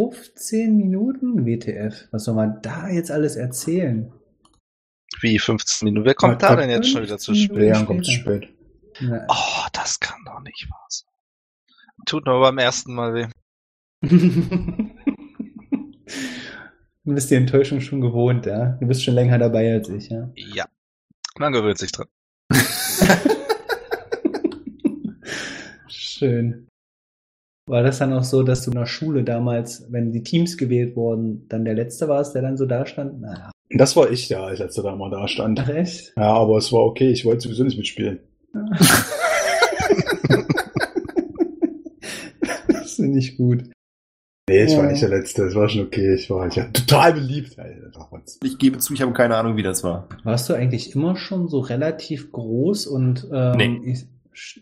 [0.00, 2.08] 15 Minuten WTF.
[2.10, 4.12] Was soll man da jetzt alles erzählen?
[5.20, 6.04] Wie 15 Minuten?
[6.04, 7.58] Wer kommt Ja, da denn jetzt schon wieder zu 15 spät?
[7.58, 8.48] Leon kommt zu spät.
[9.00, 11.12] Na, Oh, das kann doch nicht wahr sein.
[12.06, 13.28] Tut nur beim ersten Mal weh.
[14.02, 14.90] du
[17.04, 18.76] bist die Enttäuschung schon gewohnt, ja?
[18.80, 20.30] Du bist schon länger dabei als ich, ja?
[20.34, 20.66] Ja.
[21.38, 22.08] Man gewöhnt sich dran.
[25.88, 26.66] Schön.
[27.66, 30.96] War das dann auch so, dass du in der Schule damals, wenn die Teams gewählt
[30.96, 33.22] wurden, dann der Letzte warst, der dann so da stand?
[33.22, 33.50] Naja.
[33.70, 35.58] Das war ich, der als letzter da mal da stand.
[35.60, 36.12] Ach echt?
[36.16, 38.18] Ja, aber es war okay, ich wollte sowieso nicht mitspielen.
[42.68, 43.64] das finde ich gut.
[44.48, 44.90] Nee, ich war Ja.
[44.90, 47.58] nicht der Letzte, es war schon okay, ich war halt ja total beliebt.
[47.58, 48.10] Alter.
[48.42, 50.06] Ich gebe zu, ich habe keine Ahnung, wie das war.
[50.22, 53.80] Warst du eigentlich immer schon so relativ groß und ähm, Nee.
[53.92, 54.04] ich,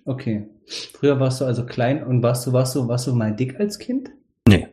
[0.05, 0.49] okay.
[0.95, 3.79] Früher warst du also klein und warst du, warst du, warst du mal dick als
[3.79, 4.11] Kind?
[4.49, 4.69] Nee.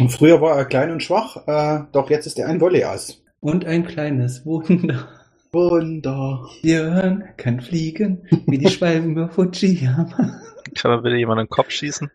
[0.00, 3.22] Und früher war er klein und schwach, äh, doch jetzt ist er ein Volleyass.
[3.40, 5.08] Und ein kleines Wunder.
[5.52, 6.48] Wunder.
[6.62, 10.40] Björn kann fliegen, wie die Schwalben über Fujiyama.
[10.74, 12.10] Kann man bitte jemand in den Kopf schießen?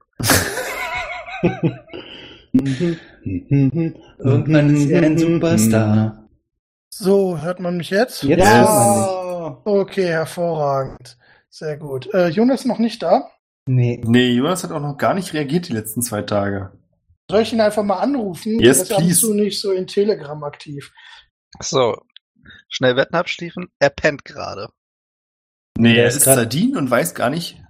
[4.18, 6.28] Irgendwann ist er ein Superstar.
[6.90, 8.24] So, hört man mich jetzt?
[8.24, 8.58] Jetzt Ja.
[8.58, 9.82] hört man dich.
[9.82, 11.18] Okay, hervorragend.
[11.50, 12.14] Sehr gut.
[12.14, 13.30] Äh, Jonas noch nicht da?
[13.68, 14.02] Nee.
[14.06, 16.72] Nee, Jonas hat auch noch gar nicht reagiert die letzten zwei Tage.
[17.30, 18.60] Soll ich ihn einfach mal anrufen?
[18.60, 19.20] Yes, Er ist und please.
[19.20, 20.92] zu nicht so in Telegram aktiv.
[21.62, 21.98] So.
[22.70, 23.68] Schnell Wetten abschließen.
[23.80, 24.70] Er pennt gerade.
[25.78, 27.62] Nee, er ist ist Sardin und weiß gar nicht.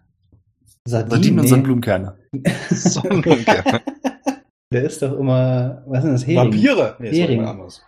[0.87, 1.49] Sardin, Sardinen und nee.
[1.49, 2.17] Sonnenblumenkerne.
[2.69, 3.81] So ungefähr.
[4.71, 6.37] Der ist doch immer, was ist das, Hering?
[6.53, 6.95] Vampire.
[6.99, 7.45] Nee, Hering.
[7.45, 7.83] anderes.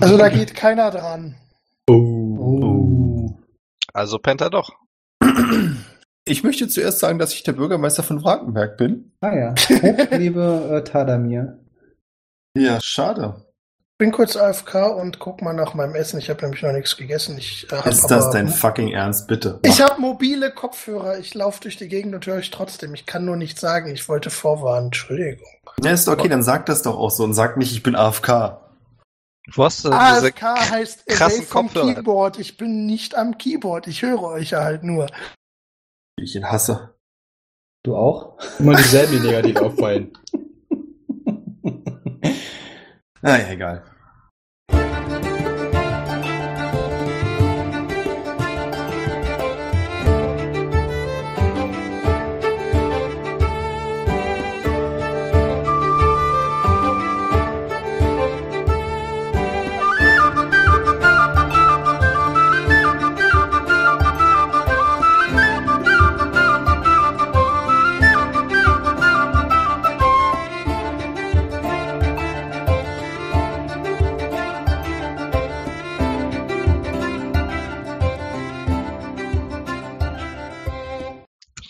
[0.00, 1.34] Also da geht keiner dran.
[1.88, 3.34] Oh.
[3.94, 4.70] Also pennt er doch.
[6.24, 9.12] Ich möchte zuerst sagen, dass ich der Bürgermeister von Wrankenberg bin.
[9.20, 9.54] Ah ja.
[9.82, 11.58] Hoch, liebe äh, Tadamir.
[12.56, 13.44] Ja, schade.
[13.98, 16.18] Bin kurz AFK und guck mal nach meinem Essen.
[16.18, 17.36] Ich habe nämlich noch nichts gegessen.
[17.38, 19.58] Ich, äh, Ist das aber- dein fucking Ernst, bitte?
[19.62, 21.18] Ich habe mobile Kopfhörer.
[21.18, 22.94] Ich laufe durch die Gegend und höre euch trotzdem.
[22.94, 23.90] Ich kann nur nicht sagen.
[23.90, 24.86] Ich wollte vorwarnen.
[24.86, 25.46] Entschuldigung.
[25.82, 28.58] Ja, ist okay, dann sag das doch auch so und sag nicht, ich bin AFK.
[29.56, 31.94] Hast du denn diese AFK heißt krassen away vom Kopfhörer?
[31.94, 32.38] Keyboard.
[32.38, 33.86] Ich bin nicht am Keyboard.
[33.86, 35.06] Ich höre euch ja halt nur.
[36.16, 36.94] Wie ich ihn hasse.
[37.84, 38.38] Du auch?
[38.58, 40.12] Immer dieselben, die negativ auffallen.
[43.20, 43.82] Naja, egal.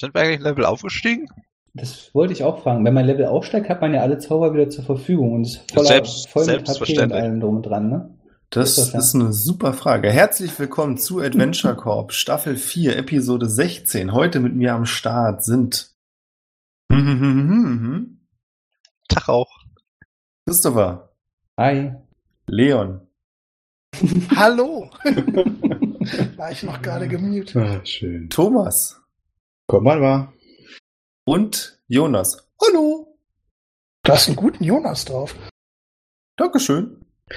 [0.08, 1.28] Sind wir eigentlich Level aufgestiegen?
[1.74, 2.82] Das wollte ich auch fragen.
[2.82, 5.86] Wenn man Level aufsteigt, hat man ja alle Zauber wieder zur Verfügung und ist voller,
[5.86, 8.14] Selbst- voll mit HP und allem drum und dran, ne?
[8.48, 10.10] Das Ist das, ist eine super Frage.
[10.10, 14.14] Herzlich willkommen zu Adventure Corp Staffel 4, Episode 16.
[14.14, 15.94] Heute mit mir am Start sind
[19.10, 19.52] Tag auch.
[20.46, 21.10] Christopher,
[21.58, 21.92] Hi.
[22.46, 23.02] Leon,
[24.34, 24.88] Hallo.
[26.38, 27.56] War ich noch gerade gemutet.
[27.56, 28.30] Ah, schön.
[28.30, 29.02] Thomas
[29.70, 30.32] Komm mal, mal.
[31.26, 32.48] und Jonas.
[32.58, 33.18] Hallo.
[34.02, 35.34] Du hast einen guten Jonas drauf.
[36.38, 37.04] Dankeschön.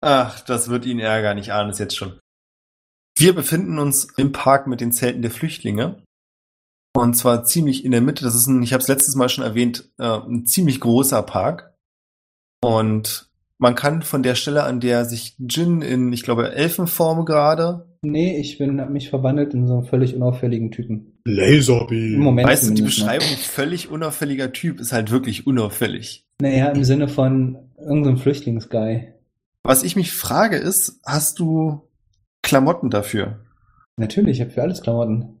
[0.00, 2.18] Ach, das wird ihn ärgern, ich ahne es jetzt schon.
[3.16, 6.02] Wir befinden uns im Park mit den Zelten der Flüchtlinge.
[6.96, 8.24] Und zwar ziemlich in der Mitte.
[8.24, 11.78] Das ist ein, ich habe es letztes Mal schon erwähnt, äh, ein ziemlich großer Park.
[12.60, 13.31] Und
[13.62, 18.36] man kann von der Stelle, an der sich Jin in, ich glaube, Elfenform gerade, Nee,
[18.36, 21.20] ich bin hab mich verwandelt in so einen völlig unauffälligen Typen.
[21.24, 22.14] Laserbeam.
[22.14, 22.86] Im Moment weißt du, die ne?
[22.86, 26.26] Beschreibung völlig unauffälliger Typ ist halt wirklich unauffällig.
[26.40, 29.12] Naja, im Sinne von irgendeinem Flüchtlingsguy.
[29.62, 31.88] Was ich mich frage ist, hast du
[32.42, 33.38] Klamotten dafür?
[33.96, 35.38] Natürlich, ich habe für alles Klamotten.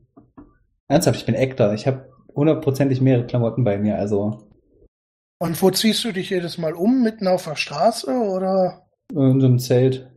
[0.86, 1.74] Ernsthaft, ich bin Actor.
[1.74, 4.51] Ich habe hundertprozentig mehrere Klamotten bei mir, also
[5.42, 7.02] Und wo ziehst du dich jedes Mal um?
[7.02, 8.86] Mitten auf der Straße oder?
[9.10, 10.08] in so einem Zelt.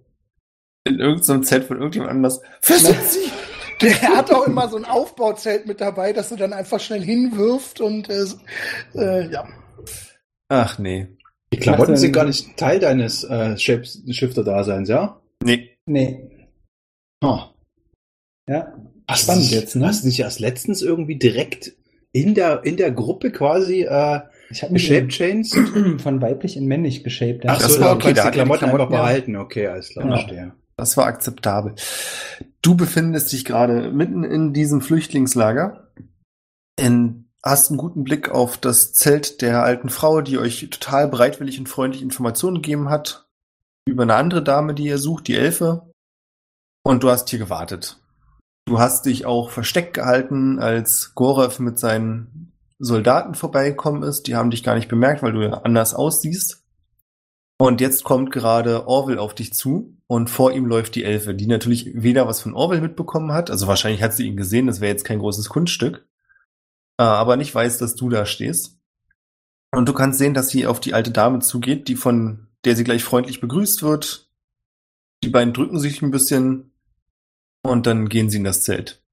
[0.88, 2.42] In irgendeinem Zelt von irgendjemand anders.
[2.62, 3.32] Fesselt sie!
[3.82, 7.82] Der hat auch immer so ein Aufbauzelt mit dabei, das du dann einfach schnell hinwirft
[7.82, 8.26] und äh,
[8.94, 9.48] äh, ja.
[10.48, 11.08] Ach nee.
[11.52, 15.20] Die Klamotten sind gar nicht Teil deines äh, Shifter-Daseins, ja?
[15.44, 15.76] Nee.
[15.88, 16.48] Nee.
[17.24, 17.50] Ah.
[18.48, 18.78] Ja.
[19.08, 19.88] Hast Spannend jetzt, ne?
[19.88, 21.74] Hast du nicht erst letztens irgendwie direkt
[22.12, 25.54] in der, in der Gruppe quasi äh, Ich habe mich Shape Chains.
[26.04, 27.44] von weiblich in männlich geshaped.
[27.44, 27.54] ja.
[27.54, 29.02] Ach das so, war du okay, da die Klamotten einfach Klamotten, ja.
[29.02, 29.36] behalten.
[29.36, 30.12] Okay, alles klar, Ja.
[30.18, 30.54] verstehe.
[30.78, 31.76] Das war akzeptabel.
[32.62, 35.90] Du befindest dich gerade mitten in diesem Flüchtlingslager.
[36.78, 41.60] In, hast einen guten Blick auf das Zelt der alten Frau, die euch total bereitwillig
[41.60, 43.26] und freundlich Informationen gegeben hat.
[43.88, 45.90] Über eine andere Dame, die ihr sucht, die Elfe.
[46.84, 47.98] Und du hast hier gewartet.
[48.68, 52.52] Du hast dich auch versteckt gehalten, als Gorev mit seinen
[52.86, 54.28] Soldaten vorbeigekommen ist.
[54.28, 56.64] Die haben dich gar nicht bemerkt, weil du ja anders aussiehst.
[57.58, 61.48] Und jetzt kommt gerade Orwell auf dich zu und vor ihm läuft die Elfe, die
[61.48, 64.92] natürlich weder was von Orwell mitbekommen hat, also wahrscheinlich hat sie ihn gesehen, das wäre
[64.92, 66.06] jetzt kein großes Kunststück,
[67.00, 68.78] äh, aber nicht weiß, dass du da stehst.
[69.72, 72.84] Und du kannst sehen, dass sie auf die alte Dame zugeht, die von der sie
[72.84, 74.30] gleich freundlich begrüßt wird.
[75.24, 76.72] Die beiden drücken sich ein bisschen
[77.64, 79.05] und dann gehen sie in das Zelt.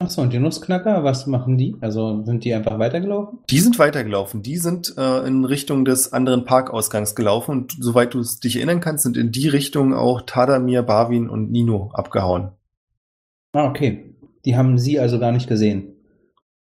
[0.00, 1.74] Achso, und die Nussknacker, was machen die?
[1.80, 3.40] Also sind die einfach weitergelaufen?
[3.50, 4.42] Die sind weitergelaufen.
[4.42, 8.78] Die sind äh, in Richtung des anderen Parkausgangs gelaufen und soweit du es dich erinnern
[8.80, 12.52] kannst, sind in die Richtung auch Tadamir, Barwin und Nino abgehauen.
[13.52, 14.14] Ah, okay.
[14.44, 15.96] Die haben sie also gar nicht gesehen.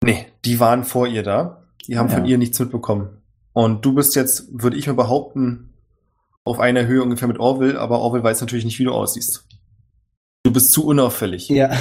[0.04, 1.68] Nee, die waren vor ihr da.
[1.88, 2.16] Die haben Ja.
[2.16, 3.22] von ihr nichts mitbekommen.
[3.54, 5.74] Und du bist jetzt, würde ich mal behaupten,
[6.44, 9.48] auf einer Höhe ungefähr mit Orwell, aber Orwell weiß natürlich nicht, wie du aussiehst.
[10.44, 11.50] Du bist zu unauffällig.
[11.50, 11.70] Ja.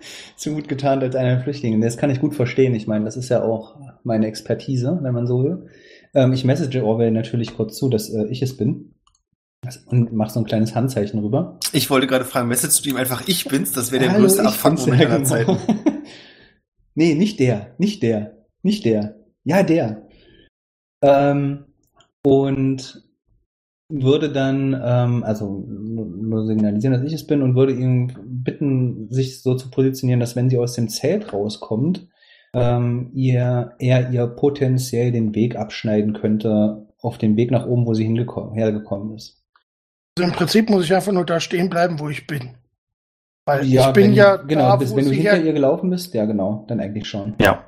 [0.36, 1.84] Zu gut getarnt als einer der Flüchtlinge.
[1.84, 2.74] Das kann ich gut verstehen.
[2.74, 5.66] Ich meine, das ist ja auch meine Expertise, wenn man so will.
[6.14, 8.94] Ähm, ich message Orwell natürlich kurz zu, dass äh, ich es bin.
[9.86, 11.58] Und mach so ein kleines Handzeichen rüber.
[11.72, 13.72] Ich wollte gerade fragen, messagest du ihm einfach, ich bin's?
[13.72, 15.58] Das wäre der Hallo, größte bin's, aller ja, Zeiten.
[15.66, 15.84] genau.
[16.94, 19.16] nee, nicht der, nicht der, nicht der.
[19.44, 20.06] Ja, der.
[21.02, 21.64] Ähm,
[22.22, 23.07] und
[23.88, 29.42] würde dann, ähm, also nur signalisieren, dass ich es bin und würde ihn bitten, sich
[29.42, 32.06] so zu positionieren, dass wenn sie aus dem Zelt rauskommt,
[32.54, 37.94] ähm, ihr, er ihr potenziell den Weg abschneiden könnte auf dem Weg nach oben, wo
[37.94, 39.42] sie hingekommen, hergekommen ist.
[40.18, 42.56] Also im Prinzip muss ich einfach nur da stehen bleiben, wo ich bin.
[43.46, 45.52] Weil Ja, ich bin wenn, ja genau, da, bis, wo wenn du hinter her- ihr
[45.52, 47.34] gelaufen bist, ja genau, dann eigentlich schon.
[47.40, 47.64] Ja.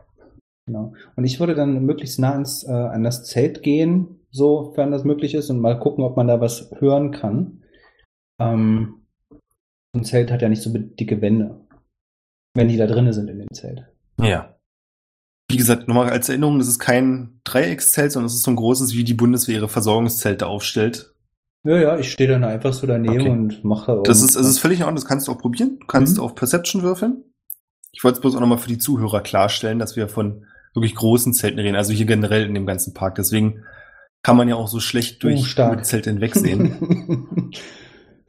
[0.67, 0.93] Genau.
[1.17, 5.35] Und ich würde dann möglichst nah ans, äh, an das Zelt gehen, sofern das möglich
[5.35, 7.63] ist, und mal gucken, ob man da was hören kann.
[8.41, 9.07] Ähm,
[9.95, 11.61] ein Zelt hat ja nicht so dicke Wände,
[12.55, 13.87] wenn die da drinnen sind in dem Zelt.
[14.21, 14.57] Ja.
[15.51, 18.95] Wie gesagt, nochmal als Erinnerung, das ist kein Dreieckszelt, sondern es ist so ein großes,
[18.95, 21.13] wie die Bundeswehr ihre Versorgungszelte aufstellt.
[21.65, 23.31] Ja, ja, ich stehe dann einfach so daneben Okay.
[23.31, 24.01] und mache.
[24.05, 25.79] Das ist, es ist völlig in Ordnung, das kannst du auch probieren.
[25.81, 26.23] Du kannst Mhm.
[26.23, 27.25] auf Perception würfeln.
[27.93, 31.35] Ich wollte es bloß auch nochmal für die Zuhörer klarstellen, dass wir von wirklich großen
[31.35, 33.17] Zelten reden, also hier generell in dem ganzen Park.
[33.17, 33.65] Deswegen
[34.23, 35.71] kann man ja auch so schlecht durch Oh, stark.
[35.73, 37.51] gute Zelte hinwegsehen.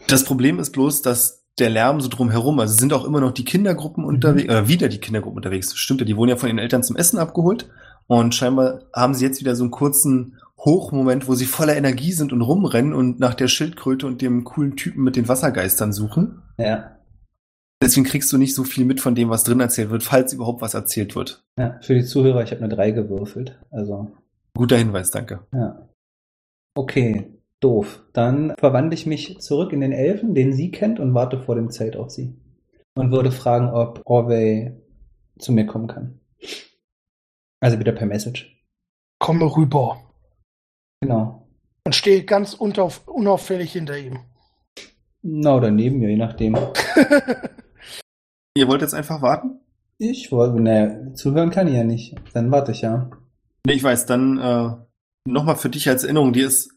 [0.08, 3.46] Das Problem ist bloß, dass der Lärm so drumherum, also sind auch immer noch die
[3.46, 6.82] Kindergruppen unterwegs, oder wieder die Kindergruppen unterwegs, stimmt ja, die wurden ja von ihren Eltern
[6.82, 7.70] zum Essen abgeholt
[8.08, 12.34] und scheinbar haben sie jetzt wieder so einen kurzen Hochmoment, wo sie voller Energie sind
[12.34, 16.42] und rumrennen und nach der Schildkröte und dem coolen Typen mit den Wassergeistern suchen.
[16.58, 16.98] ja,
[17.84, 20.62] Deswegen kriegst du nicht so viel mit von dem, was drin erzählt wird, falls überhaupt
[20.62, 21.44] was erzählt wird.
[21.58, 23.60] ja, für die Zuhörer, ich habe eine 3 gewürfelt.
[23.72, 24.12] Also,
[24.62, 25.48] Guter Hinweis, danke.
[25.54, 25.90] ja.
[26.76, 28.04] Okay, doof.
[28.14, 31.72] Dann verwandle ich mich zurück in den Elfen, den sie kennt, und warte vor dem
[31.72, 32.36] Zelt auf sie.
[32.94, 34.80] Und würde fragen, ob Orwell
[35.40, 36.20] zu mir kommen kann.
[37.60, 38.56] Also wieder per Message.
[39.20, 40.00] komme rüber
[41.02, 41.48] Genau.
[41.88, 44.20] und stehe ganz unauf, unauffällig hinter ihm.
[45.24, 46.56] Na, oder neben mir, je nachdem.
[48.56, 49.60] Ihr wollt jetzt einfach warten?
[49.98, 52.16] Ich wollte, naja, zuhören kann ich ja nicht.
[52.34, 53.10] Dann warte ich ja.
[53.66, 54.72] Nee, ich weiß, dann äh,
[55.30, 56.72] nochmal für dich als Erinnerung, dir ist,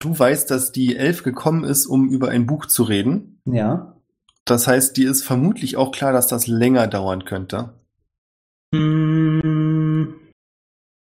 [0.00, 3.40] du weißt, dass die Elf gekommen ist, um über ein Buch zu reden.
[3.44, 3.96] Ja.
[4.44, 7.74] Das heißt, dir ist vermutlich auch klar, dass das länger dauern könnte.
[8.74, 10.14] Hm,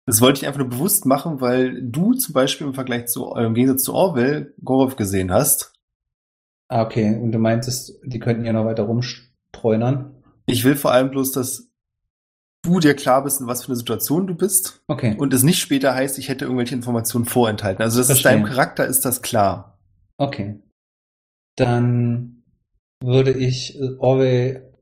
[0.07, 3.45] Das wollte ich einfach nur bewusst machen, weil du zum Beispiel im Vergleich zu, äh,
[3.45, 5.75] im Gegensatz zu Orwell Gorov gesehen hast.
[6.68, 7.14] ah, okay.
[7.16, 10.14] Und du meintest, die könnten ja noch weiter rumstreunern.
[10.47, 11.68] Ich will vor allem bloß, dass
[12.62, 15.17] du dir klar bist, in was für eine Situation du bist Okay.
[15.19, 17.83] und es nicht später heißt, ich hätte irgendwelche Informationen vorenthalten.
[17.83, 19.79] Also das ist deinem Charakter ist das klar.
[20.19, 20.59] Okay.
[21.57, 22.43] Dann
[23.03, 24.73] würde ich äh, Orwell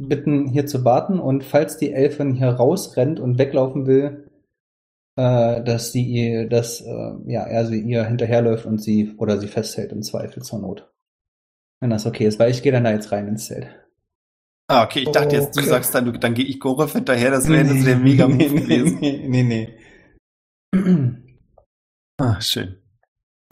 [0.00, 4.28] bitten, hier zu warten und falls die Elfin hier rausrennt und weglaufen will,
[5.16, 9.48] äh, dass sie ihr, dass äh, ja, er sie ihr hinterherläuft und sie oder sie
[9.48, 10.90] festhält im Zweifel zur Not.
[11.80, 13.68] Wenn das okay ist, weil ich gehe dann da jetzt rein ins Zelt.
[14.70, 15.68] Ah, okay, ich dachte jetzt, du Okay.
[15.70, 18.48] sagst dann, du, dann gehe ich Gorov hinterher, das wäre jetzt der mega Move nee,
[18.60, 18.98] gewesen.
[19.00, 19.78] nee, nee, nee.
[22.20, 22.76] Ah, schön.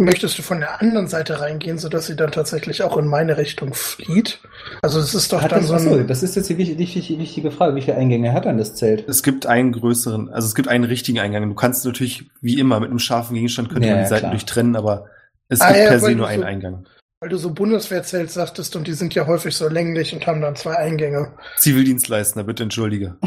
[0.00, 3.72] Möchtest du von der anderen Seite reingehen, sodass sie dann tatsächlich auch in meine Richtung
[3.72, 4.40] flieht?
[4.82, 6.06] Also es ist doch Hat dann das, so achso, ein...
[6.08, 7.76] das ist jetzt die wichtige, wichtige Frage.
[7.76, 9.08] Wie viele Eingänge hat dann das Zelt?
[9.08, 11.48] Es gibt einen größeren, also es gibt einen richtigen Eingang.
[11.48, 14.20] Du kannst natürlich, wie immer, mit einem scharfen Gegenstand könnte Ja, man die ja, Seiten
[14.22, 14.32] klar.
[14.32, 15.06] durchtrennen, aber
[15.48, 16.86] es Ah, gibt ja, per se nur einen so- Eingang.
[17.26, 20.54] Weil du so Bundeswehrzelt sagtest und die sind ja häufig so länglich und haben dann
[20.54, 21.32] zwei Eingänge.
[21.56, 23.16] Zivildienstleistender, bitte entschuldige.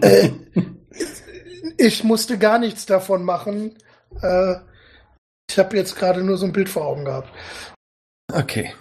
[0.00, 0.30] Äh,
[1.76, 3.74] ich musste gar nichts davon machen.
[4.22, 4.54] Äh,
[5.50, 7.28] ich habe jetzt gerade nur so ein Bild vor Augen gehabt.
[8.32, 8.72] Okay.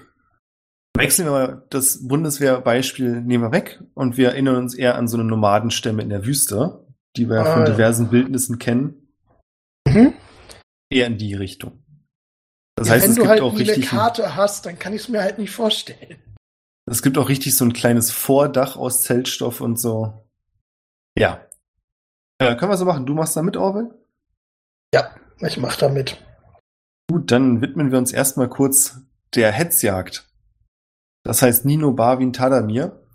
[0.95, 5.17] Wechseln wir mal das Bundeswehrbeispiel, nehmen wir weg und wir erinnern uns eher an so
[5.17, 6.85] eine Nomadenstämme in der Wüste,
[7.17, 7.71] die wir ja Ah, von ja.
[7.71, 9.11] diversen Bildnissen kennen.
[9.87, 10.13] Mhm.
[10.91, 11.83] Eher in die Richtung.
[12.79, 15.01] Das ja, heißt, wenn es du gibt halt auch eine Karte hast, dann kann ich
[15.01, 16.15] es mir halt nicht vorstellen.
[16.89, 20.25] es gibt auch richtig so ein kleines Vordach aus Zeltstoff und so.
[21.17, 21.45] Ja.
[22.37, 23.05] Äh, können wir so machen?
[23.05, 23.93] Du machst da mit, Orwell?
[24.95, 26.23] Ja, ich mach damit.
[27.11, 29.01] Gut, dann widmen wir uns erstmal kurz
[29.35, 30.29] der Hetzjagd.
[31.25, 33.05] Das heißt, Nino, Barwin, Tadamir,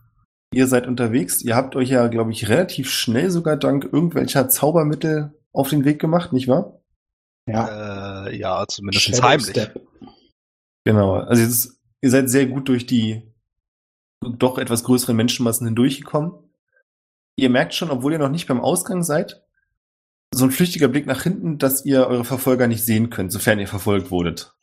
[0.53, 1.41] ihr seid unterwegs.
[1.41, 6.03] Ihr habt euch ja, glaube ich, relativ schnell sogar dank irgendwelcher Zaubermittel auf den Weg
[6.03, 6.83] gemacht, nicht wahr?
[7.49, 7.69] Ja.
[7.69, 9.51] Äh, ja, zumindest Shadow heimlich.
[9.51, 9.81] Step.
[10.85, 11.15] Genau.
[11.15, 13.23] Also jetzt, ihr seid sehr gut durch die
[14.21, 16.33] doch etwas größeren Menschenmassen hindurchgekommen.
[17.37, 19.45] Ihr merkt schon, obwohl ihr noch nicht beim Ausgang seid,
[20.33, 23.69] so ein flüchtiger Blick nach hinten, dass ihr eure Verfolger nicht sehen könnt, sofern ihr
[23.69, 24.55] verfolgt wurdet.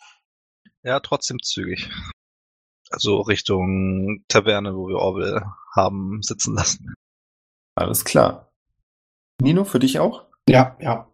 [0.84, 1.89] Ja, trotzdem zügig.
[2.89, 6.94] Also Richtung Taverne, wo wir Orwell haben sitzen lassen.
[7.75, 8.51] Alles klar.
[9.41, 10.25] Nino, für dich auch?
[10.48, 11.10] Ja, ja.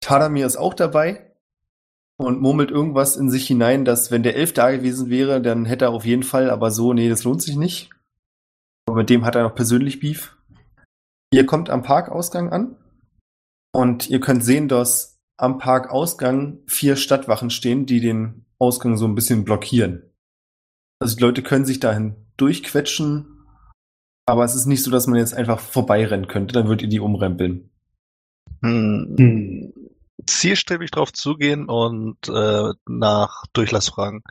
[0.00, 1.27] Tadamir ist auch dabei
[2.18, 5.86] und murmelt irgendwas in sich hinein, dass wenn der Elf da gewesen wäre, dann hätte
[5.86, 7.90] er auf jeden Fall, aber so, nee, das lohnt sich nicht.
[8.86, 10.36] Aber mit dem hat er noch persönlich Beef.
[11.32, 12.76] Ihr kommt am Parkausgang an
[13.72, 19.14] und ihr könnt sehen, dass am Parkausgang vier Stadtwachen stehen, die den Ausgang so ein
[19.14, 20.02] bisschen blockieren.
[21.00, 23.44] Also die Leute können sich dahin durchquetschen,
[24.26, 27.00] aber es ist nicht so, dass man jetzt einfach vorbeirennen könnte, dann würdet ihr die
[27.00, 27.70] umrempeln.
[28.62, 29.72] Hm.
[30.26, 34.22] Zielstrebig drauf zugehen und äh, nach Durchlass fragen.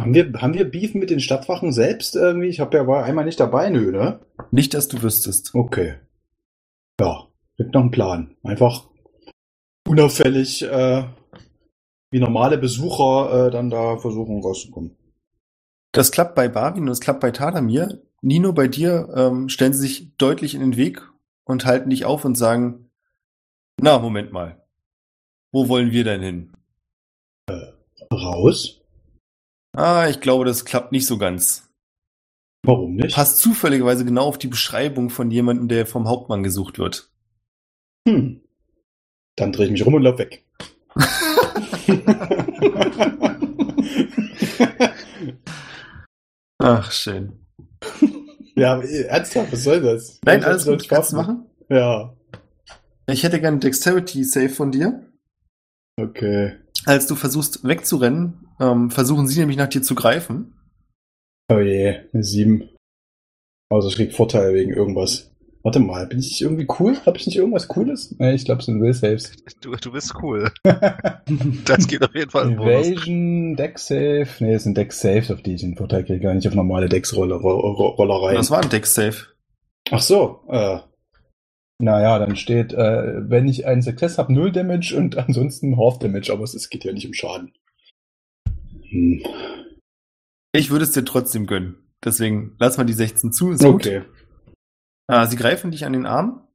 [0.00, 2.48] Haben wir, haben wir Beef mit den Stadtwachen selbst irgendwie?
[2.48, 4.20] Ich habe ja war einmal nicht dabei, nö, ne?
[4.50, 5.54] Nicht, dass du wüsstest.
[5.54, 5.94] Okay.
[7.00, 8.36] Ja, gibt noch einen Plan.
[8.42, 8.88] Einfach
[9.86, 11.04] unauffällig äh,
[12.10, 14.96] wie normale Besucher äh, dann da versuchen rauszukommen.
[15.92, 18.02] Das klappt bei Barwin und das klappt bei Tadamir.
[18.22, 21.02] Nino, bei dir ähm, stellen sie sich deutlich in den Weg
[21.44, 22.81] und halten dich auf und sagen,
[23.80, 24.62] na, Moment mal.
[25.52, 26.52] Wo wollen wir denn hin?
[28.12, 28.80] Raus?
[29.76, 31.68] Ah, ich glaube, das klappt nicht so ganz.
[32.64, 33.14] Warum nicht?
[33.14, 37.10] Passt zufälligerweise genau auf die Beschreibung von jemandem, der vom Hauptmann gesucht wird.
[38.06, 38.40] Hm.
[39.36, 40.44] Dann drehe ich mich rum und lauf weg.
[46.58, 47.32] Ach, schön.
[48.54, 50.20] ja, äh, ernsthaft, was soll das?
[50.24, 51.46] Nein, Ich alles gut, Spaß kannst machen.
[51.68, 52.14] Ja,
[53.12, 55.06] Ich hätte gern Dexterity Save von dir.
[56.00, 56.52] okay.
[56.84, 60.54] Als du versuchst wegzurennen, ähm, versuchen sie nämlich nach dir zu greifen.
[61.48, 62.68] Oh je, eine 7.
[63.70, 65.30] Also ich krieg Vorteil wegen irgendwas.
[65.62, 66.96] Warte mal, bin ich nicht irgendwie cool?
[67.06, 68.16] Habe ich nicht irgendwas Cooles?
[68.18, 69.30] Nee, ich glaube, es sind Will Saves.
[69.60, 70.50] Du, du bist cool.
[71.64, 72.52] Das geht auf jeden Fall.
[72.52, 74.26] Evasion, Deck Save.
[74.40, 76.88] Nee, es sind Deck Saves, auf die ich einen Vorteil kriege, gar nicht auf normale
[76.88, 78.34] Decks-Rollereien.
[78.34, 79.16] Das war ein Dex Save.
[79.90, 80.78] Ach so, äh.
[81.82, 86.32] Naja, dann steht, äh, wenn ich einen Success habe, 0 Damage und ansonsten Half Damage,
[86.32, 87.52] aber es, geht ja nicht um Schaden.
[88.88, 89.20] Hm.
[90.52, 91.74] Ich würde es dir trotzdem gönnen.
[92.04, 93.50] Deswegen lass mal die 16 zu.
[93.50, 93.74] Ist gut.
[93.74, 94.02] Okay.
[95.08, 96.46] Ah, sie greifen dich an den Arm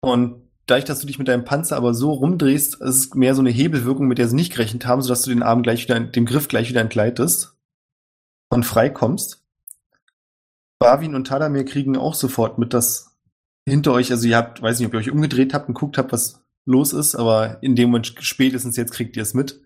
[0.00, 3.40] und dadurch, dass du dich mit deinem Panzer aber so rumdrehst, ist es mehr so
[3.40, 6.24] eine Hebelwirkung, mit der sie nicht gerechnet haben, sodass du den Arm gleich wieder, dem
[6.24, 7.56] Griff gleich wieder entgleitest
[8.50, 9.42] und frei kommst.
[10.78, 13.15] Barwin und Tadamir kriegen auch sofort mit, dass
[13.68, 16.12] hinter euch, also ihr habt, weiß nicht, ob ihr euch umgedreht habt und guckt habt,
[16.12, 19.60] was los ist, aber in dem Moment spätestens jetzt kriegt ihr es mit,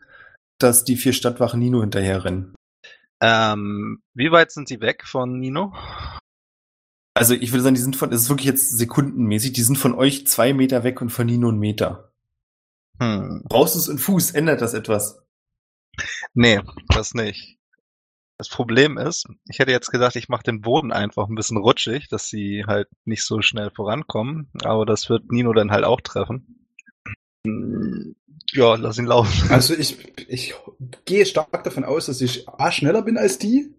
[0.59, 2.55] dass die vier Stadtwachen Nino hinterherrennen.
[3.23, 5.75] Ähm, wie weit sind sie weg von Nino?
[7.15, 9.95] Also ich würde sagen, die sind von, es ist wirklich jetzt sekundenmäßig, die sind von
[9.95, 12.13] euch zwei Meter weg und von Nino einen Meter.
[12.99, 13.43] Hm.
[13.49, 14.31] Brauchst du es in Fuß?
[14.33, 15.23] Ändert das etwas?
[16.35, 17.59] Nee, das nicht.
[18.41, 22.09] Das Problem ist, ich hätte jetzt gedacht, ich mache den Boden einfach ein bisschen rutschig,
[22.09, 26.67] dass sie halt nicht so schnell vorankommen, aber das wird Nino dann halt auch treffen.
[27.47, 28.17] Hm,
[28.53, 29.51] Ja, lass ihn laufen.
[29.51, 30.55] Also ich, ich
[31.05, 33.75] gehe stark davon aus, dass ich A schneller bin als die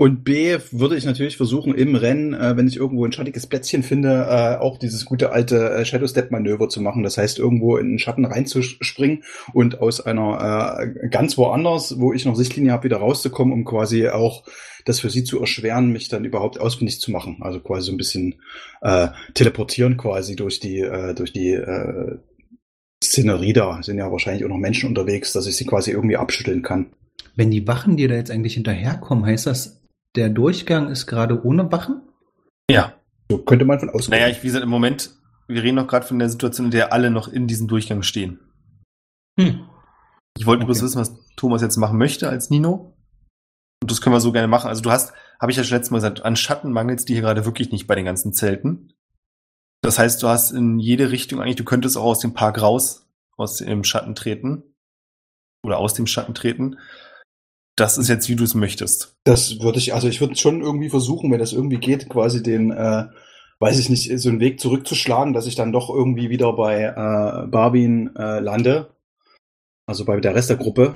[0.00, 3.82] Und B würde ich natürlich versuchen, im Rennen, äh, wenn ich irgendwo ein schattiges Plätzchen
[3.82, 7.02] finde, äh, auch dieses gute alte äh, Shadow Step Manöver zu machen.
[7.02, 12.24] Das heißt, irgendwo in den Schatten reinzuspringen und aus einer äh, ganz woanders, wo ich
[12.24, 14.44] noch Sichtlinie habe, wieder rauszukommen, um quasi auch
[14.86, 17.36] das für sie zu erschweren, mich dann überhaupt ausfindig zu machen.
[17.42, 18.36] Also quasi so ein bisschen
[18.80, 22.16] äh, teleportieren quasi durch die äh, durch die äh,
[23.04, 23.82] Szenerie da.
[23.82, 26.86] Sind ja wahrscheinlich auch noch Menschen unterwegs, dass ich sie quasi irgendwie abschütteln kann.
[27.36, 29.79] Wenn die Wachen dir da jetzt eigentlich hinterherkommen, heißt das,
[30.16, 32.02] der Durchgang ist gerade ohne Wachen?
[32.70, 32.94] Ja.
[33.30, 34.18] So könnte man von ausgehen.
[34.18, 35.14] Naja, ich, wie gesagt, im Moment,
[35.46, 38.40] wir reden noch gerade von der Situation, in der alle noch in diesem Durchgang stehen.
[39.38, 39.66] Hm.
[40.38, 40.66] Ich wollte Okay.
[40.66, 42.96] bloß wissen, was Thomas jetzt machen möchte als Nino.
[43.82, 44.68] Und das können wir so gerne machen.
[44.68, 47.14] Also du hast, habe ich ja schon letztes Mal gesagt, an Schatten mangelt es dir
[47.14, 48.92] hier gerade wirklich nicht bei den ganzen Zelten.
[49.82, 53.08] Das heißt, du hast in jede Richtung eigentlich, du könntest auch aus dem Park raus,
[53.36, 54.62] aus dem Schatten treten.
[55.64, 56.78] Oder aus dem Schatten treten.
[57.76, 59.16] Das ist jetzt, wie du es möchtest.
[59.24, 62.70] Das würde ich, also ich würde schon irgendwie versuchen, wenn das irgendwie geht, quasi den,
[62.72, 63.04] äh,
[63.58, 67.46] weiß ich nicht, so einen Weg zurückzuschlagen, dass ich dann doch irgendwie wieder bei äh,
[67.46, 68.90] Barbin äh, lande.
[69.86, 70.94] Also bei der Rest der Gruppe.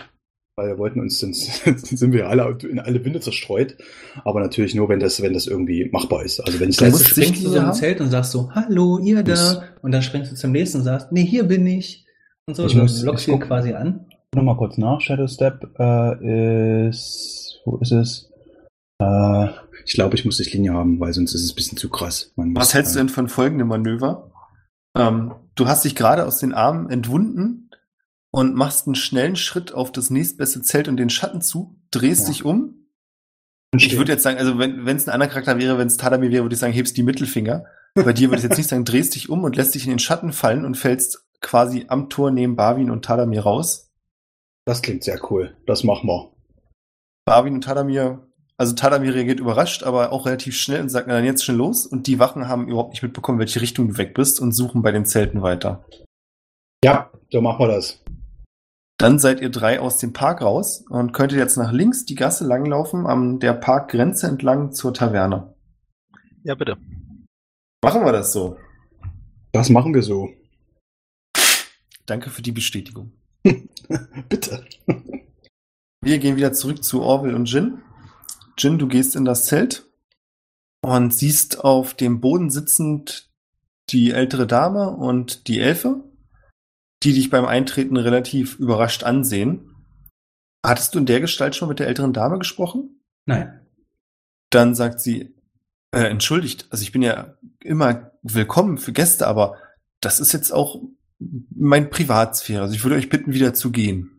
[0.56, 3.76] Weil wir wollten uns, sonst sind wir alle in alle Winde zerstreut.
[4.24, 6.38] Aber natürlich nur, wenn das, wenn das irgendwie machbar ist.
[6.40, 7.72] Also wenn ich du springst Sichtlinie du so im?
[7.72, 9.32] Zelt und sagst so, hallo, ihr da.
[9.32, 12.06] Muss- Und dann springst du zum nächsten und sagst, nee, hier bin ich.
[12.46, 14.06] Und so, Ich und dann muss- lockst guck- quasi an.
[14.34, 15.00] Nochmal kurz nach.
[15.00, 18.30] Shadow Step äh, ist, wo ist es?
[19.00, 19.48] Äh,
[19.84, 22.32] ich glaube, ich muss Linie haben, weil sonst ist es ein bisschen zu krass.
[22.36, 24.30] Man Was muss, hältst du äh, denn von folgendem Manöver?
[24.96, 27.70] Ähm, du hast dich gerade aus den Armen entwunden
[28.30, 32.28] und machst einen schnellen Schritt auf das nächstbeste Zelt und den Schatten zu, drehst Ja.
[32.28, 32.88] dich um.
[33.76, 36.44] Ich würde jetzt sagen, also wenn es ein anderer Charakter wäre, wenn es Tadamir wäre,
[36.44, 37.64] würde ich sagen, hebst die Mittelfinger.
[37.94, 39.98] Bei dir würde ich jetzt nicht sagen, drehst dich um und lässt dich in den
[39.98, 43.92] Schatten fallen und fällst quasi am Tor neben Barwin und Tadamir raus.
[44.66, 45.56] Das klingt sehr cool.
[45.66, 46.32] Das machen wir.
[47.26, 51.24] Barwin und Tadamir, also Tadamir reagiert überrascht, aber auch relativ schnell und sagt, na dann
[51.24, 51.86] jetzt schon los.
[51.86, 54.92] Und die Wachen haben überhaupt nicht mitbekommen, welche Richtung du weg bist und suchen bei
[54.92, 55.84] den Zelten weiter.
[56.84, 58.02] Ja, so machen wir das.
[58.98, 62.46] Dann seid ihr drei aus dem Park raus und könntet jetzt nach links die Gasse
[62.46, 65.54] langlaufen, an der Parkgrenze entlang zur Taverne.
[66.44, 66.76] Ja, bitte.
[67.82, 68.56] Machen wir das so.
[69.52, 70.30] Das machen wir so.
[72.06, 73.12] Danke für die Bestätigung.
[74.28, 74.64] Bitte.
[76.00, 77.82] Wir gehen wieder zurück zu Orwell und Jin.
[78.58, 79.86] Jin, du gehst in das Zelt
[80.82, 83.30] und siehst auf dem Boden sitzend
[83.90, 86.04] die ältere Dame und die Elfe,
[87.02, 89.70] die dich beim Eintreten relativ überrascht ansehen.
[90.64, 93.02] Hattest du in der Gestalt schon mit der älteren Dame gesprochen?
[93.26, 93.60] Nein.
[94.50, 95.34] Dann sagt sie,
[95.90, 99.58] äh, entschuldigt, also ich bin ja immer willkommen für Gäste, aber
[100.00, 100.80] das ist jetzt auch
[101.54, 102.62] mein Privatsphäre.
[102.62, 104.10] Also ich würde euch bitten, wieder zu gehen.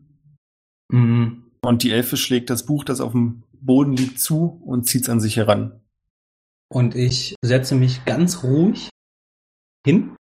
[0.90, 1.44] Mhm.
[1.62, 5.08] Und die Elfe schlägt das Buch, das auf dem Boden liegt, zu und zieht es
[5.08, 5.80] an sich heran.
[6.68, 8.88] Und ich setze mich ganz ruhig
[9.84, 10.16] hin,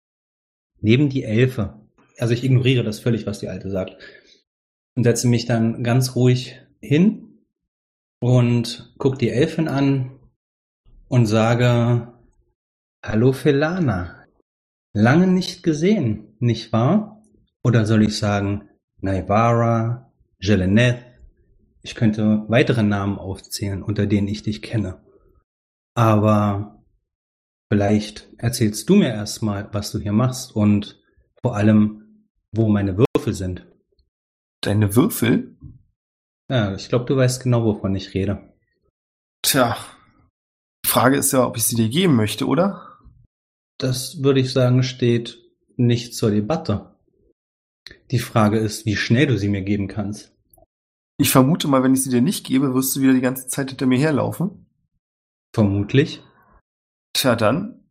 [0.79, 1.81] neben die Elfe.
[2.17, 3.97] Also ich ignoriere das völlig, was die Alte sagt.
[4.95, 7.39] Und setze mich dann ganz ruhig hin
[8.19, 10.19] und gucke die Elfin an
[11.07, 12.13] und sage,
[13.03, 14.25] Hallo Felana.
[14.93, 17.23] Lange nicht gesehen, nicht wahr?
[17.63, 18.69] Oder soll ich sagen,
[19.01, 21.03] Naivara, Jeleneth?
[21.81, 25.01] Ich könnte weitere Namen aufzählen, unter denen ich dich kenne.
[25.95, 26.83] Aber
[27.71, 31.01] vielleicht erzählst du mir erstmal, was du hier machst und
[31.41, 33.67] vor allem, wo meine Würfel sind.
[34.61, 35.57] Deine Würfel?
[36.49, 38.53] Ja, ich glaube, du weißt genau, wovon ich rede.
[39.41, 39.77] Tja.
[40.85, 42.99] Die Frage ist ja, ob ich sie dir geben möchte, oder?
[43.77, 45.42] Das würde ich sagen, steht
[45.77, 46.93] nicht zur Debatte.
[48.11, 50.31] Die Frage ist, wie schnell du sie mir geben kannst.
[51.17, 53.69] Ich vermute mal, wenn ich sie dir nicht gebe, wirst du wieder die ganze Zeit
[53.69, 54.65] hinter mir herlaufen.
[55.53, 56.23] Vermutlich.
[57.13, 57.83] Tja, dann.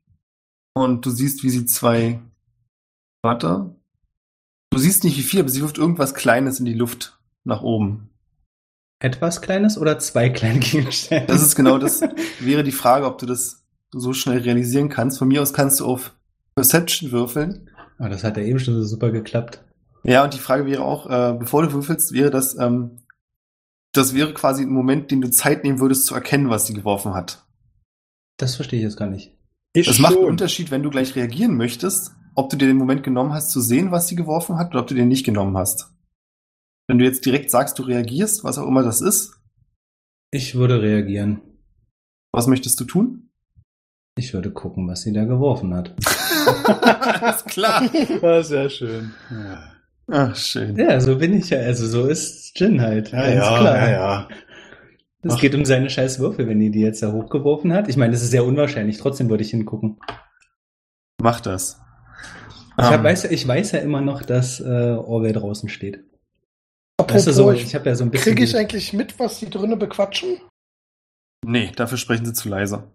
[0.75, 2.21] Und du siehst, wie sie zwei.
[3.23, 3.77] Warte.
[4.71, 8.11] Du siehst nicht wie viel, aber sie wirft irgendwas Kleines in die Luft nach oben.
[9.01, 11.27] Etwas Kleines oder zwei kleine Gegenstände?
[11.27, 12.01] Das ist genau das.
[12.41, 15.19] Wäre die Frage, ob du das so schnell realisieren kannst.
[15.19, 16.15] Von mir aus kannst du auf
[16.55, 17.71] Perception würfeln.
[18.03, 19.63] Aber das hat ja eben schon so super geklappt.
[20.03, 22.99] Ja, und die Frage wäre auch, äh, bevor du würfelst, wäre das, ähm,
[23.93, 27.15] das wäre quasi ein Moment, den du Zeit nehmen würdest zu erkennen, was sie geworfen
[27.15, 27.47] hat.
[28.39, 29.39] Das verstehe ich jetzt gar nicht.
[29.73, 30.31] Ich Es macht einen schon.
[30.31, 33.93] Unterschied, wenn du gleich reagieren möchtest, ob du dir den Moment genommen hast, zu sehen,
[33.93, 35.95] was sie geworfen hat, oder ob du den nicht genommen hast.
[36.89, 39.41] Wenn du jetzt direkt sagst, du reagierst, was auch immer das ist,
[40.33, 41.41] Ich würde reagieren.
[42.33, 43.31] was möchtest du tun?
[44.17, 45.95] Ich würde gucken, was sie da geworfen hat.
[47.23, 47.83] Alles klar.
[48.23, 49.13] Ja, sehr schön.
[49.31, 49.73] Ja,
[50.11, 50.77] Ach, schön.
[50.77, 51.59] Ja, so bin ich ja.
[51.61, 53.11] Also so ist Jin halt.
[53.13, 53.77] ja, Ganz ja, klar.
[53.77, 54.29] ja, ja.
[55.23, 57.89] Es geht um seine scheiß Würfel, wenn die die jetzt da hochgeworfen hat.
[57.89, 58.99] Ich meine, das ist sehr unwahrscheinlich.
[58.99, 59.99] Trotzdem würde ich hingucken.
[61.23, 61.81] Mach das.
[62.77, 66.05] Ich, hab, Ähm, weiß, ja- ich weiß ja immer noch, dass äh, Orwell draußen steht.
[66.99, 68.35] Apropos, Weißt du, so, ich, ich habe ja so ein bisschen.
[68.35, 70.39] kriege ich eigentlich mit, was die drinnen bequatschen?
[71.47, 72.91] Nee, dafür sprechen sie zu leise.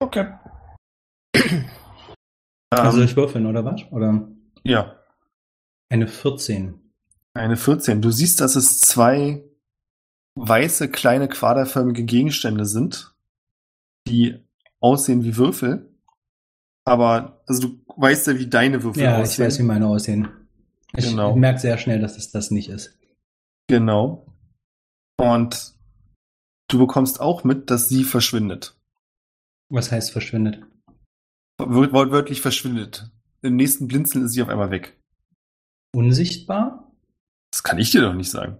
[0.00, 0.32] Okay.
[2.70, 3.82] also ich würfeln, oder was?
[3.90, 4.28] Oder
[4.64, 4.96] ja,
[5.90, 6.80] eine 14.
[7.34, 8.02] eine 14.
[8.02, 9.42] Du siehst, dass es zwei
[10.36, 13.14] weiße, kleine, quaderförmige Gegenstände sind,
[14.06, 14.38] die
[14.80, 15.92] aussehen wie Würfel.
[16.84, 19.46] Aber, also du weißt ja, wie deine Würfel Ja, ich aussehen.
[19.46, 20.28] weiß, wie meine aussehen.
[20.96, 21.36] Ich Genau.
[21.36, 22.96] merke sehr schnell, dass es das nicht ist.
[23.66, 24.26] Genau.
[25.20, 25.74] Und
[26.68, 28.77] du bekommst auch mit, dass sie verschwindet.
[29.70, 30.62] Was heißt verschwindet?
[31.58, 33.10] Wort- Wortwörtlich verschwindet.
[33.42, 34.96] Im nächsten Blinzeln ist sie auf einmal weg.
[35.94, 36.92] Unsichtbar?
[37.50, 38.58] Das kann ich dir doch nicht sagen.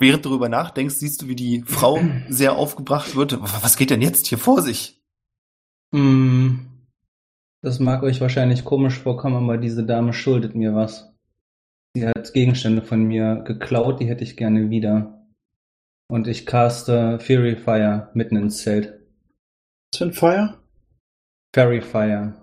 [0.00, 3.40] Während du darüber nachdenkst, siehst du, wie die Frau sehr aufgebracht wird.
[3.40, 5.02] Was geht denn jetzt hier vor sich?
[5.94, 6.66] Hm,
[7.62, 11.12] das mag euch wahrscheinlich komisch vorkommen, aber diese Dame schuldet mir was.
[11.96, 15.26] Sie hat Gegenstände von mir geklaut, die hätte ich gerne wieder.
[16.10, 18.97] Und ich caste Fury Fire mitten ins Zelt.
[20.00, 20.62] Ein Feuer?
[21.54, 22.34] Fairy Fire.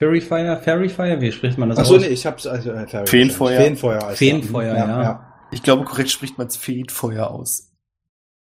[0.00, 0.60] Fury Fire?
[0.62, 1.20] Fairy Fire?
[1.20, 2.02] Wie spricht man das Achso, aus?
[2.02, 2.46] nee, ich hab's.
[2.46, 3.60] Also, äh, Fairy Feenfeuer.
[3.60, 4.10] Feenfeuer.
[4.10, 4.86] Feenfeuer, das.
[4.88, 5.34] ja.
[5.52, 7.72] Ich glaube, korrekt spricht man es Feenfeuer aus.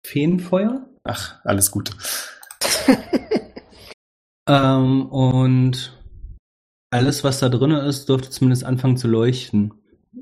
[0.06, 0.88] Feenfeuer?
[1.04, 1.92] Ach, alles gut.
[4.50, 5.96] Ähm, und
[6.90, 9.76] alles, was da drin ist, dürfte zumindest anfangen zu leuchten.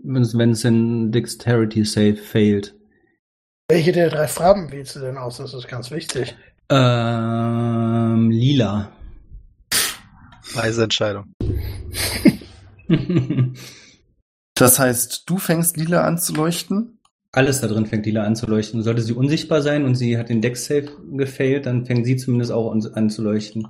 [0.04, 2.76] Wenn es wenn es in Dexterity Save failt.
[3.70, 5.38] Welche der drei Farben wählst du denn aus?
[5.38, 6.36] Das ist ganz wichtig.
[6.70, 8.92] Ähm, lila.
[10.54, 11.34] Weise Entscheidung.
[14.60, 17.00] Das heißt, du fängst lila an zu leuchten.
[17.32, 18.82] Alles da drin fängt lila an zu leuchten.
[18.82, 22.52] Sollte sie unsichtbar sein und sie hat den Deck Save gefailt, dann fängt sie zumindest
[22.52, 23.68] auch an, an zu leuchten.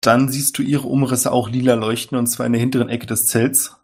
[0.00, 3.26] Dann siehst du ihre Umrisse auch lila leuchten und zwar in der hinteren Ecke des
[3.26, 3.76] Zelts.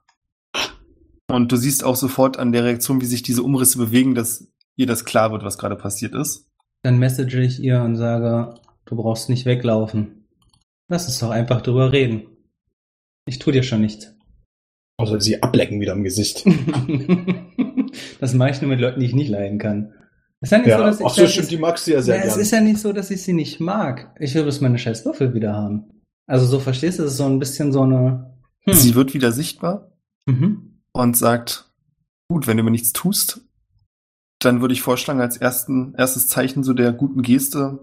[1.28, 4.86] Und du siehst auch sofort an der Reaktion, wie sich diese Umrisse bewegen, dass ihr
[4.86, 6.45] das klar wird, was gerade passiert ist.
[6.86, 10.28] Dann message ich ihr und sage, du brauchst nicht weglaufen.
[10.88, 12.28] Lass uns doch einfach drüber reden.
[13.26, 14.14] Ich tu dir schon nichts.
[14.96, 16.46] Also sie ablecken wieder im Gesicht.
[18.20, 19.94] das mache ich nur mit Leuten, die ich nicht leiden kann.
[20.40, 22.02] Es ist ja nicht Ja, so, dass ich ach so, stimmt, die magst du ja
[22.02, 24.14] sehr ja, es ist ja nicht so, dass ich sie nicht mag.
[24.20, 25.90] Ich will bloß meine scheiß Würfel wieder haben.
[26.28, 28.32] Also so verstehst du, es ist so ein bisschen so eine.
[28.60, 28.74] Hm.
[28.74, 29.90] Sie wird wieder sichtbar
[30.26, 30.82] mhm.
[30.92, 31.68] und sagt,
[32.28, 33.40] gut, wenn du mir nichts tust,
[34.38, 37.78] dann würde ich vorschlagen, als ersten, erstes Zeichen so der guten Geste,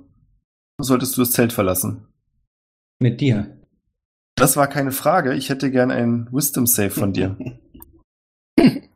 [0.79, 2.07] solltest du das Zelt verlassen.
[2.99, 3.57] Mit dir.
[4.35, 5.33] Das war keine Frage.
[5.33, 7.37] Ich hätte gern ein Wisdom Save von dir.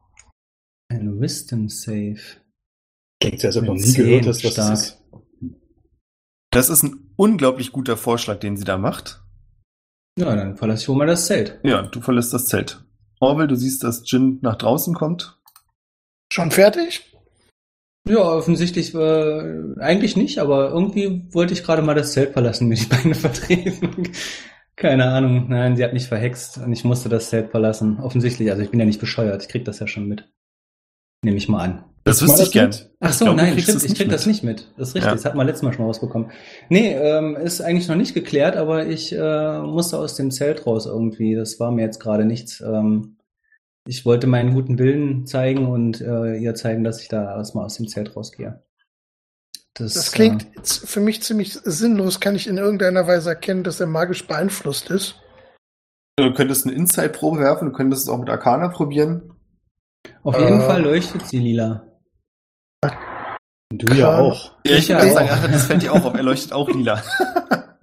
[0.89, 2.21] Ein Wisdom Save.
[3.19, 4.69] Klingt so, als ob du noch nie gehört hast, was stark.
[4.69, 5.03] das ist.
[6.49, 9.21] Das ist ein unglaublich guter Vorschlag, den sie da macht.
[10.17, 11.59] Ja, dann verlasse ich wohl mal das Zelt.
[11.63, 12.85] Ja, du verlässt das Zelt.
[13.19, 15.39] Orwell, du siehst, dass Jin nach draußen kommt.
[16.31, 17.16] Schon fertig?
[18.07, 22.75] Ja, offensichtlich äh, eigentlich nicht, aber irgendwie wollte ich gerade mal das Zelt verlassen, mir
[22.75, 24.09] die Beine vertreten.
[24.75, 25.47] Keine Ahnung.
[25.49, 27.99] Nein, sie hat mich verhext und ich musste das Zelt verlassen.
[27.99, 30.29] Offensichtlich, also ich bin ja nicht bescheuert, ich krieg das ja schon mit.
[31.23, 31.83] Nehme ich mal an.
[32.03, 32.73] Das wüsste ich gern.
[33.01, 34.71] Ach so, glaube, nein, stimmt, ich krieg das nicht mit.
[34.77, 35.15] Das ist richtig, Ja.
[35.15, 36.31] das hat man letztes Mal schon rausbekommen.
[36.69, 40.85] Nee, ähm, ist eigentlich noch nicht geklärt, aber ich äh, musste aus dem Zelt raus
[40.85, 41.35] irgendwie.
[41.35, 42.61] Das war mir jetzt gerade nichts.
[42.61, 43.16] Ähm,
[43.87, 47.75] ich wollte meinen guten Willen zeigen und äh, ihr zeigen, dass ich da erstmal aus
[47.77, 48.61] dem Zelt rausgehe.
[49.73, 52.19] Das, Das klingt Äh, für mich ziemlich sinnlos.
[52.19, 55.15] Kann ich in irgendeiner Weise erkennen, dass er magisch beeinflusst ist?
[56.17, 59.33] Du könntest eine Inside-Probe werfen, du könntest es auch mit Arcana probieren.
[60.23, 61.83] auf jeden äh, Fall leuchtet sie lila.
[63.69, 64.53] Du ja auch.
[64.65, 64.99] Ja, ich Ja.
[64.99, 66.13] würde sagen, ach, das fällt dir auch auf.
[66.13, 67.01] Er leuchtet auch lila.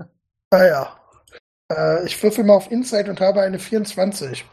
[0.50, 0.96] Ah ja.
[1.72, 4.44] Äh, ich würfel mal auf Insight und habe eine 24.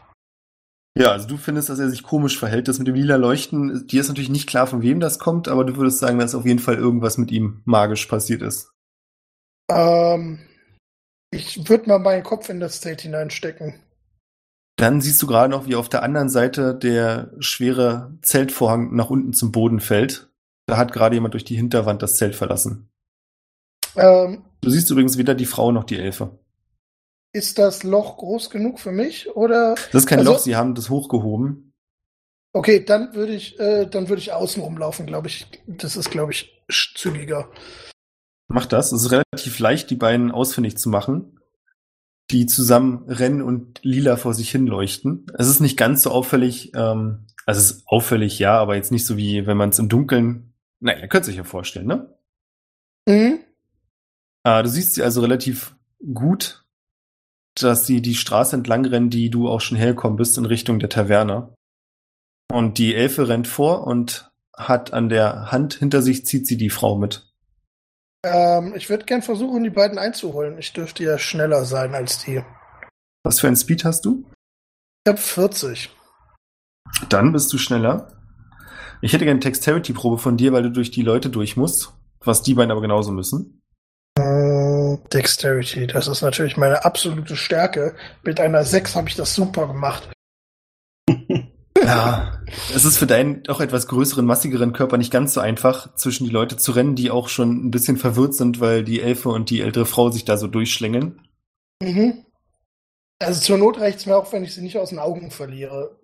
[0.98, 2.68] Ja, also du findest, dass er sich komisch verhält.
[2.68, 5.64] Das mit dem lila Leuchten, dir ist natürlich nicht klar, von wem das kommt, aber
[5.64, 8.72] du würdest sagen, dass auf jeden Fall irgendwas mit ihm magisch passiert ist.
[9.70, 10.38] Ähm,
[11.30, 13.74] ich würde mal meinen Kopf in das Zelt hineinstecken.
[14.76, 19.32] Dann siehst du gerade noch, wie auf der anderen Seite der schwere Zeltvorhang nach unten
[19.32, 20.30] zum Boden fällt.
[20.66, 22.90] Da hat gerade jemand durch die Hinterwand das Zelt verlassen.
[23.96, 26.38] Ähm, Du siehst übrigens weder die Frau noch die Elfe.
[27.32, 29.34] Ist das Loch groß genug für mich?
[29.34, 31.72] Oder Das ist kein Also- Loch, sie haben das hochgehoben.
[32.52, 35.46] okay, dann würde ich, äh, dann würde ich außen rumlaufen, glaube ich.
[35.66, 37.50] Das ist, glaube ich, zügiger.
[38.48, 38.92] Mach das.
[38.92, 41.40] Es ist relativ leicht, die beiden ausfindig zu machen,
[42.30, 45.26] die zusammen rennen und lila vor sich hin leuchten.
[45.38, 49.06] Es ist nicht ganz so auffällig, ähm, also es ist auffällig, ja, aber jetzt nicht
[49.06, 52.14] so wie, wenn man es im Dunkeln, naja, ihr könnt sich ja vorstellen, ne?
[53.08, 53.40] Mhm.
[54.44, 55.74] Äh, du siehst sie also relativ
[56.12, 56.61] gut,
[57.60, 60.88] dass sie die Straße entlang rennen, die du auch schon hergekommen bist, in Richtung der
[60.88, 61.54] Taverne.
[62.50, 66.70] Und die Elfe rennt vor und hat an der Hand hinter sich, zieht sie die
[66.70, 67.32] Frau mit.
[68.24, 70.58] Ähm, ich würde gern versuchen, die beiden einzuholen.
[70.58, 72.42] Ich dürfte ja schneller sein als die.
[73.24, 74.24] Was für ein Speed hast du?
[75.04, 75.90] Ich habe 40.
[77.08, 78.12] Dann bist du schneller.
[79.00, 82.42] Ich hätte gerne eine Dexterity-Probe von dir, weil du durch die Leute durch musst, was
[82.42, 83.61] die beiden aber genauso müssen.
[85.12, 87.94] Dexterity, das ist natürlich meine absolute Stärke.
[88.22, 90.10] Mit einer 6 habe ich das super gemacht.
[91.84, 92.40] Ja,
[92.74, 96.30] es ist für deinen doch etwas größeren, massigeren Körper nicht ganz so einfach, zwischen die
[96.30, 99.62] Leute zu rennen, die auch schon ein bisschen verwirrt sind, weil die Elfe und die
[99.62, 101.26] ältere Frau sich da so durchschlängeln.
[101.82, 102.24] Mhm.
[103.18, 105.98] Also zur Not reicht's mir auch, wenn ich sie nicht aus den Augen verliere.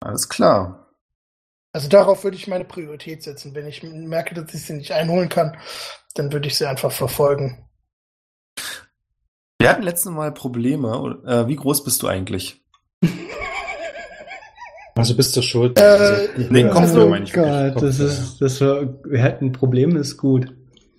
[0.00, 0.92] Alles klar.
[1.72, 3.54] Also darauf würde ich meine Priorität setzen.
[3.54, 5.56] Wenn ich merke, dass ich sie nicht einholen kann,
[6.14, 7.69] dann würde ich sie einfach verfolgen.
[9.60, 11.18] Wir hatten letztes Mal Probleme.
[11.26, 12.62] Äh, wie groß bist du eigentlich?
[14.96, 15.78] Also bist du schuld.
[15.78, 17.74] Äh, also, nee, komm, also, meine ich wirklich.
[17.74, 20.54] Gott, das ist, das war, wir hatten ein Problem, ist gut.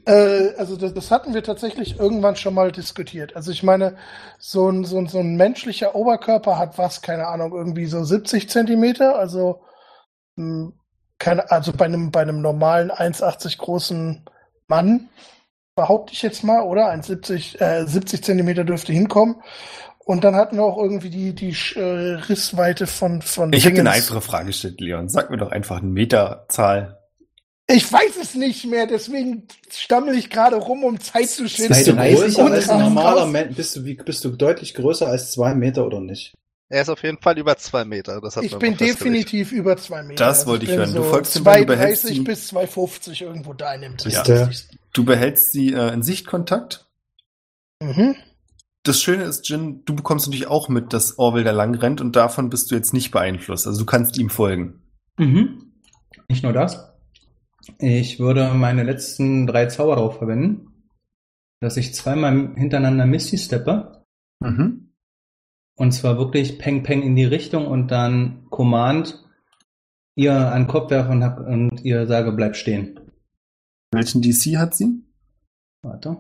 [0.06, 3.36] Äh, also das, das hatten wir tatsächlich irgendwann schon mal diskutiert.
[3.36, 3.98] Also ich meine,
[4.40, 8.50] so ein, so ein, so ein menschlicher Oberkörper hat was, keine Ahnung, irgendwie so 70
[8.50, 9.18] Zentimeter.
[9.18, 9.62] Also,
[10.36, 10.72] mh,
[11.18, 14.26] keine, also bei einem, bei einem normalen 1,80 großen
[14.68, 15.10] Mann,
[15.76, 16.92] behaupte ich jetzt mal, oder?
[16.92, 19.36] 1,70 äh, 70 Zentimeter dürfte hinkommen.
[20.00, 23.82] Und dann hatten wir auch irgendwie die, die äh, Rissweite von, von Ich habe dir
[23.82, 25.10] eine einfache Frage gestellt, Leon.
[25.10, 26.98] Sag mir doch einfach eine Meterzahl.
[27.68, 31.70] Ich weiß es nicht mehr, deswegen stammel ich gerade rum, um Zeit zu schinden.
[31.74, 33.56] bist du 2,30 größer und als ein normaler Mensch?
[33.56, 36.34] Bist du, bist du deutlich größer als zwei Meter oder nicht?
[36.68, 38.20] Er ist auf jeden Fall über zwei Meter.
[38.22, 40.26] Das hat Ich bin definitiv über zwei Meter.
[40.26, 40.94] Also Das wollte ich bin hören.
[40.94, 42.24] Du So folgst dem Ball, du behältst 2,30 ihn.
[42.24, 44.48] bis 2,50 irgendwo da in dem Dreh.
[44.94, 45.06] Du?
[45.06, 46.88] Behältst sie äh, in Sichtkontakt.
[47.82, 48.16] Mhm.
[48.84, 52.16] Das Schöne ist, Jin, du bekommst natürlich auch mit, dass Orwell da lang rennt und
[52.16, 53.68] davon bist du jetzt nicht beeinflusst.
[53.68, 54.82] Also du kannst ihm folgen.
[55.20, 55.74] Mhm.
[56.28, 56.92] Nicht nur das.
[57.78, 60.86] Ich würde meine letzten drei Zauber darauf verwenden,
[61.60, 64.04] dass ich zweimal hintereinander Misty steppe.
[64.40, 64.94] Mhm.
[65.76, 69.24] Und zwar wirklich Peng Peng in die Richtung und dann Command
[70.16, 73.00] ihr an den Kopf werfe und, und ihr sage, bleib stehen.
[73.92, 75.04] Welchen DC hat sie?
[75.84, 76.18] Warte.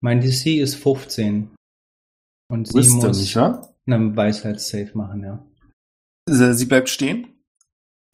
[0.00, 1.50] Mein DC ist 15.
[2.50, 3.74] Und sie Wisdom, muss nicht wahr?
[3.86, 5.44] einen Weisheitssave machen, ja.
[6.28, 7.28] Sie sie bleibt stehen.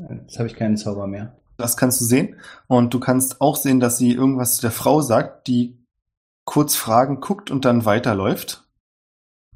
[0.01, 1.37] Jetzt habe ich keinen Zauber mehr.
[1.57, 2.37] Das kannst du sehen.
[2.66, 5.79] Und du kannst auch sehen, dass sie irgendwas zu der Frau sagt, die
[6.45, 8.69] kurz Fragen guckt und dann weiterläuft.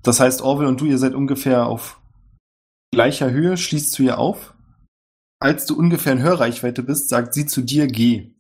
[0.03, 2.01] Das heißt, Orwell und du, ihr seid ungefähr auf
[2.93, 4.55] gleicher Höhe, schließt zu ihr auf.
[5.41, 8.35] Als du ungefähr in Hörreichweite bist, sagt sie zu dir, geh.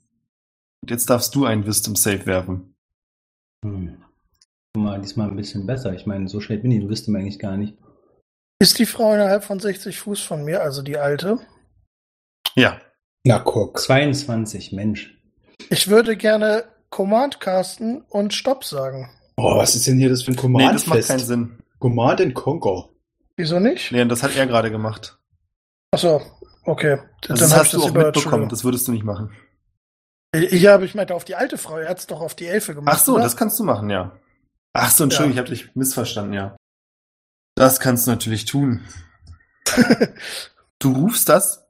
[0.82, 2.74] Und jetzt darfst du einen Wisdom Save werfen.
[3.64, 4.02] Hm.
[4.74, 5.92] Guck Mal diesmal ein bisschen besser.
[5.94, 7.74] Ich meine, so schnell bin ich, du wüsste mir eigentlich gar nicht.
[8.60, 11.38] Ist die Frau innerhalb von 60 Fuß von mir, also die alte?
[12.54, 12.80] Ja.
[13.24, 13.78] Na, guck.
[13.78, 15.18] 22, Mensch.
[15.70, 19.10] Ich würde gerne Command casten und Stopp sagen.
[19.36, 20.74] Oh, was ist denn hier das für ein Nee, Command?
[20.74, 21.58] das macht keinen Sinn.
[21.78, 22.88] Command and Conquer.
[23.36, 23.92] Wieso nicht?
[23.92, 25.18] Nee, das hat er gerade gemacht.
[25.92, 26.20] Achso,
[26.64, 26.98] okay.
[27.22, 28.48] Das hab hast du auch mitbekommen.
[28.48, 29.30] Das würdest du nicht machen.
[30.34, 31.78] Ja, aber ich meinte auf die alte Frau.
[31.78, 32.94] Er hat es doch auf die Elfe gemacht.
[32.96, 33.22] Ach so, oder?
[33.24, 34.16] das kannst du machen, ja.
[34.72, 35.42] Ach so, Entschuldigung, Ja.
[35.42, 36.56] ich habe dich missverstanden, ja.
[37.56, 38.82] Das kannst du natürlich tun.
[40.82, 41.66] Du rufst das,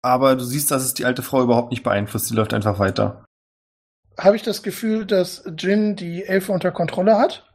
[0.00, 2.26] aber du siehst, dass es die alte Frau überhaupt nicht beeinflusst.
[2.28, 3.24] Sie läuft einfach weiter.
[4.16, 7.50] Habe ich das Gefühl, dass Jin die Elfe unter Kontrolle hat?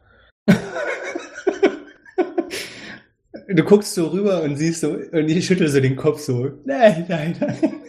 [3.47, 6.51] Du guckst so rüber und siehst so, und ich schüttel so den Kopf so.
[6.65, 7.81] Nein, nein, nein.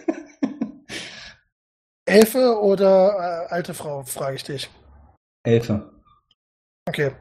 [2.09, 4.71] Elfe oder äh, alte Frau, frage ich dich.
[5.45, 5.91] Elfe.
[6.89, 7.13] Okay.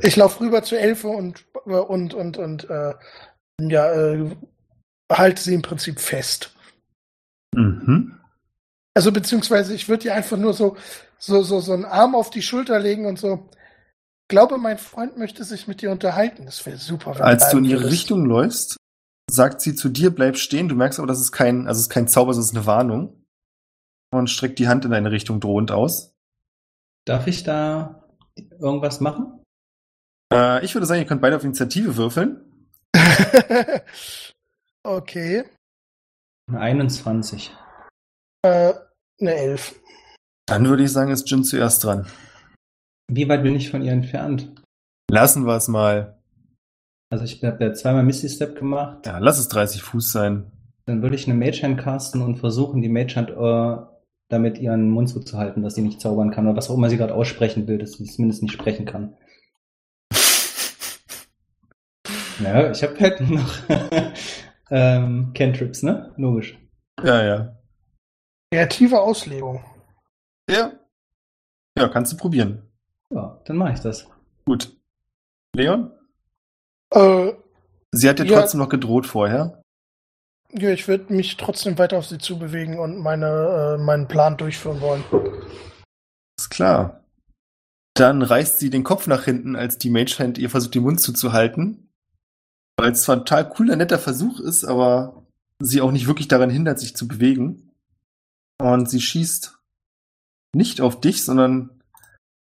[0.00, 2.94] Ich laufe rüber zur Elfe und und und und äh,
[3.60, 4.30] ja, äh,
[5.10, 6.54] halte sie im Prinzip fest.
[7.54, 8.18] Mhm.
[8.94, 10.76] Also beziehungsweise ich würde ihr einfach nur so
[11.18, 13.48] so so so einen Arm auf die Schulter legen und so.
[14.28, 16.46] Glaube, mein Freund möchte sich mit dir unterhalten.
[16.46, 17.14] Das wäre super.
[17.14, 17.90] wenn Als du in ihre.
[17.90, 18.76] Richtung läufst,
[19.30, 20.68] sagt sie zu dir, bleib stehen.
[20.68, 23.25] Du merkst aber, das ist kein, also es ist kein Zauber, es ist eine Warnung.
[24.16, 26.14] Und streckt die Hand in deine Richtung drohend aus.
[27.04, 28.02] Darf ich da
[28.58, 29.42] irgendwas machen?
[30.32, 32.40] Äh, ich würde sagen, ihr könnt beide auf Initiative würfeln.
[34.82, 35.44] okay.
[36.52, 37.54] 21.
[38.42, 38.72] Äh,
[39.20, 39.78] eine Elf.
[40.46, 42.06] Dann würde ich sagen, ist Jin zuerst dran.
[43.08, 44.62] Wie weit bin ich von ihr entfernt?
[45.10, 46.18] Lassen wir es mal.
[47.10, 49.06] Also ich habe ja zweimal Misty Step gemacht.
[49.06, 50.50] Ja, lass es 30 Fuß sein.
[50.86, 53.95] Dann würde ich eine Mage Hand casten und versuchen, die Mage Hand äh,
[54.28, 57.14] damit ihren Mund zuzuhalten, dass sie nicht zaubern kann oder was auch immer sie gerade
[57.14, 59.16] aussprechen will, dass sie zumindest nicht sprechen kann.
[62.38, 63.54] Ja, ich habe halt noch
[64.70, 66.12] ähm, Cantrips, ne?
[66.16, 66.58] Logisch.
[67.02, 67.56] Ja, ja.
[68.52, 69.64] Kreative Auslegung.
[70.50, 70.72] Ja.
[71.78, 72.62] Ja, kannst du probieren.
[73.10, 74.06] Ja, dann mache ich das.
[74.44, 74.76] Gut.
[75.54, 75.90] Leon?
[76.90, 77.32] Äh,
[77.92, 78.40] Sie hat dir Ja.
[78.40, 79.55] trotzdem noch gedroht vorher.
[80.52, 84.80] Ja, ich würde mich trotzdem weiter auf sie zubewegen und meine, äh, meinen Plan durchführen
[84.80, 85.04] wollen.
[86.38, 87.04] Ist klar.
[87.94, 91.88] Dann reißt sie den Kopf nach hinten, als die Magehand ihr versucht, den Mund zuzuhalten.
[92.78, 95.26] Weil es zwar ein total cooler, netter Versuch ist, aber
[95.58, 97.72] sie auch nicht wirklich daran hindert, sich zu bewegen.
[98.58, 99.58] Und sie schießt
[100.54, 101.82] nicht auf dich, sondern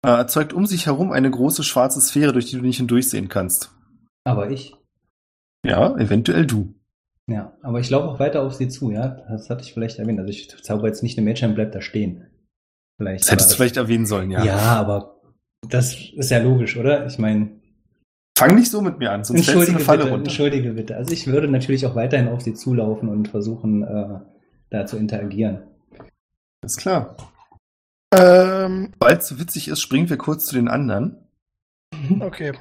[0.04, 3.70] äh, erzeugt um sich herum eine große schwarze Sphäre, durch die du nicht hindurchsehen kannst.
[4.24, 4.74] Aber ich.
[5.66, 6.74] Ja, eventuell du.
[7.28, 9.08] Ja, aber ich laufe auch weiter auf sie zu, ja.
[9.28, 10.18] Das hatte ich vielleicht erwähnt.
[10.18, 12.26] Also ich zauber jetzt nicht eine Mädchen, bleibt da stehen.
[12.98, 13.24] Vielleicht.
[13.24, 14.44] Das hättest du vielleicht erwähnen sollen, ja.
[14.44, 14.58] Ja.
[14.58, 15.20] aber
[15.68, 17.06] das ist ja logisch, oder?
[17.06, 17.50] Ich meine,
[18.36, 20.24] Fang nicht so mit mir an, sonst fällst du entschuldige eine Falle bitte, runter.
[20.26, 20.96] entschuldige bitte.
[20.96, 24.20] Also ich würde natürlich auch weiterhin auf sie zulaufen und versuchen, äh,
[24.70, 25.62] da zu interagieren.
[26.64, 27.16] Ist klar.
[28.12, 31.18] Ähm, Weil es so witzig ist, springen wir kurz zu den anderen.
[32.20, 32.52] okay.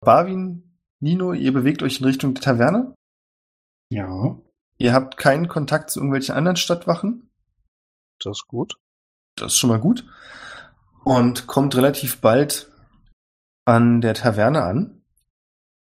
[0.00, 0.62] Barwin,
[1.00, 2.94] Nino, ihr bewegt euch in Richtung der Taverne.
[3.90, 4.38] Ja.
[4.76, 7.30] Ihr habt keinen Kontakt zu irgendwelchen anderen Stadtwachen.
[8.20, 8.78] Das ist gut.
[9.36, 10.04] Das ist schon mal gut.
[11.04, 12.70] Und kommt relativ bald
[13.64, 15.02] an der Taverne an.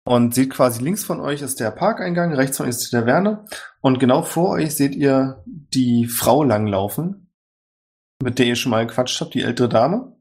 [0.04, 3.44] Und seht quasi links von euch ist der Parkeingang, rechts von euch ist die Taverne.
[3.80, 7.30] Und genau vor euch seht ihr die Frau langlaufen,
[8.20, 10.16] mit der ihr schon mal gequatscht habt, die ältere Dame.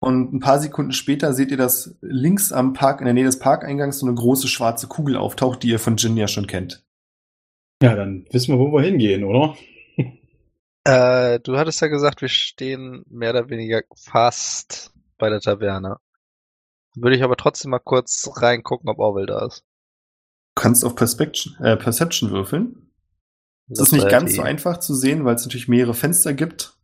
[0.00, 3.38] Und ein paar Sekunden später seht ihr, dass links am Park, in der Nähe des
[3.38, 6.85] Parkeingangs, so eine große schwarze Kugel auftaucht, die ihr von Jin ja schon kennt.
[7.82, 9.56] Ja, dann wissen wir, wo wir hingehen, oder?
[10.88, 15.96] Äh, du hattest ja gesagt, wir stehen mehr oder weniger fast bei der Taverne.
[16.94, 19.64] Würde ich aber trotzdem mal kurz reingucken, ob Orwell da ist.
[20.54, 22.92] Du kannst auf Perception, äh, Perception würfeln.
[23.66, 26.78] Das ist nicht ganz die- so einfach zu sehen, weil es natürlich mehrere Fenster gibt.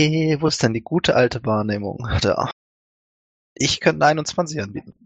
[0.00, 1.98] Hey, wo ist denn die gute alte Wahrnehmung?
[2.22, 2.50] Da.
[3.54, 5.01] Ich könnte eine 21 anbieten.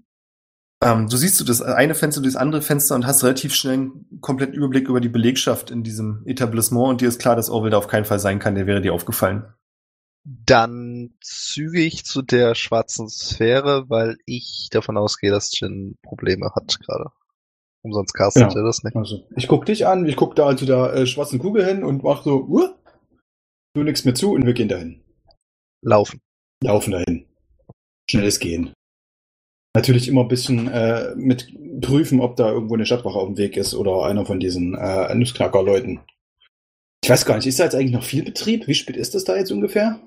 [0.83, 3.75] Ähm, du siehst du das eine Fenster, du das andere Fenster und hast relativ schnell
[3.75, 7.71] einen kompletten Überblick über die Belegschaft in diesem Etablissement und dir ist klar, dass Orwell
[7.71, 9.45] da auf keinen Fall sein kann, der wäre dir aufgefallen.
[10.25, 16.79] Dann züge ich zu der schwarzen Sphäre, weil ich davon ausgehe, dass Jin Probleme hat
[16.81, 17.11] gerade.
[17.83, 18.59] Umsonst castet Ja.
[18.59, 18.97] er das nicht.
[18.97, 22.03] Also, ich guck dich an, ich guck da zu der äh, schwarzen Kugel hin und
[22.03, 22.69] mach so, uh,
[23.75, 25.01] du nix mir zu und wir gehen dahin.
[25.83, 26.21] Laufen.
[26.63, 27.27] Laufen dahin.
[28.11, 28.73] Schnelles Gehen.
[29.77, 33.57] Natürlich immer ein bisschen äh, mit prüfen, ob da irgendwo eine Stadtwache auf dem Weg
[33.57, 36.01] ist oder einer von diesen äh, Nussknacker-Leuten.
[37.05, 38.67] Ich weiß gar nicht, ist da jetzt eigentlich noch viel Betrieb?
[38.67, 40.01] Wie spät ist das da jetzt ungefähr?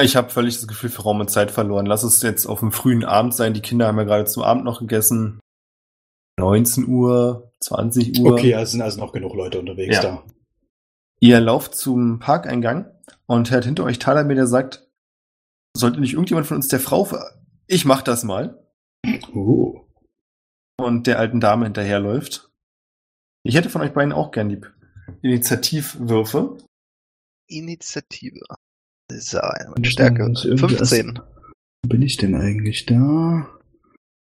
[0.00, 1.86] Ich habe völlig das Gefühl für Raum und Zeit verloren.
[1.86, 3.54] Lass es jetzt auf dem frühen Abend sein.
[3.54, 5.40] Die Kinder haben ja gerade zum Abend noch gegessen.
[6.38, 8.32] 19 Uhr, 20 Uhr.
[8.32, 10.02] Okay, es sind also noch genug Leute unterwegs Ja.
[10.02, 10.22] da.
[11.20, 12.90] Ihr lauft zum Parkeingang
[13.26, 14.86] und hört hinter euch Talamir, der sagt,
[15.76, 17.04] sollte nicht irgendjemand von uns der Frau...
[17.04, 18.62] ver- Ich mach das mal.
[19.34, 19.80] Uh.
[20.78, 22.50] Und der alten Dame hinterherläuft.
[23.42, 24.60] Ich hätte von euch beiden auch gern die
[25.22, 26.58] Initiativwürfe.
[27.48, 28.40] Initiative.
[29.10, 30.22] So, meine Muss Stärke.
[30.22, 31.20] irgendwie 15.
[31.82, 33.48] Wo bin ich denn eigentlich da?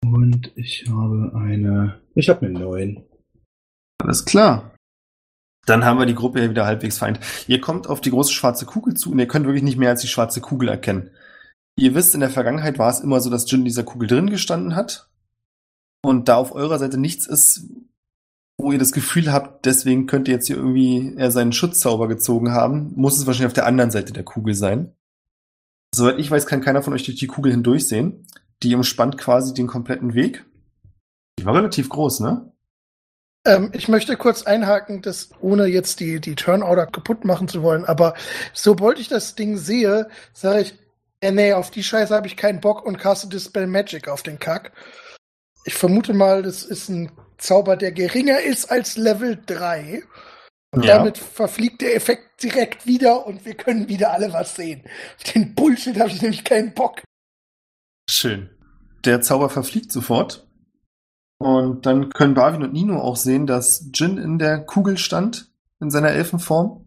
[0.05, 1.99] Und ich habe eine.
[2.15, 3.03] Ich habe eine 9.
[4.01, 4.75] Alles klar.
[5.65, 7.19] Dann haben wir die Gruppe ja wieder halbwegs vereint.
[7.47, 10.01] Ihr kommt auf die große schwarze Kugel zu und ihr könnt wirklich nicht mehr als
[10.01, 11.11] die schwarze Kugel erkennen.
[11.79, 14.29] Ihr wisst, in der Vergangenheit war es immer so, dass Jin in dieser Kugel drin
[14.29, 15.09] gestanden hat.
[16.01, 17.69] Und da auf eurer Seite nichts ist,
[18.57, 22.91] wo ihr das Gefühl habt, deswegen könnte jetzt hier irgendwie er seinen Schutzzauber gezogen haben,
[22.95, 24.93] muss es wahrscheinlich auf der anderen Seite der Kugel sein.
[25.95, 28.27] Soweit ich weiß, kann keiner von euch durch die Kugel hindurchsehen.
[28.61, 30.45] Die umspannt quasi den kompletten Weg.
[31.39, 32.51] Die war relativ groß, ne?
[33.45, 37.85] Ähm, ich möchte kurz einhaken, dass, ohne jetzt die, die Turnorder kaputt machen zu wollen,
[37.85, 38.15] aber
[38.53, 40.73] sobald ich das Ding sehe, sage ich,
[41.21, 44.39] äh, nee, auf die Scheiße habe ich keinen Bock und caste Dispel Magic auf den
[44.39, 44.71] Kack.
[45.65, 50.03] Ich vermute mal, das ist ein Zauber, der geringer ist als Level 3.
[50.71, 50.97] Und Ja.
[50.97, 54.83] damit verfliegt der Effekt direkt wieder und wir können wieder alle was sehen.
[55.17, 57.01] Auf den Bullshit habe ich nämlich keinen Bock.
[58.09, 58.49] Schön.
[59.05, 60.47] Der Zauber verfliegt sofort.
[61.39, 65.89] Und dann können Barwin und Nino auch sehen, dass Jin in der Kugel stand, in
[65.89, 66.85] seiner Elfenform.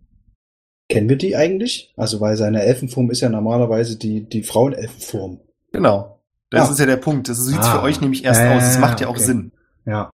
[0.92, 1.92] Kennen wir die eigentlich?
[1.96, 5.40] Also, weil seine Elfenform ist ja normalerweise die, die Frauenelfenform.
[5.72, 6.20] Genau.
[6.50, 6.72] Das Ah.
[6.72, 7.28] ist ja der Punkt.
[7.28, 7.78] Das sieht Ah.
[7.78, 8.62] für euch nämlich erst Äh, aus.
[8.62, 9.22] Das macht ja auch okay.
[9.24, 9.52] Sinn.
[9.86, 10.10] Ja.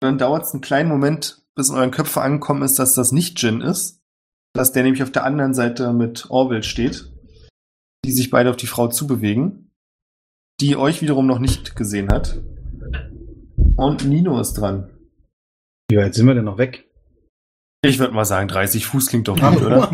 [0.00, 3.40] Dann dauert es einen kleinen Moment, bis in euren Köpfen angekommen ist, dass das nicht
[3.42, 4.00] Jin ist.
[4.52, 7.12] dass der nämlich auf der anderen Seite mit Orwell steht,
[8.06, 9.70] die sich beide auf die Frau zubewegen,
[10.62, 12.40] die euch wiederum noch nicht gesehen hat.
[13.76, 14.88] Und Nino ist dran.
[15.90, 16.85] Wie weit sind wir denn noch weg?
[17.88, 19.90] Ich würde mal sagen, 30 Fuß klingt doch gut, oder?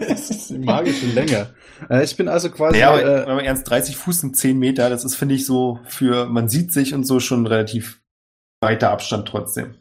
[0.00, 1.54] Es ist die magische Länge.
[1.88, 2.78] Äh, Ich bin also quasi.
[2.78, 4.90] Ja, aber, äh, aber ernst, 30 Fuß sind 10 Meter.
[4.90, 8.00] Das ist, finde ich, so für, man sieht sich und so schon relativ
[8.60, 9.74] weiter Abstand trotzdem.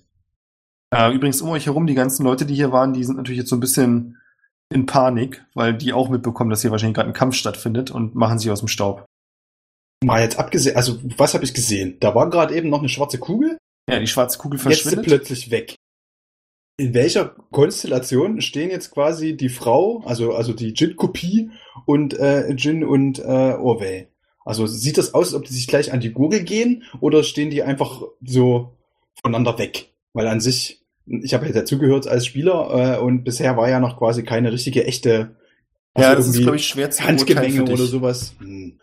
[0.96, 3.50] Äh, übrigens um euch herum, die ganzen Leute, die hier waren, die sind natürlich jetzt
[3.50, 4.18] so ein bisschen
[4.72, 8.40] in Panik, weil die auch mitbekommen, dass hier wahrscheinlich gerade ein Kampf stattfindet und machen
[8.40, 9.06] sich aus dem Staub.
[10.04, 11.98] mal jetzt abgesehen, also was habe ich gesehen?
[12.00, 13.58] Da war gerade eben noch eine schwarze Kugel,
[13.90, 15.06] Ja, die schwarze Kugel jetzt ist sie verschwindet.
[15.08, 15.76] plötzlich weg.
[16.80, 21.52] In welcher Konstellation stehen jetzt quasi die Frau, also, also die Jin-Kopie
[21.86, 23.24] und äh, Jin und äh,
[23.60, 24.08] Orwell?
[24.46, 27.50] Also sieht das aus, als ob die sich gleich an die Gurgel gehen oder stehen
[27.50, 28.78] die einfach so
[29.22, 29.92] voneinander weg?
[30.14, 33.98] Weil an sich, ich habe ja dazugehört als Spieler äh, und bisher war ja noch
[33.98, 35.36] quasi keine richtige echte
[35.98, 38.36] ja, also das ist, glaube ich, schwer zu Handgemenge oder sowas.
[38.40, 38.80] Hm.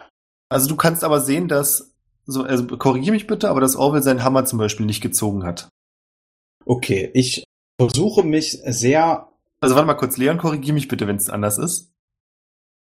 [0.51, 1.95] Also du kannst aber sehen, dass,
[2.27, 5.71] so, also korrigiere mich bitte, aber dass Orwell seinen Hammer zum Beispiel nicht gezogen hat.
[6.67, 7.46] Okay, ich
[7.79, 9.29] versuche mich sehr.
[9.61, 11.93] Also warte mal kurz, Leon, korrigiere mich bitte, wenn es anders ist.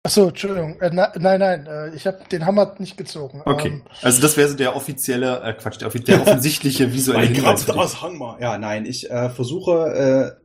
[0.07, 0.79] Achso, Entschuldigung.
[0.81, 3.41] Äh, na, nein, nein, äh, ich habe den Hammer nicht gezogen.
[3.47, 3.69] Okay.
[3.69, 7.71] Ähm, Also das wäre so der offizielle, äh, Quatsch, der, der offensichtliche visuelle Mein Hinweis.
[7.71, 8.37] Aus Hangma.
[8.39, 10.37] Ja, nein, ich äh, versuche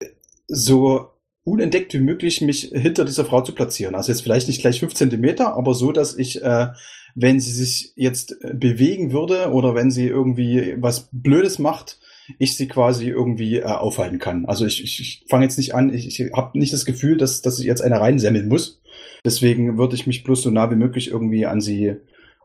[0.00, 0.06] äh,
[0.46, 1.10] so
[1.42, 3.96] unentdeckt wie möglich mich hinter dieser Frau zu platzieren.
[3.96, 6.68] Also jetzt vielleicht nicht gleich fünf Zentimeter, aber so, dass ich, äh,
[7.16, 11.98] wenn sie sich jetzt bewegen würde oder wenn sie irgendwie was Blödes macht,
[12.38, 14.46] ich sie quasi irgendwie äh, aufhalten kann.
[14.46, 17.42] Also ich, ich, ich fange jetzt nicht an, ich, ich habe nicht das Gefühl, dass,
[17.42, 18.80] dass ich jetzt eine reinsemmeln muss.
[19.24, 21.96] Deswegen würde ich mich bloß so nah wie möglich irgendwie an sie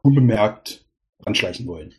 [0.02, 0.86] unbemerkt
[1.26, 1.94] anschleichen wollen.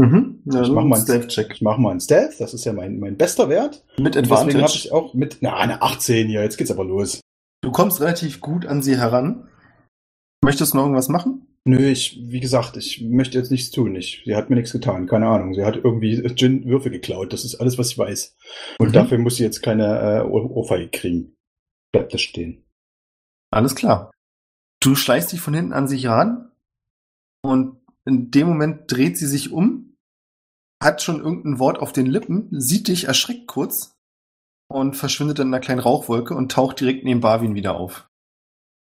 [0.00, 0.42] Mhm.
[0.46, 1.52] Ja, Ich so mach ein mal einen Stealth-Check.
[1.54, 3.84] Ich mache mal einen Stealth, das ist ja mein, mein bester Wert.
[3.98, 4.78] Mit Und deswegen habe Advantage.
[4.78, 7.20] ich auch mit, na, eine 18 hier, jetzt geht's aber los.
[7.62, 9.48] Du kommst relativ gut an sie heran.
[10.42, 11.41] Möchtest du noch irgendwas machen?
[11.64, 13.94] Nö, ich, wie gesagt, ich möchte jetzt nichts tun.
[13.94, 15.54] Ich, sie hat mir nichts getan, keine Ahnung.
[15.54, 18.36] Sie hat irgendwie Jin Würfel geklaut, das ist alles, was ich weiß.
[18.80, 18.92] Und Mhm.
[18.92, 21.36] dafür muss sie jetzt keine äh, Ohr- Ohrfeige kriegen.
[21.92, 22.64] Bleibt das stehen.
[23.52, 24.10] Alles klar.
[24.82, 26.50] Du schleichst dich von hinten an sich ran
[27.44, 29.94] und in dem Moment dreht sie sich um,
[30.82, 33.94] hat schon irgendein Wort auf den Lippen, sieht dich, erschreckt kurz
[34.68, 38.08] und verschwindet dann in einer kleinen Rauchwolke und taucht direkt neben Barwin wieder auf.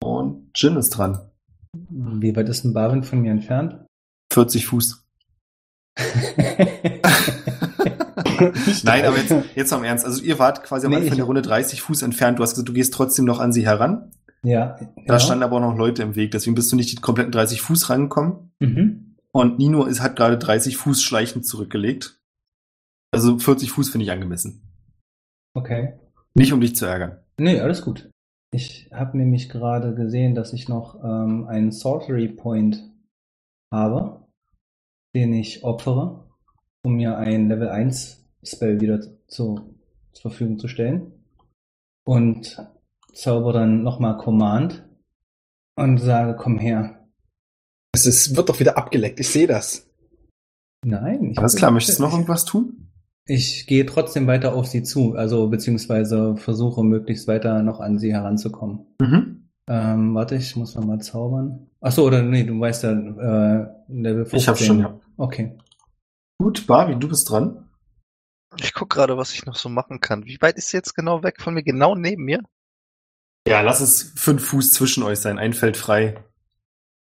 [0.03, 1.28] Und Jin ist dran.
[1.73, 3.85] Wie weit ist ein Barwin von mir entfernt?
[4.33, 5.05] 40 Fuß.
[8.83, 10.05] Nein, aber jetzt, jetzt mal im Ernst.
[10.05, 12.39] Also ihr wart quasi am Nee, Anfang der Runde 30 Fuß entfernt.
[12.39, 14.11] Du hast gesagt, du gehst trotzdem noch an sie heran.
[14.43, 14.77] ja.
[14.79, 15.19] Da genau.
[15.19, 16.31] standen aber auch noch Leute im Weg.
[16.31, 18.51] Deswegen bist du nicht die kompletten 30 Fuß rangekommen.
[18.59, 19.15] Mhm.
[19.31, 22.19] Und Nino ist, hat gerade 30 Fuß schleichend zurückgelegt.
[23.11, 24.61] Also 40 Fuß finde ich angemessen.
[25.55, 25.93] Okay.
[26.35, 27.17] Nicht um dich zu ärgern.
[27.37, 28.09] Nee, alles gut.
[28.51, 32.83] Ich habe nämlich gerade gesehen, dass ich noch ähm, einen Sorcery Point
[33.71, 34.27] habe,
[35.15, 36.27] den ich opfere,
[36.83, 39.75] um mir ein Level 1 Spell wieder zu,
[40.13, 41.11] zur Verfügung zu stellen.
[42.05, 42.57] Und
[43.13, 44.87] zauber dann nochmal Command
[45.75, 47.07] und sage, komm her.
[47.93, 49.87] Es ist, wird doch wieder abgeleckt, ich sehe das.
[50.83, 51.31] Nein.
[51.31, 52.78] ich Alles klar, möchtest du noch irgendwas tun?
[53.29, 58.11] Ich gehe trotzdem weiter auf sie zu, also beziehungsweise versuche möglichst weiter noch an sie
[58.11, 58.87] heranzukommen.
[58.99, 59.49] Mhm.
[59.67, 61.67] Ähm, warte, ich muss noch mal zaubern.
[61.79, 64.39] Ach so, oder nee, du weißt ja, äh, Level 15.
[64.39, 64.99] Ich hab's schon, ja.
[65.17, 65.55] Okay.
[66.39, 67.69] Gut, Barbie, du bist dran.
[68.57, 70.25] Ich guck gerade, was ich noch so machen kann.
[70.25, 71.61] Wie weit ist sie jetzt genau weg von mir?
[71.61, 72.41] Genau neben mir?
[73.47, 75.37] Ja, lass es fünf Fuß zwischen euch sein.
[75.37, 76.23] Ein Feld frei.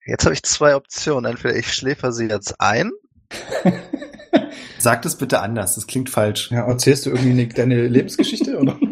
[0.04, 1.30] Jetzt habe ich zwei Optionen.
[1.30, 2.90] Entweder ich schläfer sie jetzt ein.
[4.78, 5.74] Sag das bitte anders.
[5.74, 6.50] Das klingt falsch.
[6.50, 8.78] Ja, erzählst du irgendwie eine, deine Lebensgeschichte, oder?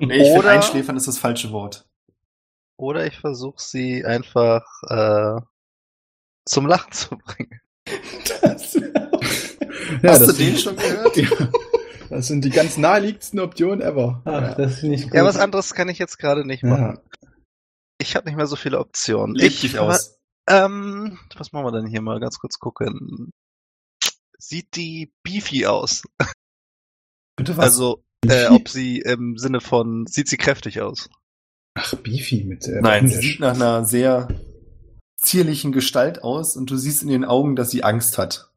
[0.00, 1.84] Nee, ich finde Oder- einschläfern ist das falsche Wort.
[2.78, 5.40] Oder ich versuche sie einfach äh,
[6.46, 7.60] zum Lachen zu bringen.
[8.40, 8.74] Das,
[10.02, 11.16] ja, Hast du das den sind- schon gehört?
[11.16, 11.28] Ja,
[12.10, 14.22] das sind die ganz naheliegendsten Optionen ever.
[14.24, 15.14] Ach, das finde ich gut.
[15.14, 17.00] Ja, was anderes kann ich jetzt gerade nicht machen.
[17.22, 17.28] Ja.
[18.00, 19.34] Ich habe nicht mehr so viele Optionen.
[19.34, 20.16] Leb ich dich aus.
[20.48, 23.32] Ähm, was machen wir denn hier mal ganz kurz gucken?
[24.40, 26.04] Sieht die beefy aus?
[27.36, 31.08] Bitte Also, äh, ob sie im Sinne von, sieht sie kräftig aus?
[31.74, 34.28] Ach, Beefy mit äh, Nein, sie sieht nach einer sehr
[35.16, 38.50] zierlichen Gestalt aus und du siehst in ihren Augen, dass sie Angst hat.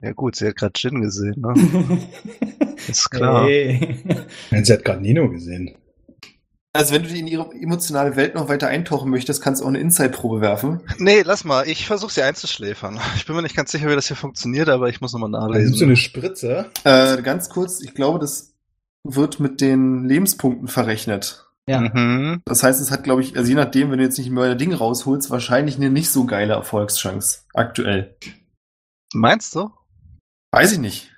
[0.00, 2.08] Ja gut, sie hat gerade Jin gesehen, ne?
[2.88, 3.46] Ist klar.
[3.46, 4.04] Hey.
[4.52, 5.76] Nein, sie hat gerade Nino gesehen.
[6.78, 9.80] Also wenn du in ihre emotionale Welt noch weiter eintauchen möchtest, kannst du auch eine
[9.80, 10.80] Inside-Probe werfen.
[10.98, 11.66] Nee, lass mal.
[11.66, 13.00] Ich versuche sie einzuschläfern.
[13.16, 15.40] Ich bin mir nicht ganz sicher, wie das hier funktioniert, aber ich muss nochmal Da
[15.48, 15.86] nimmst du nachlesen.
[15.88, 16.70] eine Spritze.
[16.84, 18.54] Äh, ganz kurz, ich glaube, das
[19.02, 21.46] wird mit den Lebenspunkten verrechnet.
[21.68, 21.80] Ja.
[21.80, 22.42] Mhm.
[22.44, 24.72] Das heißt, es hat, glaube ich, also je nachdem, wenn du jetzt nicht mehr Ding
[24.72, 28.16] rausholst, wahrscheinlich eine nicht so geile Erfolgschance aktuell.
[29.12, 29.70] Meinst du?
[30.52, 31.10] Weiß ich nicht.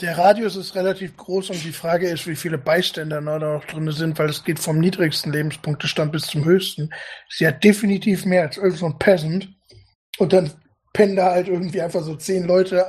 [0.00, 3.90] Der Radius ist relativ groß und die Frage ist, wie viele Beiständer da noch drin
[3.92, 6.90] sind, weil es geht vom niedrigsten Lebenspunktestand bis zum höchsten.
[7.28, 9.48] Sie hat definitiv mehr als irgend so ein Peasant.
[10.18, 10.50] Und dann
[10.92, 12.84] pennen da halt irgendwie einfach so zehn Leute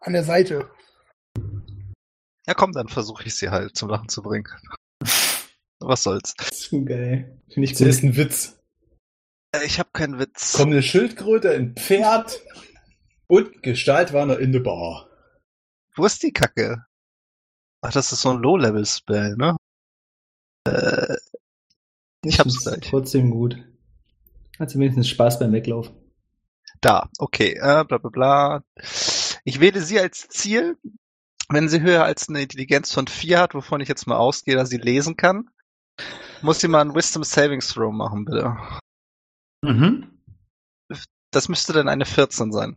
[0.00, 0.68] an der Seite.
[2.46, 4.48] Ja, komm, dann versuche ich sie halt zum Lachen zu bringen.
[5.80, 6.34] Was soll's?
[6.52, 7.40] Zu geil.
[7.52, 7.88] Finde ich Das gut.
[7.88, 8.58] ist ein Witz.
[9.52, 10.52] Äh, Ich habe keinen Witz.
[10.54, 12.40] Kommt eine Schildkröte, ein Pferd
[13.28, 15.06] und Gestaltwarner in der Bar.
[15.96, 16.84] Wo ist die Kacke?
[17.82, 19.56] Ach, das ist so ein Low-Level-Spell, ne?
[20.66, 21.16] Äh,
[22.22, 22.80] ich hab's Ist gleich.
[22.80, 23.56] Trotzdem gut.
[24.58, 25.94] Hat wenigstens Spaß beim Weglaufen.
[26.80, 28.64] Da, okay, äh, bla bla bla.
[29.44, 30.76] Ich wähle sie als Ziel.
[31.48, 34.70] Wenn sie höher als eine Intelligenz von 4 hat, wovon ich jetzt mal ausgehe, dass
[34.70, 35.50] sie lesen kann,
[36.42, 38.56] muss sie mal einen Wisdom Savings Throw machen, bitte.
[39.62, 40.22] Mhm.
[41.32, 42.76] Das müsste dann eine 14 sein.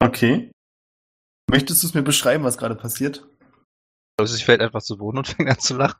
[0.00, 0.50] Okay.
[1.50, 3.26] Möchtest du es mir beschreiben, was gerade passiert?
[4.18, 5.98] Also sie fällt einfach zu Boden und fängt an zu lachen.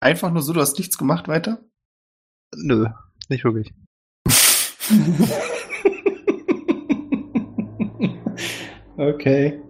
[0.00, 1.64] Einfach nur so, du hast nichts gemacht weiter?
[2.54, 2.86] Nö,
[3.28, 3.72] nicht wirklich.
[8.96, 9.60] okay.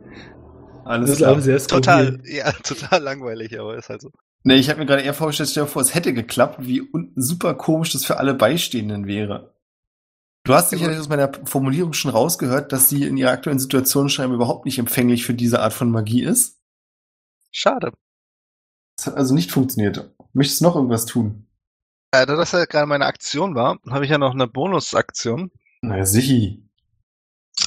[0.85, 1.41] Alles Das ist klar.
[1.41, 2.35] sehr Total, skurril.
[2.37, 4.11] ja, total langweilig, aber ist halt so.
[4.45, 7.55] Nee, ich habe mir gerade eher vorgestellt, stell dir vor, es hätte geklappt, wie super
[7.55, 9.56] komisch das für alle Beistehenden wäre.
[10.47, 14.37] Du hast sicherlich aus meiner Formulierung schon rausgehört, dass sie in ihrer aktuellen Situation scheinbar
[14.37, 16.61] überhaupt nicht empfänglich für diese Art von Magie ist.
[17.51, 17.93] Schade.
[18.97, 20.15] Das hat also nicht funktioniert.
[20.35, 21.49] Möchtest du noch irgendwas tun?
[22.13, 25.51] Äh, da das ja gerade meine Aktion war, habe ich ja noch eine Bonusaktion.
[25.83, 26.63] Na sichi.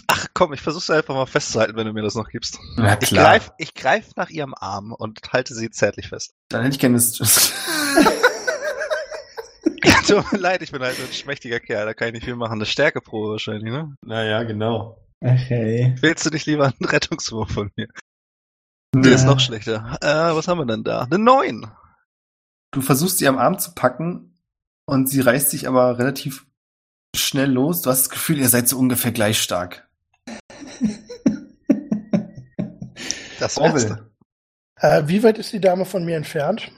[0.07, 2.59] Ach komm, ich versuch's einfach mal festzuhalten, wenn du mir das noch gibst.
[2.77, 3.41] Na Ich klar.
[3.57, 6.33] ich greif nach ihrem Arm und halte sie zärtlich fest.
[6.47, 7.53] Dann hätte ich gerne das.
[10.09, 12.35] Ja, tut mir leid, ich bin halt ein schmächtiger Kerl, da kann ich nicht viel
[12.35, 12.53] machen.
[12.53, 13.95] Eine Stärkeprobe wahrscheinlich, ne?
[14.05, 15.05] naja, genau.
[15.21, 15.95] Okay.
[16.01, 17.87] Willst du nicht lieber einen Rettungswurf von mir?
[18.95, 19.27] Nee, ist Ja.
[19.27, 19.97] noch schlechter.
[20.01, 21.01] Äh, was haben wir denn da?
[21.03, 21.67] Eine 9.
[22.71, 24.37] Du versuchst sie am Arm zu packen
[24.87, 26.45] und sie reißt sich aber relativ
[27.15, 27.81] schnell los.
[27.81, 29.87] Du hast das Gefühl, ihr seid so ungefähr gleich stark.
[33.39, 33.57] Das.
[33.57, 34.05] Orwell,
[34.81, 36.71] Äh, wie weit ist die Dame von mir entfernt?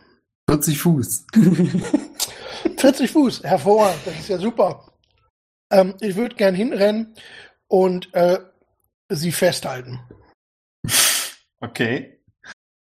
[0.49, 1.25] 40 Fuß.
[2.81, 4.91] 40 Fuß, hervorragend, das ist ja super.
[5.71, 7.13] Ähm, ich würde gern hinrennen
[7.67, 8.39] und äh,
[9.09, 9.99] sie festhalten.
[11.59, 12.19] Okay.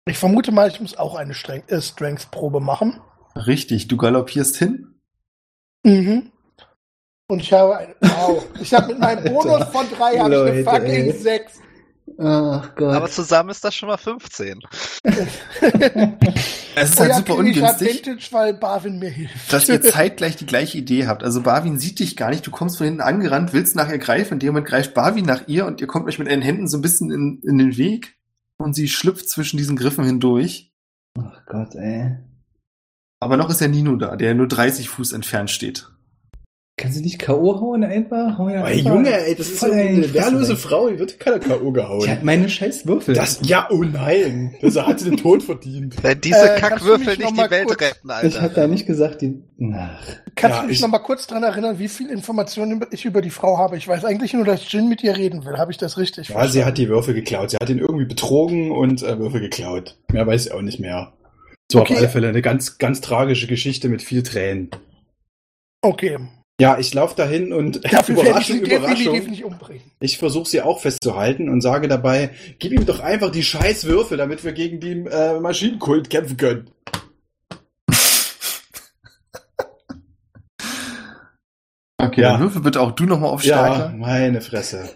[0.08, 3.02] Ich vermute mal, ich muss auch eine Streng äh, Strength-Probe machen.
[3.36, 5.02] Richtig, du galoppierst hin.
[5.84, 6.32] Mhm.
[7.28, 7.96] Und ich habe eine.
[8.02, 8.46] Wow.
[8.62, 11.12] Ich habe mit meinem Bonus von drei habe ich eine fucking ey.
[11.14, 11.60] sechs.
[12.24, 12.94] Ach Gott.
[12.94, 14.60] Aber zusammen ist das schon mal 15.
[16.74, 19.52] Es ist Oh halt ja, super krieg ich ungünstig, Advantage, weil Barwin mir hilft.
[19.52, 21.22] dass ihr zeitgleich die gleiche Idee habt.
[21.24, 24.36] Also Barwin sieht dich gar nicht, du kommst von hinten angerannt, willst nach ihr greifen,
[24.36, 26.78] in dem Moment greift Barwin nach ihr und ihr kommt euch mit euren Händen so
[26.78, 28.18] ein bisschen in, in den Weg
[28.58, 30.72] und sie schlüpft zwischen diesen Griffen hindurch.
[31.20, 32.18] Ach Gott, ey.
[33.20, 35.90] Aber noch ist ja Nino da, der nur 30 Fuß entfernt steht.
[36.82, 37.62] Kannst du nicht K.O.
[37.62, 38.40] hauen einfach?
[38.40, 41.38] Hau ja Ey, einfach Junge, ey, das ist voll eine wehrlose Frau, die wird keiner
[41.38, 41.72] K.O.
[41.72, 42.02] gehauen.
[42.04, 43.14] Ich hab meine scheiß Würfel.
[43.14, 44.56] das, ja, oh nein.
[44.62, 46.02] Das hat sie den Tod verdient.
[46.04, 48.62] Wenn diese Äh, Kackwürfel nicht die Welt kurz- retten, ich hab Alter.
[48.62, 49.44] da nicht gesagt, die.
[49.76, 50.02] Ach.
[50.36, 53.22] Kannst Ja, du mich ich- noch mal kurz dran erinnern, wie viel Informationen ich über
[53.22, 53.78] die Frau habe?
[53.78, 55.58] Ich weiß eigentlich nur, dass Jin mit ihr reden will.
[55.60, 57.52] Habe ich das richtig Ja, sie hat die Würfel geklaut.
[57.52, 59.98] Sie hat ihn irgendwie betrogen und äh, Würfel geklaut.
[60.12, 61.14] Mehr weiß ich auch nicht mehr.
[61.72, 61.94] So Okay.
[61.94, 64.72] auf alle Fälle eine ganz, ganz tragische Geschichte mit viel Tränen.
[65.84, 66.18] Okay.
[66.62, 69.30] Ja, ich laufe dahin und Dafür ich Überraschung, Überraschung.
[69.32, 69.82] nicht umbringen.
[70.00, 74.18] Ich versuche sie auch festzuhalten und sage dabei, gib ihm doch einfach die scheiß Würfel,
[74.18, 76.70] damit wir gegen den äh, Maschinenkult kämpfen können.
[81.98, 82.32] Okay, Ja.
[82.34, 83.96] dann würfel bitte auch du nochmal auf Ja, Stärke.
[83.96, 84.90] meine Fresse.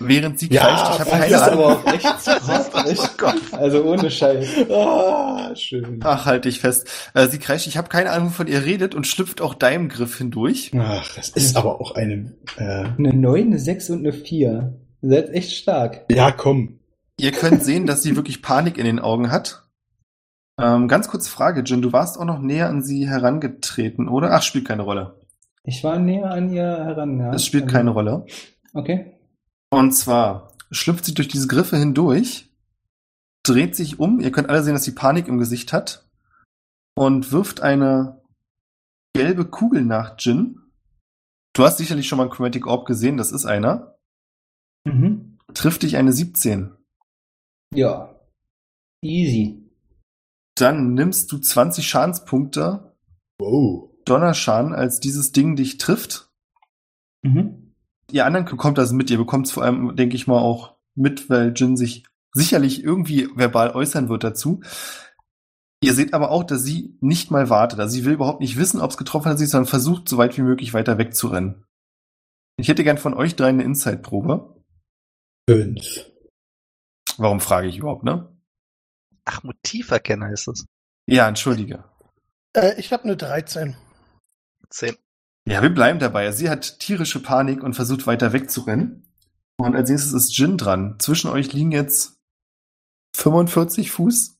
[0.00, 1.64] Während sie Ja, kreischt, ich habe das keine ist Ahnung.
[1.64, 2.04] aber auch echt
[2.48, 3.22] hart, echt.
[3.52, 4.48] Also ohne Scheiß.
[4.70, 6.00] Ah, schön.
[6.02, 6.88] Ach, halt dich fest.
[7.14, 10.18] Äh, sie kreischt, ich habe keine Ahnung, wovon ihr redet und schlüpft auch deinem Griff
[10.18, 10.72] hindurch.
[10.78, 12.34] Ach, das ist aber auch eine.
[12.56, 14.74] Äh, Eine 9, eine 6 und eine 4.
[15.02, 16.04] Ihr seid echt stark.
[16.10, 16.80] ja, komm.
[17.18, 19.62] Ihr könnt sehen, dass sie wirklich Panik in den Augen hat.
[20.60, 24.32] Ähm, ganz kurze Frage, Jin, du warst auch noch näher an sie herangetreten, oder?
[24.32, 25.20] Ach, spielt keine Rolle.
[25.64, 27.32] Ich war näher an ihr heran, ja.
[27.32, 28.26] Es spielt Also- keine Rolle.
[28.72, 29.12] Okay.
[29.74, 32.48] Und zwar schlüpft sie durch diese Griffe hindurch,
[33.42, 36.08] dreht sich um, ihr könnt alle sehen, dass sie Panik im Gesicht hat,
[36.96, 38.22] und wirft eine
[39.14, 40.60] gelbe Kugel nach Jin.
[41.54, 43.98] Du hast sicherlich schon mal einen Chromatic Orb gesehen, das ist einer.
[44.84, 45.38] Mhm.
[45.54, 46.76] Trifft dich eine 17.
[47.74, 48.14] Ja.
[49.02, 49.70] Easy.
[50.56, 52.96] Dann nimmst du 20 Schadenspunkte
[53.40, 53.90] Wow.
[54.04, 56.30] Donnerschaden, als dieses Ding dich trifft.
[57.22, 57.63] Mhm.
[58.10, 59.10] Ihr anderen bekommt das mit.
[59.10, 63.28] Ihr bekommt es vor allem, denke ich mal, auch mit, weil Jin sich sicherlich irgendwie
[63.34, 64.60] verbal äußern wird dazu.
[65.82, 67.78] Ihr seht aber auch, dass sie nicht mal wartet.
[67.78, 70.42] Also sie will überhaupt nicht wissen, ob es getroffen hat, sondern versucht, so weit wie
[70.42, 71.64] möglich weiter wegzurennen.
[72.56, 74.62] Ich hätte gern von euch drei eine Inside-Probe.
[75.48, 76.10] Fünf.
[77.18, 78.34] Warum frage ich überhaupt, ne?
[79.24, 80.66] Ach, Motiv erkennen heißt es.
[81.06, 81.84] Ja, entschuldige.
[82.54, 83.76] Äh, ich habe eine 13.
[84.70, 84.96] Zehn.
[85.46, 86.32] Ja, wir bleiben dabei.
[86.32, 89.06] Sie hat tierische Panik und versucht weiter wegzurennen.
[89.58, 90.96] Und als nächstes ist Jin dran.
[90.98, 92.18] Zwischen euch liegen jetzt
[93.16, 94.38] 45 Fuß.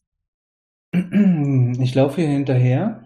[0.93, 3.05] Ich laufe ihr hinterher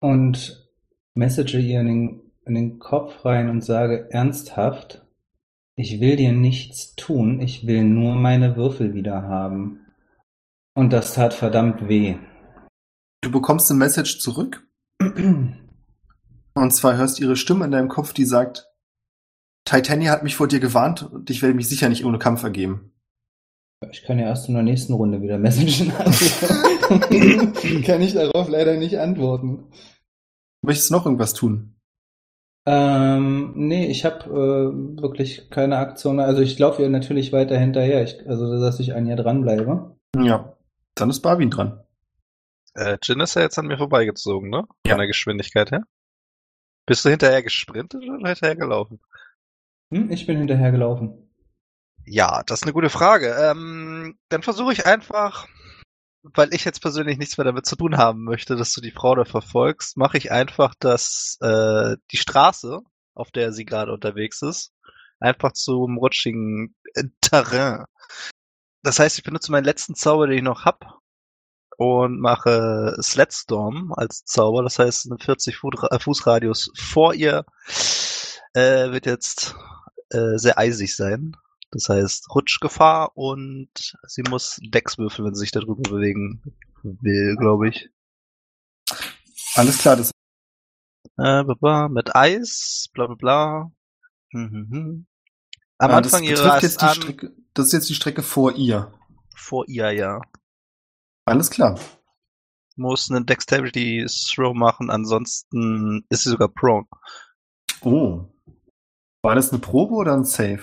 [0.00, 0.68] und
[1.14, 5.04] message ihr in den, in den Kopf rein und sage ernsthaft,
[5.76, 9.86] ich will dir nichts tun, ich will nur meine Würfel wieder haben.
[10.74, 12.16] Und das tat verdammt weh.
[13.20, 14.66] Du bekommst eine Message zurück.
[16.58, 18.68] Und zwar hörst du ihre Stimme in deinem Kopf, die sagt,
[19.64, 22.92] Titania hat mich vor dir gewarnt und ich werde mich sicher nicht ohne Kampf ergeben.
[23.90, 25.92] Ich kann ja erst in der nächsten Runde wieder messagen.
[27.84, 29.70] kann ich darauf leider nicht antworten.
[30.62, 31.76] Möchtest du noch irgendwas tun?
[32.66, 36.18] Ähm, nee, ich habe äh, wirklich keine Aktion.
[36.18, 39.96] Also ich laufe ihr natürlich weiter hinterher, ich, also dass ich an ihr dranbleibe.
[40.16, 40.56] Ja.
[40.96, 41.84] Dann ist Barwin dran.
[42.74, 44.64] Äh, Jin ist ja jetzt an mir vorbeigezogen, ne?
[44.66, 44.96] Von Ja.
[44.96, 45.84] der Geschwindigkeit her.
[46.88, 48.98] Bist du hinterher gesprintet oder hinterher gelaufen?
[49.92, 51.30] Hm, ich bin hinterher gelaufen.
[52.06, 53.36] Ja, das ist eine gute Frage.
[53.38, 55.46] Ähm, dann versuche ich einfach,
[56.22, 59.14] weil ich jetzt persönlich nichts mehr damit zu tun haben möchte, dass du die Frau
[59.14, 62.80] da verfolgst, mache ich einfach, dass äh, die Straße,
[63.14, 64.72] auf der sie gerade unterwegs ist,
[65.20, 67.84] einfach zum rutschigen äh, Terrain.
[68.82, 70.97] Das heißt, ich benutze meinen letzten Zauber, den ich noch hab,
[71.78, 74.64] und mache Sledstorm als Zauber.
[74.64, 77.46] Das heißt, ein 40 Fuß äh, Fuß Radius vor ihr
[78.54, 79.54] äh, wird jetzt
[80.10, 81.36] äh, sehr eisig sein.
[81.70, 83.70] Das heißt Rutschgefahr und
[84.06, 86.42] sie muss Dex würfeln, wenn sie sich darüber bewegen
[86.82, 87.90] will, glaube ich.
[89.54, 90.10] Alles klar, das
[91.18, 91.44] Äh,
[91.90, 93.72] mit Eis, bla bla bla.
[94.32, 95.06] Mhm, mhm.
[95.78, 98.52] Am Ah, Anfang das ihrer jetzt die an, Strecke, das ist jetzt die Strecke vor
[98.56, 98.92] ihr.
[99.34, 100.20] vor ihr, ja.
[101.28, 101.78] Alles klar.
[102.76, 106.86] Muss einen Dexterity Throw machen, ansonsten ist sie sogar prone.
[107.82, 108.24] Oh.
[109.22, 110.62] War das eine Probe oder ein Save?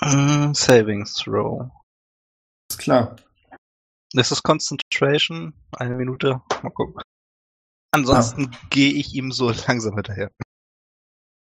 [0.00, 1.70] Äh, Saving Throw.
[2.68, 3.14] Ist klar.
[4.12, 5.54] Das ist Concentration.
[5.70, 6.42] Eine Minute.
[6.60, 7.00] Mal gucken.
[7.92, 10.32] Ansonsten gehe ich ihm so langsam hinterher.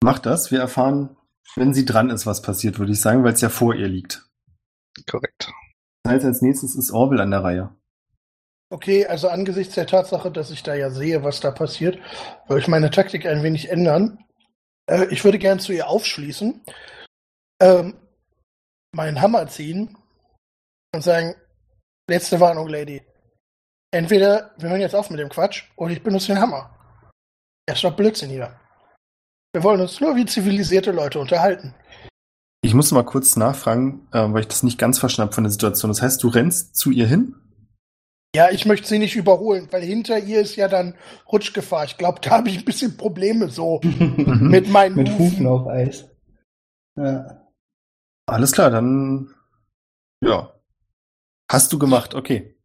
[0.04, 0.50] Macht das.
[0.50, 1.16] Wir erfahren,
[1.56, 4.28] wenn sie dran ist, was passiert, würde ich sagen, weil es ja vor ihr liegt.
[5.10, 5.50] Korrekt.
[6.02, 7.74] Das heißt, als nächstes ist Orwell an der Reihe.
[8.72, 11.98] Okay, also angesichts der Tatsache, dass ich da ja sehe, was da passiert,
[12.48, 14.24] würde ich meine Taktik ein wenig ändern.
[14.86, 16.64] Äh, ich würde gern zu ihr aufschließen,
[17.60, 17.94] ähm,
[18.96, 19.98] meinen Hammer ziehen
[20.94, 21.34] und sagen,
[22.08, 23.02] letzte Warnung, Lady.
[23.90, 26.74] Entweder wir hören jetzt auf mit dem Quatsch oder ich benutze den Hammer.
[27.66, 28.58] Er ist doch Blödsinn hier.
[29.52, 31.74] Wir wollen uns nur wie zivilisierte Leute unterhalten.
[32.62, 35.50] Ich muss mal kurz nachfragen, äh, weil ich das nicht ganz verstanden habe von der
[35.50, 35.90] Situation.
[35.90, 37.36] Das heißt, du rennst zu ihr hin?
[38.34, 40.94] Ja, ich möchte sie nicht überholen, weil hinter ihr ist ja dann
[41.30, 41.84] Rutschgefahr.
[41.84, 45.24] Ich glaube, da habe ich ein bisschen Probleme so mit meinen Mit Hufen.
[45.24, 46.08] Hufen auf Eis.
[46.96, 47.46] Ja.
[48.26, 49.34] Alles klar, dann
[50.22, 50.54] ja.
[51.50, 52.56] Hast du gemacht, okay.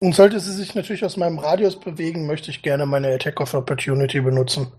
[0.00, 3.54] Und sollte sie sich natürlich aus meinem Radius bewegen, möchte ich gerne meine Attack of
[3.54, 4.72] Opportunity benutzen.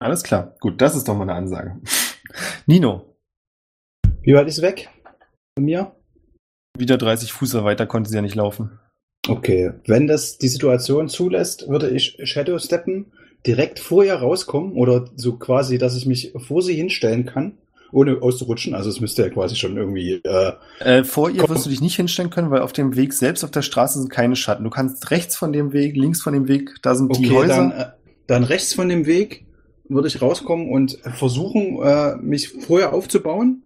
[0.00, 0.56] Alles klar.
[0.60, 1.80] Gut, das ist doch mal eine Ansage.
[2.66, 3.16] Nino,
[4.22, 4.88] Wie weit ist weg?
[5.56, 5.94] Von mir?
[6.76, 8.80] wieder 30 Fuß weiter konnte sie ja nicht laufen.
[9.28, 13.06] Okay, wenn das die Situation zulässt, würde ich Shadow steppen,
[13.46, 17.52] direkt vor ihr rauskommen oder so quasi, dass ich mich vor sie hinstellen kann,
[17.92, 18.74] ohne auszurutschen.
[18.74, 20.20] Also es müsste ja quasi schon irgendwie.
[20.24, 23.44] Äh, Äh, vor ihr wirst du dich nicht hinstellen können, weil auf dem Weg selbst
[23.44, 24.64] auf der Straße sind keine Schatten.
[24.64, 27.56] Du kannst rechts von dem Weg, links von dem Weg, da sind die okay, Häuser.
[27.56, 27.86] dann, äh,
[28.26, 29.44] dann rechts von dem Weg
[29.88, 33.62] würde ich rauskommen und versuchen, äh, mich vorher aufzubauen.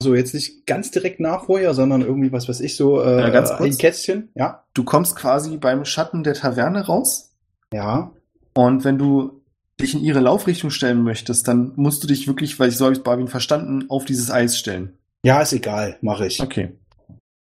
[0.00, 3.30] Also jetzt nicht ganz direkt nach vorher, sondern irgendwie, was weiß ich, so äh, Ja,
[3.30, 3.78] ganz ein kurz.
[3.78, 4.28] Kästchen.
[4.34, 7.34] Ja, Du kommst quasi beim Schatten der Taverne raus.
[7.72, 8.12] ja.
[8.56, 9.40] Und wenn du
[9.80, 12.94] dich in ihre Laufrichtung stellen möchtest, dann musst du dich wirklich, weil ich so habe
[12.94, 14.96] ich Barwin verstanden, auf dieses Eis stellen.
[15.24, 16.40] Ja, ist egal, mache ich.
[16.40, 16.78] Okay.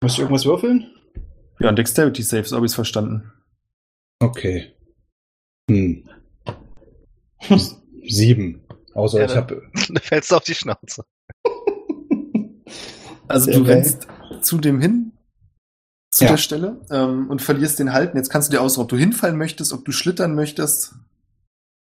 [0.02, 0.90] Muss ich irgendwas würfeln?
[1.60, 3.30] Ja, ein Dexterity Save, so habe ich es verstanden.
[4.20, 4.72] Okay.
[5.70, 6.08] Hm.
[8.06, 8.62] Sieben.
[8.94, 9.62] Außer Ja, ich dann- habe.
[9.90, 11.04] Da fällst du auf die Schnauze.
[13.28, 13.74] Also Sehr du geil.
[13.76, 14.06] rennst
[14.42, 15.12] zu dem hin,
[16.10, 16.30] zu Ja.
[16.32, 18.12] der Stelle ähm, und verlierst den Halt.
[18.12, 20.94] Und jetzt kannst du dir aussuchen, ob du hinfallen möchtest, ob du schlittern möchtest.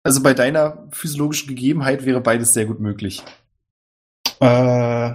[0.05, 3.23] Also bei deiner physiologischen Gegebenheit wäre beides sehr gut möglich.
[4.41, 5.13] Äh,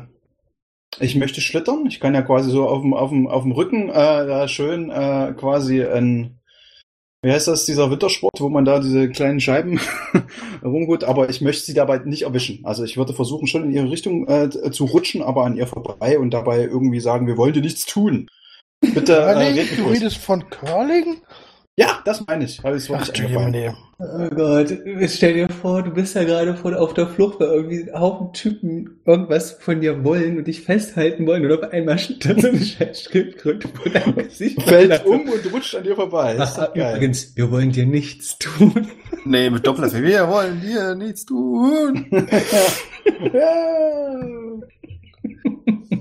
[0.99, 1.85] ich möchte schlittern.
[1.87, 4.89] Ich kann ja quasi so auf dem, auf dem, auf dem Rücken äh, da schön
[4.91, 6.39] äh, quasi ein,
[7.23, 9.79] wie heißt das, dieser Wintersport, wo man da diese kleinen Scheiben
[10.63, 12.65] rumgeht, aber ich möchte sie dabei nicht erwischen.
[12.65, 16.19] Also ich würde versuchen, schon in ihre Richtung äh, zu rutschen, aber an ihr vorbei
[16.19, 18.27] und dabei irgendwie sagen, wir wollen dir nichts tun.
[18.81, 19.67] Bitte, äh, Curling?
[19.77, 21.21] du redest von Curling?
[21.75, 22.63] Ja, das meine ich.
[22.63, 23.09] Habe ich so Ach.
[23.15, 23.75] Jemine.
[23.97, 24.71] Oh Gott,
[25.07, 28.31] stell dir vor, du bist ja gerade von auf der Flucht, weil irgendwie ein Haufen
[28.33, 32.59] Typen irgendwas von dir wollen und dich festhalten wollen und auf einmal steht so eine
[32.63, 34.61] scheiß Schildkröte vor deinem Gesicht.
[34.61, 36.35] Fällt um und rutscht an dir vorbei.
[36.37, 38.87] Ach, übrigens, wir wollen dir nichts tun.
[39.25, 39.91] Nee, mit Doppler.
[39.91, 42.05] Wir wollen dir nichts tun.
[43.33, 44.19] ja.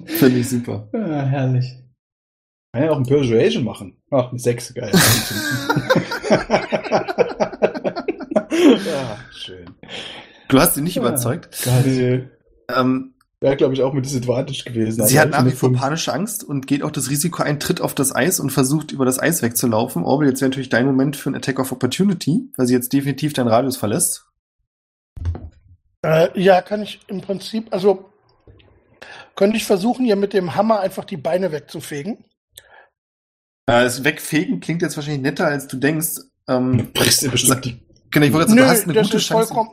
[0.07, 0.89] Finde ich super.
[0.93, 1.82] Ah, herrlich.
[2.73, 3.97] Kann ja auch ein Persuasion machen.
[4.11, 4.91] Ach, eine 6, geil.
[8.87, 9.67] ja, schön.
[10.49, 11.03] Du hast sie nicht Ja.
[11.03, 11.67] überzeugt.
[11.85, 12.29] Nee.
[12.75, 15.05] Ähm, Wäre, glaube ich, auch mit Disadvantage gewesen.
[15.07, 17.81] sie aber hat nach wie vor panische Angst und geht auch das Risiko ein, tritt
[17.81, 20.05] auf das Eis und versucht über das Eis wegzulaufen.
[20.05, 23.33] Orbel, jetzt wäre natürlich dein Moment für einen Attack of Opportunity, weil sie jetzt definitiv
[23.33, 24.27] deinen Radius verlässt.
[26.07, 28.09] Äh, ja, kann ich im Prinzip, also
[29.35, 32.25] könnte ich versuchen, ihr mit dem Hammer einfach die Beine wegzufegen.
[33.67, 36.21] Äh, das Wegfegen klingt jetzt wahrscheinlich netter, als du denkst.
[36.49, 39.17] Ähm, Brichst dir bestimmt die genau, ich wollte sagen, Nö, du hast eine das gute
[39.19, 39.49] ist Chance.
[39.49, 39.71] vollkommen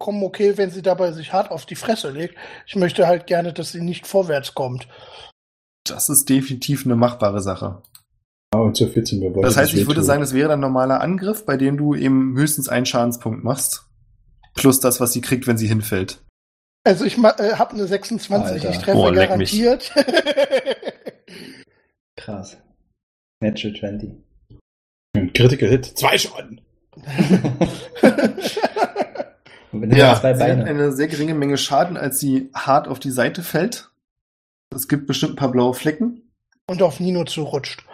[0.00, 2.34] vollkommen okay, wenn sie dabei sich hart auf die Fresse legt.
[2.66, 4.86] Ich möchte halt gerne, dass sie nicht vorwärts kommt.
[5.84, 7.82] Das ist definitiv eine machbare Sache.
[8.52, 10.62] Ah, und so 14 wir wollen Das heißt, ich würde sagen, das wäre dann ein
[10.62, 13.84] normaler Angriff, bei dem du eben höchstens einen Schadenspunkt machst.
[14.54, 16.22] Plus das, was sie kriegt, wenn sie hinfällt.
[16.84, 18.70] Also ich äh, habe eine 26, Alter.
[18.70, 19.92] ich treffe Oh, garantiert.
[22.16, 22.56] Krass.
[23.40, 24.10] Natural 20.
[25.16, 25.86] Ein Critical Hit.
[25.86, 26.60] Zwei Schaden.
[29.72, 33.42] Ja, zwei sie hat eine sehr geringe Menge Schaden, als sie hart auf die Seite
[33.42, 33.90] fällt.
[34.74, 36.22] Es gibt bestimmt ein paar blaue Flecken.
[36.66, 37.84] Und auf Nino zurutscht.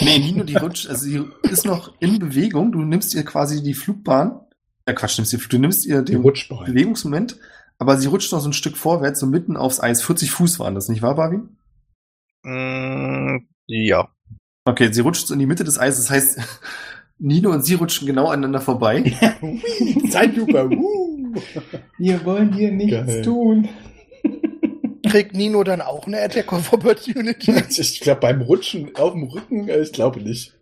[0.00, 2.72] Nee, Nino, die rutscht, also sie ist noch in Bewegung.
[2.72, 4.40] Du nimmst ihr quasi die Flugbahn.
[4.86, 6.22] Ja, Quatsch, nimmst ihr, du nimmst ihr den.
[6.22, 7.38] Bewegungsmoment,
[7.78, 10.02] aber sie rutscht noch so ein Stück vorwärts, so mitten aufs Eis.
[10.02, 11.56] 40 Fuß waren das, nicht wahr, Barwin?
[12.42, 14.08] Mm, ja.
[14.68, 16.04] Okay, sie rutscht so in die Mitte des Eises.
[16.06, 16.40] Das heißt,
[17.18, 19.02] Nino und sie rutschen genau aneinander vorbei.
[20.10, 20.70] Zeitlupe.
[21.96, 23.22] Wir wollen dir nichts Geil.
[23.22, 23.68] tun.
[25.08, 27.54] Kriegt Nino dann auch eine Attack of Opportunity?
[27.78, 30.58] Ich glaube, beim Rutschen auf dem Rücken, äh, ich glaube nicht.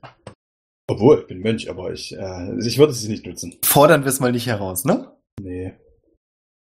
[0.89, 3.57] Obwohl, ich bin Mönch, aber ich, äh, ich würde sie nicht nutzen.
[3.65, 5.11] Fordern wir es mal nicht heraus, ne?
[5.41, 5.75] Nee.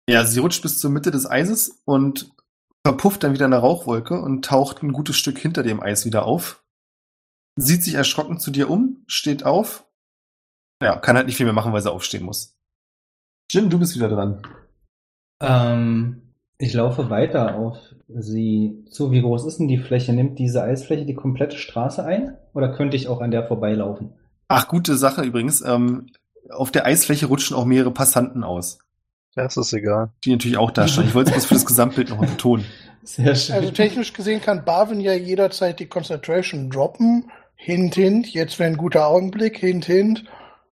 [0.09, 2.31] Ja, sie rutscht bis zur Mitte des Eises und
[2.87, 6.62] verpufft dann wieder eine Rauchwolke und taucht ein gutes Stück hinter dem Eis wieder auf.
[7.55, 9.85] Sieht sich erschrocken zu dir um, steht auf.
[10.81, 12.55] Ja, kann halt nicht viel mehr machen, weil sie aufstehen muss.
[13.49, 14.41] Jin, du bist wieder dran.
[15.39, 17.77] Ähm, ich laufe weiter auf
[18.07, 19.11] sie zu.
[19.11, 20.13] Wie groß ist denn die Fläche?
[20.13, 22.37] Nimmt diese Eisfläche die komplette Straße ein?
[22.53, 24.13] Oder könnte ich auch an der vorbeilaufen?
[24.47, 25.61] Ach, gute Sache übrigens.
[25.61, 26.07] Ähm,
[26.49, 28.79] auf der Eisfläche rutschen auch mehrere Passanten aus,
[29.35, 30.11] Das ist egal.
[30.23, 31.05] die natürlich auch da stehen.
[31.05, 32.65] Ich wollte es bloß für das Gesamtbild nochmal betonen.
[33.03, 33.55] Sehr schön.
[33.55, 37.29] Also technisch gesehen kann Barwin ja jederzeit die Concentration droppen.
[37.63, 39.57] Hint, hint, jetzt wäre ein guter Augenblick.
[39.57, 40.25] Hint, hint.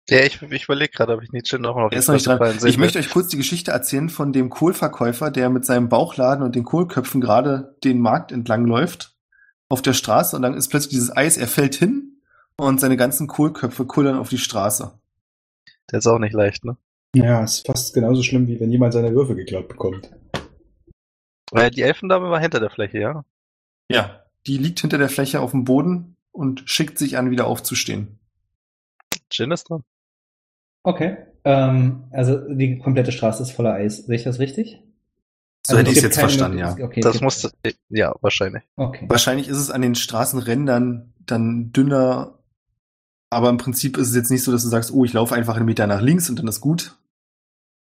[0.09, 2.59] Ja, ich, ich überlege gerade, ob ich Nietzsche noch auf Er ist noch nicht dran.
[2.65, 6.55] Ich möchte euch kurz die Geschichte erzählen von dem Kohlverkäufer, der mit seinem Bauchladen und
[6.55, 9.17] den Kohlköpfen gerade den Markt entlang läuft
[9.69, 12.21] auf der Straße und dann ist plötzlich dieses Eis, er fällt hin
[12.57, 14.93] und seine ganzen Kohlköpfe kullern auf die Straße.
[15.91, 16.77] Der ist auch nicht leicht, ne?
[17.17, 20.09] Ja, ist fast genauso schlimm, wie wenn jemand seine Würfel geklaut bekommt.
[21.51, 23.25] Weil die Elfendame war hinter der Fläche, ja?
[23.91, 28.19] Ja, die liegt hinter der Fläche auf dem Boden und schickt sich an, wieder aufzustehen.
[29.31, 29.83] Jin ist dran.
[30.83, 31.17] Okay.
[31.45, 33.99] Ähm, also die komplette Straße ist voller Eis.
[33.99, 34.83] Sehe ich das richtig?
[35.67, 36.77] So Also hätte ich es jetzt verstanden, ja.
[36.81, 37.51] Okay, Das musste,
[37.89, 38.63] ja, wahrscheinlich.
[38.77, 39.07] Okay.
[39.09, 42.39] Wahrscheinlich ist es an den Straßenrändern dann dünner,
[43.31, 45.57] aber im Prinzip ist es jetzt nicht so, dass du sagst, oh, ich laufe einfach
[45.57, 46.97] einen Meter nach links und dann ist gut.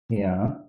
[0.10, 0.68] Ja.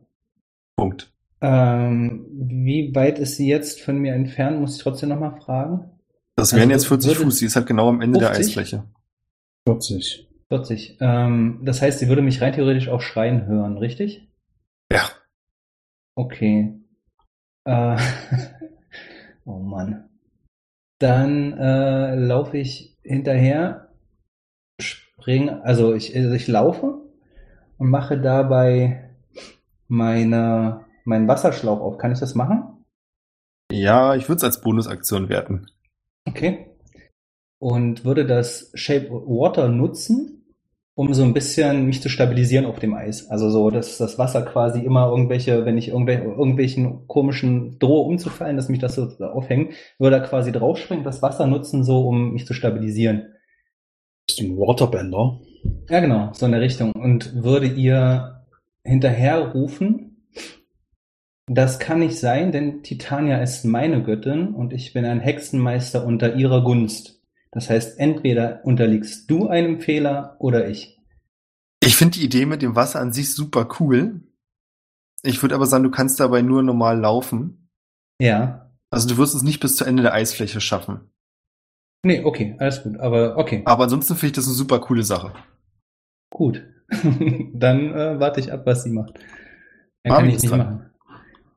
[0.77, 1.11] Punkt.
[1.41, 4.61] Ähm, wie weit ist sie jetzt von mir entfernt?
[4.61, 5.91] Muss ich trotzdem nochmal fragen?
[6.37, 8.47] Das Also wären jetzt 40 würde- Fuß, sie ist halt genau am Ende der 50?
[8.59, 8.85] Eisfläche.
[9.67, 10.29] 40.
[10.49, 10.99] 40.
[11.01, 14.29] Ähm, das heißt, sie würde mich rein theoretisch auch schreien hören, richtig?
[14.93, 15.09] Ja.
[16.15, 16.79] Okay.
[17.65, 17.97] Äh,
[19.45, 20.09] oh Mann.
[20.99, 23.89] Dann äh, laufe ich hinterher,
[24.81, 27.03] spring, also ich, also ich laufe
[27.79, 29.11] und mache dabei
[29.89, 31.99] meine, meinen Wasserschlauch auf.
[31.99, 32.85] Kann ich das machen?
[33.71, 35.67] Ja, ich würde es als Bonusaktion werten.
[36.27, 36.67] Okay.
[37.59, 40.45] und würde das Shape Water nutzen,
[40.95, 43.29] um so ein bisschen mich zu stabilisieren auf dem Eis.
[43.29, 48.57] Also so, dass das Wasser quasi immer irgendwelche, wenn ich irgendwelche, irgendwelchen komischen drohe umzufallen,
[48.57, 52.47] dass mich das so aufhängt, würde er quasi draufspringen, das Wasser nutzen, so um mich
[52.47, 53.35] zu stabilisieren.
[54.27, 55.41] Bist du ein Waterbender?
[55.91, 56.93] Ja, genau, so in der Richtung.
[56.93, 58.45] Und würde ihr
[58.83, 60.27] hinterher rufen,
[61.47, 66.35] das kann nicht sein, denn Titania ist meine Göttin und ich bin ein Hexenmeister unter
[66.35, 67.23] ihrer Gunst.
[67.53, 70.99] Das heißt, entweder unterliegst du einem Fehler oder ich.
[71.81, 74.21] Ich finde die Idee mit dem Wasser an sich super cool.
[75.23, 77.71] Ich würde aber sagen, du kannst dabei nur normal laufen.
[78.21, 78.73] Ja.
[78.91, 81.11] Also du wirst es nicht bis zu Ende der Eisfläche schaffen.
[82.05, 82.99] Nee, okay, alles gut.
[82.99, 85.33] Aber okay, Aber ansonsten finde ich das eine super coole Sache.
[86.31, 86.63] gut.
[87.53, 89.15] Dann äh, warte ich ab, was sie macht.
[90.05, 90.91] Dann Marvin kann ich nicht machen.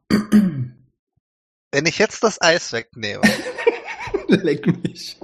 [0.09, 3.21] Wenn ich jetzt das Eis wegnehme,
[4.27, 5.17] Leck mich.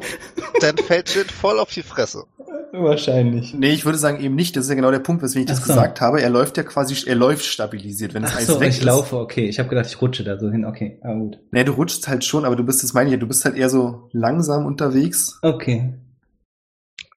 [0.62, 2.26] dann fällt Jin voll auf die Fresse.
[2.72, 3.54] Wahrscheinlich.
[3.54, 4.56] Nee, ich würde sagen eben nicht.
[4.56, 5.68] Das ist ja genau der Punkt, weswegen ich das so.
[5.68, 6.22] gesagt habe.
[6.22, 8.84] Er läuft ja quasi, er läuft stabilisiert, wenn das Ach Eis so, weg ich ist.
[8.84, 9.48] laufe, okay.
[9.48, 10.66] Ich habe gedacht, ich rutsche da so hin.
[10.66, 11.40] Okay, ah, gut.
[11.52, 13.56] Nee, du rutschst halt schon, aber du bist, das meine ich ja, du bist halt
[13.56, 15.40] eher so langsam unterwegs.
[15.42, 15.94] Okay.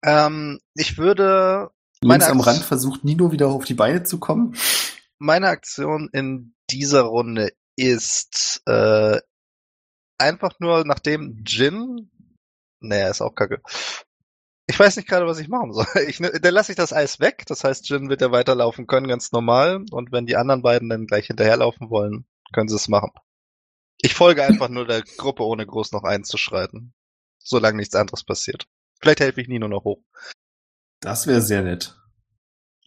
[0.05, 1.71] Ähm, ich würde
[2.05, 4.55] Meine Links am Rand versucht Nino wieder auf die Beine zu kommen.
[5.19, 9.21] meine Aktion in dieser Runde ist äh,
[10.19, 12.11] einfach nur, nachdem Jin,
[12.81, 13.63] naja, ist auch kacke.
[14.67, 15.87] Ich weiß nicht gerade, was ich machen soll.
[16.09, 17.45] Ich, dann lasse ich das Eis weg.
[17.47, 19.85] Das heißt, Jin wird ja weiterlaufen können, ganz normal.
[19.91, 23.13] Und wenn die anderen beiden dann gleich hinterherlaufen wollen, können sie es machen.
[24.01, 26.93] Ich folge einfach nur der Gruppe, ohne groß noch einzuschreiten.
[27.39, 28.67] Solange nichts anderes passiert.
[29.01, 30.03] Vielleicht helfe ich Nino noch hoch.
[31.01, 31.97] Das wäre sehr nett.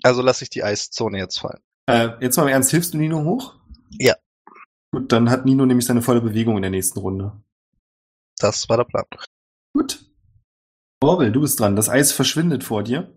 [0.04, 1.62] Also lasse ich die Eiszone jetzt fallen.
[1.88, 3.56] Äh, jetzt mal im Ernst, hilfst du Nino hoch?
[3.92, 4.16] Ja.
[4.94, 7.32] Gut, dann hat Nino nämlich seine volle Bewegung in der nächsten Runde.
[8.40, 9.06] Das war der Plan.
[9.74, 10.04] Gut.
[11.02, 11.76] Orwell, du bist dran.
[11.76, 13.14] Das Eis verschwindet vor dir.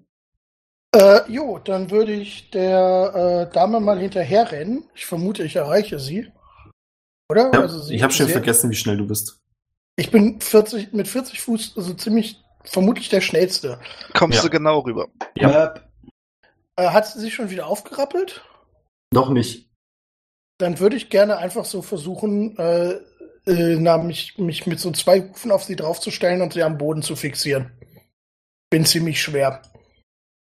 [0.94, 4.84] Äh, jo, dann würde ich der äh, Dame mal hinterherrennen.
[4.94, 6.30] Ich vermute, ich erreiche sie.
[7.28, 7.50] Oder?
[7.52, 9.40] Ja, Also sie- ich habe schon vergessen, wie schnell du bist.
[9.96, 13.80] Ich bin 40, mit 40 Fuß, also ziemlich, vermutlich der schnellste.
[14.12, 14.42] Kommst Ja.
[14.44, 15.08] du genau rüber?
[15.36, 15.74] Ja.
[16.76, 18.44] Äh, hat sie sich schon wieder aufgerappelt?
[19.12, 19.70] Noch nicht.
[20.64, 22.92] Dann würde ich gerne einfach so versuchen, äh,
[23.44, 27.02] äh, na, mich, mich mit so zwei Hufen auf sie draufzustellen und sie am Boden
[27.02, 27.70] zu fixieren.
[28.70, 29.60] Bin ziemlich schwer.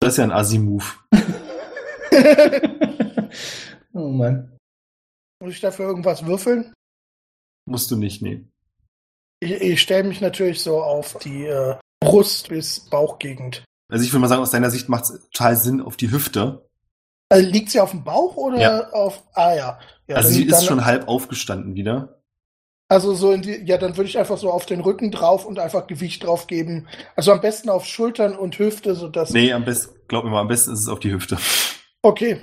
[0.00, 0.84] Das ist ja ein Assi-Move.
[3.94, 4.58] oh Mann.
[5.40, 6.74] Muss ich dafür irgendwas würfeln?
[7.64, 8.44] Musst du nicht, nee.
[9.40, 13.64] Ich, ich stelle mich natürlich so auf die äh, Brust bis Bauchgegend.
[13.90, 16.68] Also ich würde mal sagen, aus deiner Sicht macht es total Sinn auf die Hüfte.
[17.30, 18.90] Also liegt sie auf dem Bauch oder Ja.
[18.92, 19.22] auf.
[19.34, 19.80] Ah ja.
[20.06, 22.20] ja also sie ist dann- schon halb aufgestanden wieder.
[22.90, 25.58] Also so in die, ja, dann würde ich einfach so auf den Rücken drauf und
[25.58, 26.86] einfach Gewicht drauf geben.
[27.16, 29.30] Also am besten auf Schultern und Hüfte, sodass.
[29.30, 31.38] Nee, am besten, glaub mir mal, am besten ist es auf die Hüfte.
[32.02, 32.42] Okay.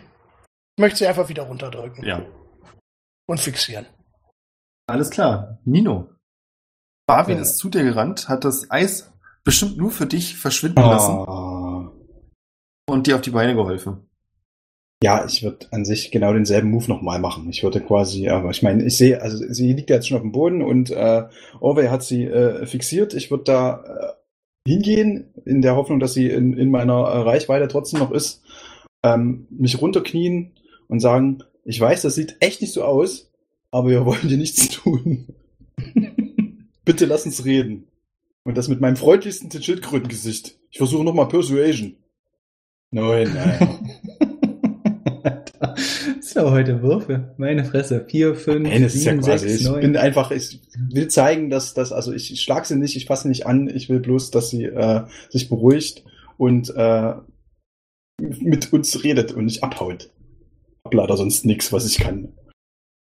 [0.75, 2.25] Ich möchte sie einfach wieder runterdrücken Ja.
[3.27, 3.85] und fixieren.
[4.87, 5.59] Alles klar.
[5.63, 6.09] Nino.
[7.07, 7.43] Barwin Ja.
[7.43, 9.13] ist zu dir gerannt, hat das Eis
[9.43, 11.91] bestimmt nur für dich verschwinden lassen Ah.
[12.89, 14.09] und dir auf die Beine geholfen.
[15.03, 17.49] Ja, ich würde an sich genau denselben Move nochmal machen.
[17.49, 20.21] Ich würde quasi, aber ich meine, ich sehe, also sie liegt ja jetzt schon auf
[20.23, 21.23] dem Boden und äh,
[21.59, 23.15] Orwell hat sie äh, fixiert.
[23.15, 24.15] Ich würde da
[24.65, 28.43] äh, hingehen, in der Hoffnung, dass sie in, in meiner äh, Reichweite trotzdem noch ist,
[29.03, 30.51] ähm, mich runterknien
[30.87, 33.31] und sagen, ich weiß, das sieht echt nicht so aus,
[33.71, 35.27] aber wir wollen dir nichts tun.
[36.85, 37.87] Bitte lass uns reden.
[38.43, 40.57] Und das mit meinem freundlichsten Schildkrötengesicht.
[40.69, 41.95] Ich versuche nochmal Persuasion.
[42.91, 43.97] Nein, nein.
[45.61, 47.35] Das ist aber heute Würfe.
[47.37, 48.03] Meine Fresse.
[48.09, 49.47] Vier, fünf, Nein, ja sieben, quasi.
[49.47, 49.81] sechs, Ich neun.
[49.81, 50.59] bin einfach, ich
[50.89, 53.87] will zeigen, dass das, also ich, ich schlag sie nicht, ich fasse nicht an, ich
[53.87, 56.03] will bloß, dass sie äh, sich beruhigt
[56.37, 57.13] und äh,
[58.19, 60.09] mit uns redet und nicht abhaut.
[60.83, 62.33] Hab leider sonst nichts, was ich kann.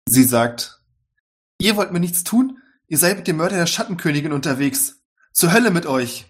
[0.09, 0.83] Sie sagt,
[1.61, 2.59] ihr wollt mir nichts tun?
[2.89, 5.01] Ihr seid mit dem Mörder der Schattenkönigin unterwegs.
[5.33, 6.27] Zur Hölle mit euch.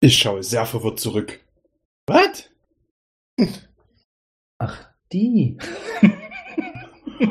[0.00, 1.38] Ich schaue sehr verwirrt zurück.
[2.06, 2.48] Was?
[4.58, 5.56] Ach, die.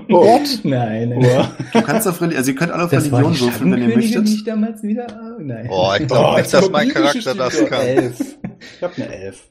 [0.10, 0.26] Oh.
[0.26, 0.66] What?
[0.66, 1.26] Nein, nein.
[1.50, 1.64] Oh.
[1.80, 4.06] Du kannst auf Religion, also ihr könnt alle auf Das Religion würfeln, wenn ihr die
[4.06, 4.46] ich möchtet.
[4.48, 5.08] damals wieder.
[5.10, 5.68] Ah, nein.
[5.72, 7.82] Oh, ich Oh, glaube nicht, jetzt dass mein Charakter das kann.
[7.82, 8.20] Elf.
[8.76, 9.48] Ich hab eine Elf.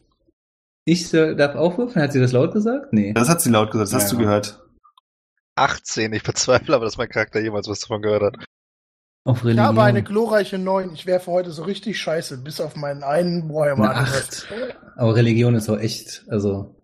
[0.84, 2.02] Ich soll, darf auch würfeln?
[2.02, 2.92] Hat sie das laut gesagt?
[2.92, 3.14] Nee.
[3.14, 4.18] Das hat sie laut gesagt, das hast Ja.
[4.18, 4.62] du gehört.
[5.54, 8.36] 18, ich bezweifle aber, dass mein Charakter jemals was davon gehört hat.
[9.24, 9.64] Auf Ich Religion.
[9.66, 10.92] habe eine glorreiche 9.
[10.92, 14.46] Ich werfe heute so richtig scheiße, bis auf meinen einen Eine Warhammer-Angriff.
[14.52, 14.74] Acht.
[14.96, 16.74] Aber Religion ist auch echt, also.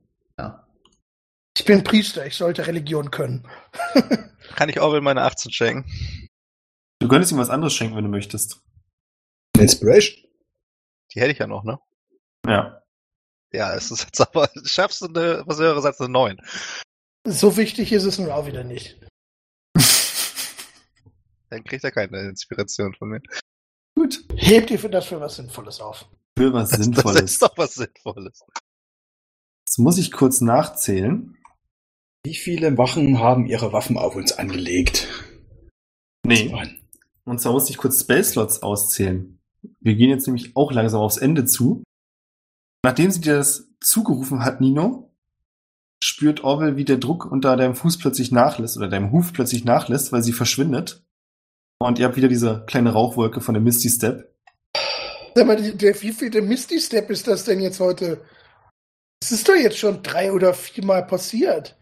[1.56, 3.46] Ich bin Priester, ich sollte Religion können.
[4.56, 6.28] Kann ich Orwell meine 18 schenken?
[6.98, 8.60] Du könntest ihm was anderes schenken, wenn du möchtest.
[9.58, 10.24] Inspiration?
[11.12, 11.78] Die hätte ich ja noch, ne?
[12.46, 12.82] Ja.
[13.52, 16.40] Ja, es ist jetzt aber, schaffst du eine, was höheres als eine 9.
[17.26, 18.98] So wichtig ist es nun auch wieder nicht.
[21.50, 23.20] Dann kriegt er keine Inspiration von mir.
[23.94, 24.24] Gut.
[24.36, 26.06] Hebt ihr für das für was Sinnvolles auf.
[26.38, 27.22] Für was Das, das Sinnvolles.
[27.22, 28.42] ist doch was Sinnvolles.
[29.68, 31.36] Jetzt muss ich kurz nachzählen.
[32.24, 35.08] Wie viele Wachen haben ihre Waffen auf uns angelegt?
[36.24, 36.54] Nee.
[37.24, 39.40] Und zwar muss ich kurz Spellslots auszählen.
[39.80, 41.82] Wir gehen jetzt nämlich auch langsam aufs Ende zu.
[42.84, 45.12] Nachdem sie dir das zugerufen hat, Nino,
[46.02, 50.12] spürt Orwell, wie der Druck unter deinem Fuß plötzlich nachlässt oder deinem Huf plötzlich nachlässt,
[50.12, 51.04] weil sie verschwindet.
[51.80, 54.32] Und ihr habt wieder diese kleine Rauchwolke von der Misty Step.
[55.34, 58.24] Sag mal, der, wie viel der Misty Step ist das denn jetzt heute?
[59.20, 61.76] Das ist doch jetzt schon drei oder viermal passiert.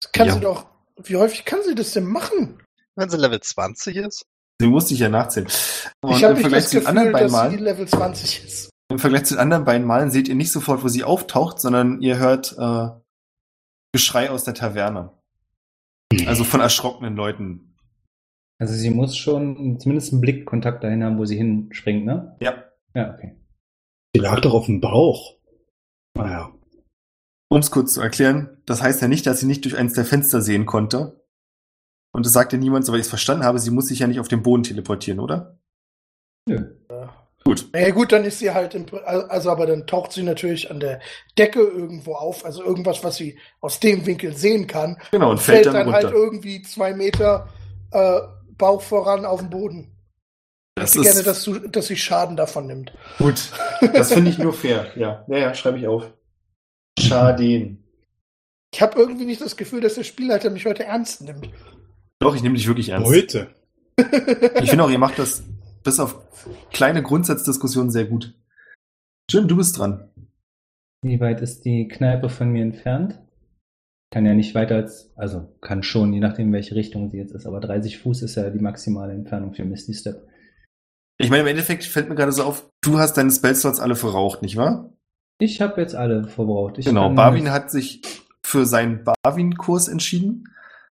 [0.00, 0.34] Das kann Ja.
[0.34, 0.66] sie doch.
[1.02, 2.62] Wie häufig kann sie das denn machen?
[2.96, 4.24] Wenn sie Level 20 ist?
[4.60, 5.48] Sie musste ich ja nachzählen.
[6.02, 7.64] Und ich habe im nicht Vergleich das zu den anderen Gefühl, beiden dass sie Malen,
[7.64, 8.70] Level 20 ist.
[8.90, 12.00] im Vergleich zu den anderen beiden Malen seht ihr nicht sofort, wo sie auftaucht, sondern
[12.02, 12.88] ihr hört äh,
[13.92, 15.10] Geschrei aus der Taverne.
[16.26, 17.74] Also von erschrockenen Leuten.
[18.60, 22.36] Also sie muss schon zumindest einen Blickkontakt dahin haben, wo sie hinspringt, ne?
[22.40, 22.64] Ja.
[22.94, 23.36] Ja, okay.
[24.14, 25.36] Die lag doch auf dem Bauch.
[26.14, 26.52] Naja.
[27.52, 30.04] Um es kurz zu erklären, das heißt ja nicht, dass sie nicht durch eines der
[30.04, 31.20] Fenster sehen konnte.
[32.12, 34.20] Und das sagt ja niemand, soweit ich es verstanden habe, sie muss sich ja nicht
[34.20, 35.58] auf den Boden teleportieren, oder?
[36.46, 36.76] Nö.
[37.44, 37.68] Gut.
[37.72, 41.00] Naja gut, dann ist sie halt im, also aber dann taucht sie natürlich an der
[41.38, 44.98] Decke irgendwo auf, also irgendwas, was sie aus dem Winkel sehen kann.
[45.10, 47.48] Genau, und Und fällt, fällt dann, dann halt irgendwie zwei Meter
[47.92, 48.20] äh,
[48.58, 49.96] Bauch voran auf den Boden.
[50.76, 52.92] das ich hätte gerne, dass, du, dass sie Schaden davon nimmt.
[53.18, 53.50] gut.
[53.94, 54.92] Das finde ich nur fair.
[54.94, 56.12] Ja, ja, ja schreibe ich auf.
[57.00, 57.82] Schaden.
[58.72, 61.48] Ich habe irgendwie nicht das Gefühl, dass der Spielleiter mich heute ernst nimmt.
[62.20, 63.08] Doch, ich nehme dich wirklich ernst.
[63.08, 63.54] Heute.
[64.62, 65.42] Ich finde auch, ihr macht das
[65.82, 66.16] bis auf
[66.72, 68.34] kleine Grundsatzdiskussionen sehr gut.
[69.30, 70.10] Jim, du bist dran.
[71.02, 73.18] Wie weit ist die Kneipe von mir entfernt?
[74.12, 77.46] Kann ja nicht weiter als, also kann schon, je nachdem, welche Richtung sie jetzt ist,
[77.46, 80.26] aber 30 Fuß ist ja die maximale Entfernung für Misty Step.
[81.16, 84.42] Ich meine, im Endeffekt fällt mir gerade so auf, du hast deine Spellslots alle verraucht,
[84.42, 84.92] nicht wahr?
[85.40, 86.78] Ich habe jetzt alle verbraucht.
[86.78, 88.02] Ich genau, Barwin hat sich
[88.42, 90.54] für seinen Barwin-Kurs entschieden.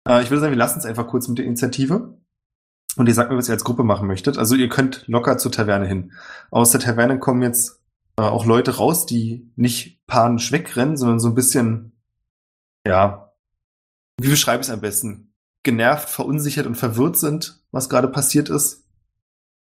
[0.07, 2.17] Äh, ich würde sagen, wir lassen es einfach kurz mit der Initiative.
[2.97, 4.37] Und ihr sagt mir, was ihr als Gruppe machen möchtet.
[4.37, 6.11] Also ihr könnt locker zur Taverne hin.
[6.49, 7.81] Aus der Taverne kommen jetzt
[8.17, 11.93] äh, auch Leute raus, die nicht panisch wegrennen, sondern so ein bisschen,
[12.85, 13.33] ja,
[14.19, 15.33] wie beschreibe ich es am besten?
[15.63, 18.87] Genervt, verunsichert und verwirrt sind, was gerade passiert ist.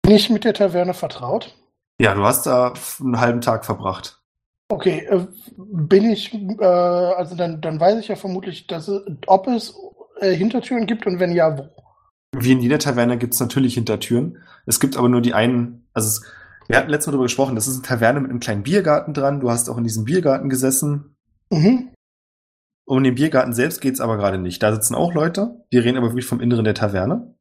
[0.02, 1.56] Bin ich mit der Taverne vertraut?
[2.00, 4.20] Ja, du hast da einen halben Tag verbracht.
[4.68, 8.90] Okay, äh, bin ich, äh, also dann, dann weiß ich ja vermutlich, dass
[9.26, 9.74] ob es
[10.20, 11.68] äh, Hintertüren gibt und wenn ja, wo.
[12.36, 14.38] Wie in jeder Taverne gibt es natürlich Hintertüren.
[14.66, 16.22] Es gibt aber nur die einen, also es,
[16.68, 19.40] wir hatten letztes Mal darüber gesprochen, das ist eine Taverne mit einem kleinen Biergarten dran.
[19.40, 21.16] Du hast auch in diesem Biergarten gesessen.
[21.50, 21.90] Mhm.
[22.84, 24.62] Um den Biergarten selbst geht's aber gerade nicht.
[24.62, 25.64] Da sitzen auch Leute.
[25.70, 27.34] Wir reden aber wirklich vom Inneren der Taverne.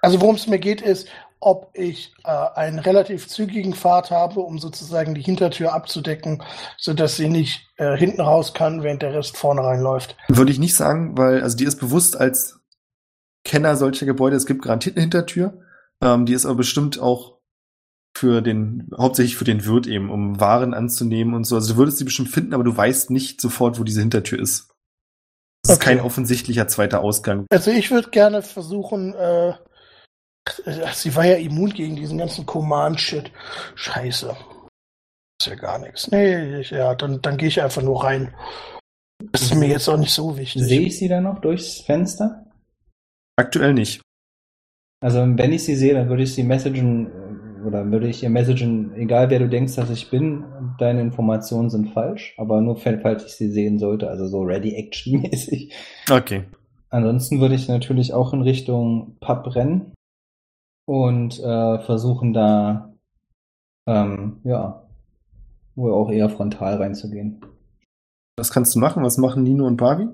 [0.00, 1.08] Also worum es mir geht, ist,
[1.42, 6.42] ob ich äh, einen relativ zügigen Pfad habe, um sozusagen die Hintertür abzudecken,
[6.78, 10.16] sodass sie nicht äh, hinten raus kann, während der Rest vorne reinläuft.
[10.28, 12.60] Würde ich nicht sagen, weil, also die ist bewusst als
[13.44, 15.60] Kenner solcher Gebäude, es gibt garantiert eine Hintertür.
[16.00, 17.38] Ähm, die ist aber bestimmt auch
[18.16, 21.56] für den, hauptsächlich für den Wirt eben, um Waren anzunehmen und so.
[21.56, 24.68] Also du würdest sie bestimmt finden, aber du weißt nicht sofort, wo diese Hintertür ist.
[25.64, 25.96] Das ist Okay.
[25.96, 27.46] kein offensichtlicher zweiter Ausgang.
[27.50, 29.54] Also ich würde gerne versuchen, äh,
[30.92, 33.30] sie war ja immun gegen diesen ganzen Command-Shit.
[33.74, 34.36] Scheiße.
[35.40, 36.10] Ist ja gar nichts.
[36.10, 38.34] Nee, ich, ja, dann, dann gehe ich einfach nur rein.
[39.30, 40.62] Das ist mir jetzt auch nicht so wichtig.
[40.62, 42.46] Sehe ich sie dann noch durchs Fenster?
[43.36, 44.02] Aktuell nicht.
[45.00, 47.10] Also wenn ich sie sehe, dann würde ich sie messagen
[47.66, 50.44] oder würde ich ihr messagen, egal wer du denkst, dass ich bin,
[50.78, 55.72] deine Informationen sind falsch, aber nur fa- falls ich sie sehen sollte, also so Ready-Action-mäßig.
[56.10, 56.44] Okay.
[56.90, 59.92] Ansonsten würde ich natürlich auch in Richtung Pub rennen
[60.84, 62.94] und äh, versuchen da,
[63.86, 64.86] ähm, ja,
[65.74, 67.40] wohl auch eher frontal reinzugehen.
[68.36, 69.04] Was kannst du machen?
[69.04, 70.08] Was machen Nino und Barbie?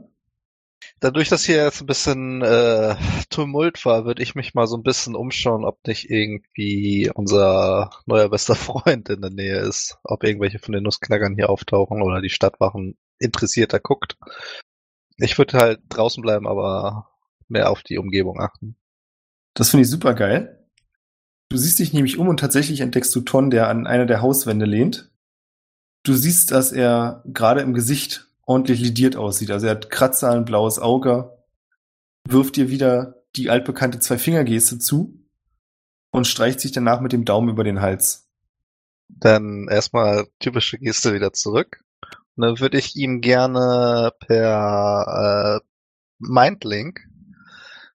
[1.01, 2.97] Dadurch, dass hier jetzt ein bisschen äh,
[3.31, 8.29] Tumult war, würde ich mich mal so ein bisschen umschauen, ob nicht irgendwie unser neuer
[8.29, 9.99] bester Freund in der Nähe ist.
[10.05, 14.17] Ob irgendwelche von den Nussknackern hier auftauchen oder die Stadtwachen interessierter guckt.
[15.17, 17.09] Ich würde halt draußen bleiben, aber
[17.49, 18.77] mehr auf die Umgebung achten.
[19.55, 20.58] Das finde ich super geil.
[21.49, 24.67] Du siehst dich nämlich um und tatsächlich entdeckst du Ton, der an einer der Hauswände
[24.67, 25.11] lehnt.
[26.03, 29.51] Du siehst, dass er gerade im Gesicht ordentlich lidiert aussieht.
[29.51, 31.39] Also er hat Kratzer, ein blaues Auge,
[32.27, 35.23] wirft dir wieder die altbekannte Zwei-Finger-Geste zu
[36.11, 38.29] und streicht sich danach mit dem Daumen über den Hals.
[39.09, 41.83] Dann erstmal typische Geste wieder zurück.
[42.37, 45.67] Und dann würde ich ihm gerne per äh,
[46.19, 47.01] Mindlink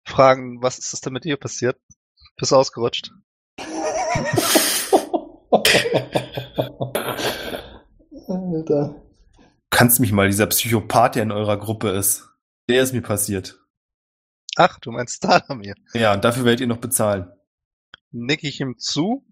[0.03, 1.79] fragen, was ist das denn mit dir passiert?
[2.35, 3.11] Bist du ausgerutscht?
[8.27, 8.95] Alter.
[9.69, 12.29] Kannst mich mal, dieser Psychopath, der in eurer Gruppe ist.
[12.69, 13.59] Der ist mir passiert.
[14.55, 15.75] Ach, du meinst Stalamir.
[15.93, 17.31] Ja, und dafür werdet ihr noch bezahlen.
[18.11, 19.25] Nick ich ihm zu,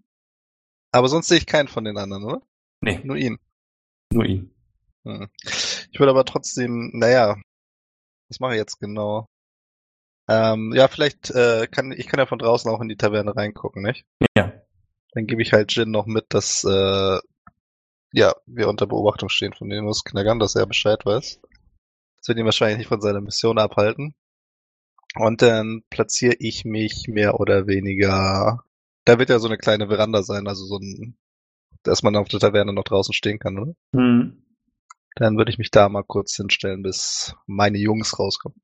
[0.90, 2.42] aber sonst sehe ich keinen von den anderen, oder?
[2.80, 3.38] Nee, Nur ihn.
[4.12, 4.52] nur ihn.
[5.04, 5.28] Hm.
[5.44, 7.36] Ich würde aber trotzdem, naja,
[8.28, 9.26] was mache ich jetzt genau?
[10.28, 13.82] Ähm, ja, vielleicht äh, kann ich kann ja von draußen auch in die Taverne reingucken,
[13.82, 14.04] nicht?
[14.36, 14.52] Ja.
[15.12, 17.18] Dann gebe ich halt Jin noch mit, dass äh,
[18.12, 21.40] ja wir unter Beobachtung stehen von den Nussknackern, dass er Bescheid weiß.
[22.18, 24.14] Das wird ihn wahrscheinlich nicht von seiner Mission abhalten.
[25.14, 28.64] Und dann platziere ich mich mehr oder weniger.
[29.04, 31.18] Da wird ja so eine kleine Veranda sein, also so ein,
[31.82, 33.74] dass man auf der Taverne noch draußen stehen kann, oder?
[33.94, 34.42] Hm.
[35.16, 38.62] Dann würde ich mich da mal kurz hinstellen, bis meine Jungs rauskommen.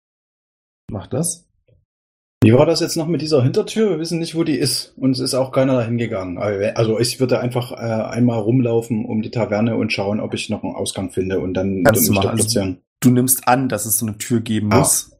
[0.90, 1.47] Mach das.
[2.44, 3.90] Wie war das jetzt noch mit dieser Hintertür?
[3.90, 4.94] Wir wissen nicht, wo die ist.
[4.96, 6.38] Und es ist auch keiner dahin gegangen.
[6.38, 10.62] Also ich würde einfach äh, einmal rumlaufen um die Taverne und schauen, ob ich noch
[10.62, 12.28] einen Ausgang finde und dann Kannst du machen.
[12.30, 14.78] Also, du nimmst an, dass es so eine Tür geben Ah.
[14.78, 15.10] muss.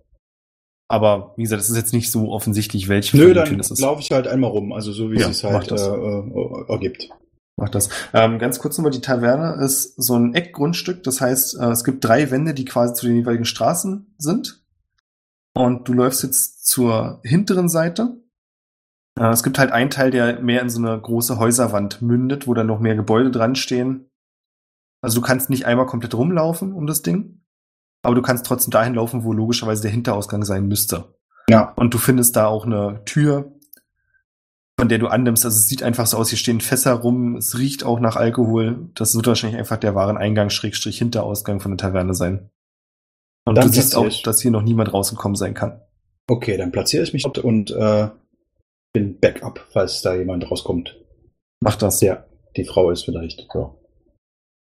[0.91, 4.27] Aber wie gesagt, es ist jetzt nicht so offensichtlich, welche Nö, dann laufe ich halt
[4.27, 7.11] einmal rum, also so wie Ja, es mach halt äh, äh, ergibt.
[7.59, 7.91] Mach das.
[8.15, 11.03] Ähm, ganz kurz nochmal, die Taverne ist so ein Eckgrundstück.
[11.03, 14.63] Das heißt, äh, es gibt drei Wände, die quasi zu den jeweiligen Straßen sind.
[15.59, 18.17] Und du läufst jetzt zur hinteren Seite.
[19.19, 22.55] Äh, es gibt halt einen Teil, der mehr in so eine große Häuserwand mündet, wo
[22.55, 24.09] dann noch mehr Gebäude dran stehen.
[25.03, 27.43] Also du kannst nicht einmal komplett rumlaufen um das Ding.
[28.03, 31.17] Aber du kannst trotzdem dahin laufen, wo logischerweise der Hinterausgang sein müsste.
[31.51, 31.73] Ja.
[31.75, 33.51] Und du findest da auch eine Tür,
[34.79, 35.45] von der du annimmst.
[35.45, 38.91] Also es sieht einfach so aus, hier stehen Fässer rum, es riecht auch nach Alkohol.
[38.95, 42.49] Das wird wahrscheinlich einfach der Wareneingang, Schrägstrich, Hinterausgang von der Taverne sein.
[43.49, 44.23] Und Dann du siehst auch, ich.
[44.23, 45.81] dass hier noch niemand rausgekommen sein kann.
[46.29, 48.11] Okay, dann platziere ich mich dort und äh,
[48.93, 50.99] bin Backup, falls da jemand rauskommt.
[51.61, 52.03] Mach das.
[52.03, 52.27] Ja,
[52.57, 53.49] die Frau ist vielleicht.
[53.55, 53.75] Ja.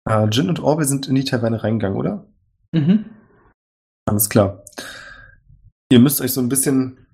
[0.09, 2.27] Äh, Jin und Orwell sind in die Taverne reingegangen, oder?
[2.73, 3.05] Mhm.
[4.07, 4.65] Alles klar.
[5.93, 7.07] Ihr müsst euch so ein bisschen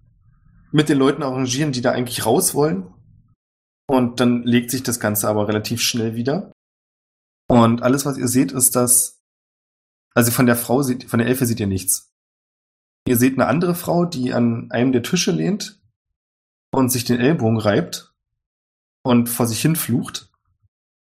[0.72, 2.94] mit den Leuten arrangieren, die da eigentlich raus wollen.
[3.90, 6.50] Und dann legt sich das Ganze aber relativ schnell wieder.
[7.50, 9.17] Und alles, was ihr seht, ist, dass,
[10.14, 12.12] also von der Frau seht, von der Elfe seht ihr nichts.
[13.06, 15.80] Ihr seht eine andere Frau, die an einem der Tische lehnt
[16.72, 18.14] und sich den Ellbogen reibt
[19.02, 20.30] und vor sich hin flucht.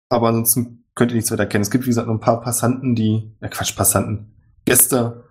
[0.10, 1.64] Aber ansonsten könnt ihr nichts weiter erkennen.
[1.64, 4.34] Es gibt, wie gesagt, noch ein paar Passanten, die, äh Quatsch, Passanten,
[4.66, 5.24] Gäste,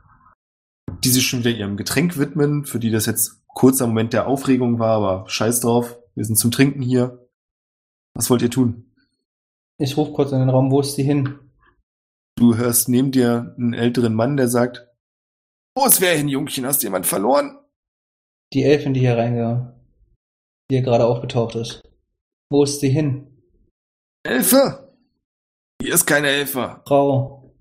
[1.05, 4.79] die sich schon wieder ihrem Getränk widmen, für die das jetzt kurzer Moment der Aufregung
[4.79, 7.29] war, aber scheiß drauf, wir sind zum Trinken hier.
[8.15, 8.93] Was wollt ihr tun?
[9.79, 11.39] Ich rufe kurz in den Raum, wo ist die hin?
[12.37, 14.89] Du hörst neben dir einen älteren Mann, der sagt,
[15.77, 16.67] wo ist wer hin, Jungchen?
[16.67, 17.59] Hast du jemand verloren?
[18.53, 19.75] Die Elfin, die hier reinge...
[20.71, 21.83] die hier gerade aufgetaucht ist.
[22.51, 23.27] Wo ist sie hin?
[24.25, 24.95] Elfe?
[25.81, 26.81] Hier ist keine Elfe.
[26.87, 27.55] Frau.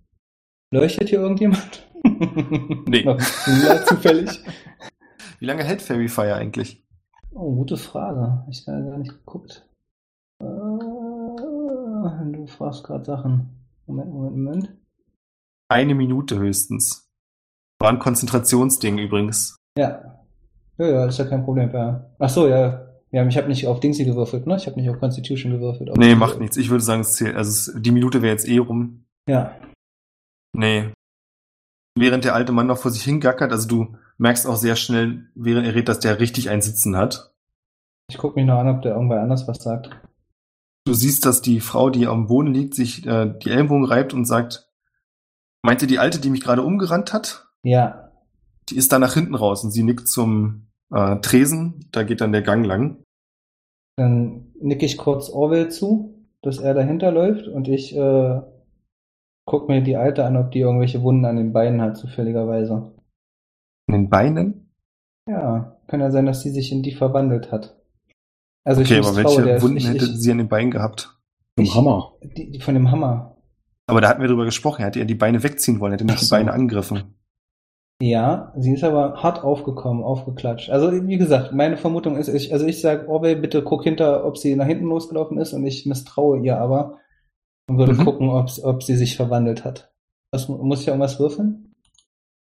[0.73, 1.87] Leuchtet hier irgendjemand?
[2.03, 3.03] Nee.
[3.63, 4.43] ja, zufällig.
[5.39, 6.83] Wie lange hält Fairy Fire eigentlich?
[7.31, 8.45] Oh, gute Frage.
[8.49, 9.65] Ich habe gar nicht geguckt.
[10.39, 13.60] Äh, du fragst gerade Sachen.
[13.91, 14.77] Moment, Moment, Moment.
[15.69, 17.09] Eine Minute höchstens.
[17.79, 19.57] War ein Konzentrationsding übrigens.
[19.77, 20.21] Ja.
[20.77, 21.71] Ja, ja, ist ja kein Problem.
[21.73, 22.09] Ja.
[22.17, 22.87] Ach so, ja.
[23.11, 24.55] Ja, ich habe nicht auf Dingsy gewürfelt, ne?
[24.55, 25.89] Ich habe nicht auf Constitution gewürfelt.
[25.89, 26.55] Auf Nee, macht nichts.
[26.55, 27.35] Ich würde sagen, es zählt.
[27.35, 29.03] Also die Minute wäre jetzt eh rum.
[29.27, 29.53] Ja.
[30.53, 30.93] Nee.
[31.97, 35.67] Während der alte Mann noch vor sich hingackert, also du merkst auch sehr schnell, während
[35.67, 37.33] er redet, dass der richtig ein Sitzen hat.
[38.09, 39.89] Ich guck mich noch an, ob der irgendwer anders was sagt.
[40.85, 44.25] Du siehst, dass die Frau, die am Boden liegt, sich äh, die Ellenbogen reibt und
[44.25, 44.71] sagt,
[45.61, 47.47] meinte die Alte, die mich gerade umgerannt hat?
[47.63, 48.11] Ja.
[48.69, 51.87] Die ist da nach hinten raus und sie nickt zum äh, Tresen.
[51.91, 53.03] Da geht dann der Gang lang.
[53.97, 58.41] Dann nick ich kurz Orwell zu, dass er dahinter läuft und ich äh,
[59.45, 62.93] guck mir die Alte an, ob die irgendwelche Wunden an den Beinen hat, zufälligerweise.
[63.87, 64.71] In den Beinen?
[65.27, 67.80] Ja, kann ja sein, dass sie sich in die verwandelt hat.
[68.63, 71.17] Also Okay, ich aber welche der, Wunden ich, hätte ich, sie an den Beinen gehabt?
[71.57, 72.13] Vom Ich- Hammer.
[72.23, 73.37] die, die von dem Hammer.
[73.87, 74.81] Aber da hatten wir drüber gesprochen.
[74.81, 76.35] Er hätte ja die Beine wegziehen wollen, hätte nicht Ach die so.
[76.35, 77.15] Beine angegriffen.
[78.01, 80.69] Ja, sie ist aber hart aufgekommen, aufgeklatscht.
[80.71, 84.37] Also wie gesagt, meine Vermutung ist, ich, also ich sage, Orwell, bitte guck hinter, ob
[84.37, 86.97] sie nach hinten losgelaufen ist und ich misstraue ihr aber
[87.69, 88.03] und würde Mhm.
[88.05, 89.91] gucken, ob, ob sie sich verwandelt hat.
[90.31, 91.73] Was, muss ich irgendwas würfeln?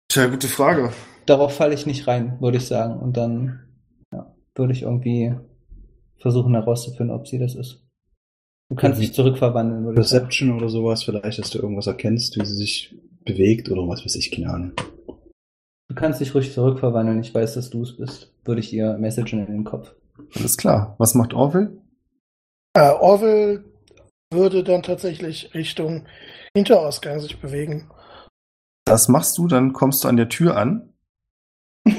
[0.09, 0.93] Tja, gute Frage.
[1.27, 3.01] Darauf falle ich nicht rein, würde ich sagen.
[3.01, 3.61] Und dann
[4.13, 5.35] ja, würde ich irgendwie
[6.21, 7.83] versuchen herauszufinden, ob sie das ist.
[8.71, 9.85] Du kannst dich zurückverwandeln.
[9.85, 9.95] sagen.
[9.95, 12.95] Perception oder sowas, vielleicht, dass du irgendwas erkennst, wie sie sich
[13.25, 14.73] bewegt oder was weiß ich, keine Ahnung.
[15.89, 17.21] Du kannst dich ruhig zurückverwandeln.
[17.21, 18.33] Ich weiß, dass du es bist.
[18.45, 19.93] Würde ich ihr messagen in den Kopf.
[20.37, 20.95] Alles klar.
[20.99, 21.77] Was macht Orville?
[22.75, 23.65] Äh, Orville
[24.33, 26.07] würde dann tatsächlich Richtung
[26.55, 27.91] Hinterausgang sich bewegen.
[28.85, 30.93] Das machst du, dann kommst du an der Tür an.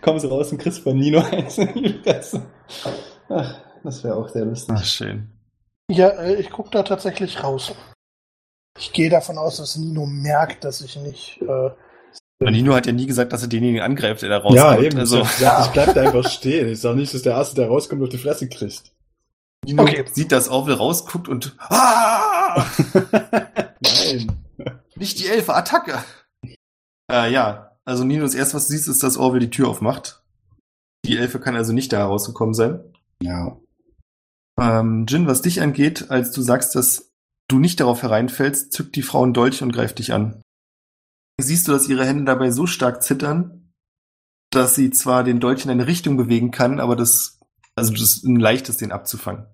[0.00, 2.46] Kommst raus und kriegst von Nino eins in die Fresse.
[3.28, 4.74] Ach, das wäre auch sehr lustig.
[4.76, 5.28] Ach, schön.
[5.90, 7.72] Ja, äh, ich gucke da tatsächlich raus.
[8.78, 11.40] Ich gehe davon aus, dass Nino merkt, dass ich nicht.
[11.42, 11.70] Äh,
[12.50, 14.96] Nino hat ja nie gesagt, dass er denjenigen angreift, der da rauskommt.
[14.96, 16.68] Also, Ich, sag, ich bleib da einfach stehen.
[16.68, 18.92] Ich sag nicht, dass der Erste, der rauskommt, auf die Fresse kriegt.
[19.64, 20.04] Nino Okay.
[20.12, 22.66] sieht, dass Orville rausguckt und ah!
[23.80, 24.38] Nein.
[24.96, 26.02] Nicht die Elfe, Attacke!
[27.10, 30.22] Äh, ja, also Nino, das erste, was du siehst, ist, dass Orville die Tür aufmacht.
[31.04, 32.80] Die Elfe kann also nicht da herausgekommen sein.
[33.22, 33.56] Ja.
[34.60, 37.12] Ähm, Jin, was dich angeht, als du sagst, dass
[37.48, 40.42] du nicht darauf hereinfällst, zückt die Frau einen Dolch und greift dich an.
[41.40, 43.72] Siehst du, dass ihre Hände dabei so stark zittern,
[44.50, 47.40] dass sie zwar den Dolch in eine Richtung bewegen kann, aber das,
[47.74, 49.46] also das ist ein leichtes, den abzufangen.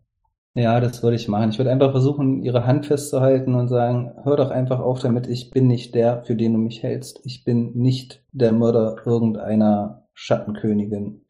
[0.54, 1.50] Ja, das würde ich machen.
[1.50, 5.50] Ich würde einfach versuchen, ihre Hand festzuhalten und sagen, hör doch einfach auf damit, ich
[5.50, 7.20] bin nicht der, für den du mich hältst.
[7.24, 11.24] Ich bin nicht der Mörder irgendeiner Schattenkönigin.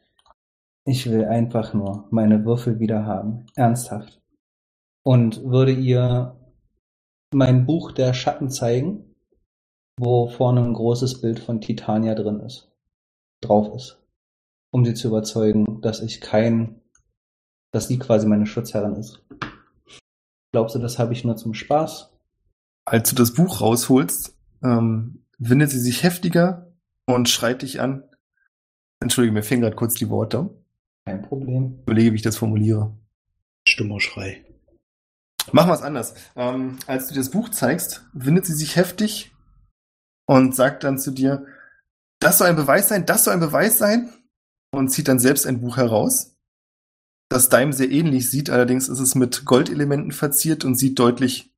[0.89, 3.45] Ich will einfach nur meine Würfel wieder haben.
[3.55, 4.23] Ernsthaft.
[5.03, 6.35] Und würde ihr
[7.31, 9.15] mein Buch der Schatten zeigen,
[10.01, 12.73] wo vorne ein großes Bild von Titania drin ist.
[13.43, 14.03] Drauf ist.
[14.71, 16.81] Um sie zu überzeugen, dass ich kein
[17.71, 19.23] dass sie quasi meine Schutzherrin ist.
[20.53, 22.15] Glaubst du, das habe ich nur zum Spaß?
[22.87, 26.73] Als du das Buch rausholst, ähm, windet sie sich heftiger
[27.05, 28.05] und schreit dich an.
[29.01, 30.58] Entschuldige, mir fehlen gerade kurz die Worte.
[31.09, 31.77] Kein Problem.
[31.79, 32.95] Ich überlege, wie ich das formuliere.
[33.67, 34.45] Stummer Schrei.
[35.53, 36.13] Machen wir es anders.
[36.37, 39.33] Ähm, als du dir das Buch zeigst, windet sie sich heftig
[40.27, 41.47] und sagt dann zu dir,
[42.21, 44.13] das soll ein Beweis sein, das soll ein Beweis sein
[44.71, 46.37] und zieht dann selbst ein Buch heraus,
[47.31, 51.55] das deinem sehr ähnlich sieht, allerdings ist es mit Goldelementen verziert und sieht deutlich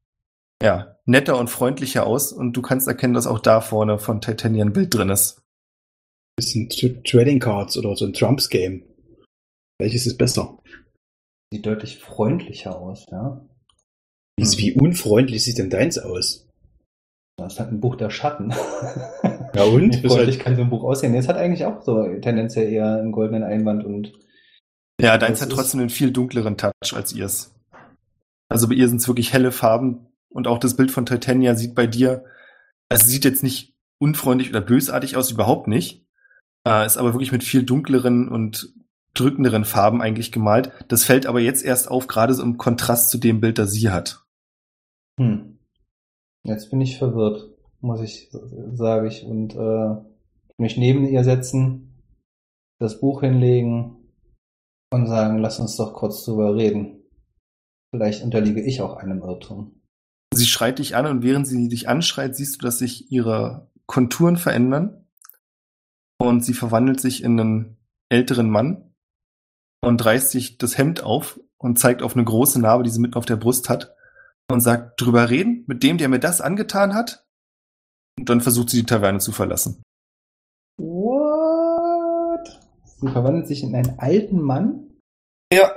[0.63, 4.65] ja, netter und freundlicher aus und du kannst erkennen, dass auch da vorne von Titania
[4.65, 5.43] ein Bild drin ist.
[6.37, 8.85] Bisschen T- Trading Cards oder so ein Trumps Game.
[9.81, 10.59] Welches ist besser?
[11.53, 13.41] Sieht deutlich freundlicher aus, ja.
[14.39, 16.47] Wie, wie unfreundlich sieht denn deins aus?
[17.39, 18.53] Das ist halt ein Buch der Schatten.
[19.53, 19.97] Ja und?
[19.97, 21.13] Wie Bist freundlich halt, kann so ein Buch aussehen?
[21.13, 24.13] Es hat eigentlich auch so tendenziell eher einen goldenen Einband und
[25.01, 27.53] Ja, deins hat ist- trotzdem einen viel dunkleren Touch als ihrs.
[28.49, 31.75] Also bei ihr sind es wirklich helle Farben und auch das Bild von Titania sieht
[31.75, 32.25] bei dir,
[32.89, 36.07] also sieht jetzt nicht unfreundlich oder bösartig aus, überhaupt nicht.
[36.65, 38.73] Äh, ist aber wirklich mit viel dunkleren und
[39.15, 40.73] drückenderen Farben eigentlich gemalt.
[40.89, 43.91] Das fällt aber jetzt erst auf, gerade so im Kontrast zu dem Bild, das sie
[43.91, 44.25] hat.
[45.19, 45.59] hm.
[46.43, 47.51] Jetzt bin ich verwirrt,
[47.81, 48.31] muss ich
[48.73, 49.97] sage ich und äh,
[50.57, 52.03] mich neben ihr setzen,
[52.79, 53.97] das Buch hinlegen
[54.91, 57.03] und sagen, lass uns doch kurz drüber reden.
[57.95, 59.81] Vielleicht unterliege ich auch einem Irrtum.
[60.33, 64.37] Sie schreit dich an und während sie dich anschreit, siehst du, dass sich ihre Konturen
[64.37, 65.05] verändern
[66.19, 67.77] und sie verwandelt sich in einen
[68.09, 68.90] älteren Mann
[69.83, 73.15] und reißt sich das Hemd auf und zeigt auf eine große Narbe, die sie mitten
[73.15, 73.95] auf der Brust hat
[74.51, 77.25] und sagt, drüber reden mit dem, der mir das angetan hat.
[78.19, 79.83] Und dann versucht sie die Taverne zu verlassen.
[80.79, 82.61] What?
[82.85, 84.91] Sie verwandelt sich in einen alten Mann?
[85.53, 85.73] Ja.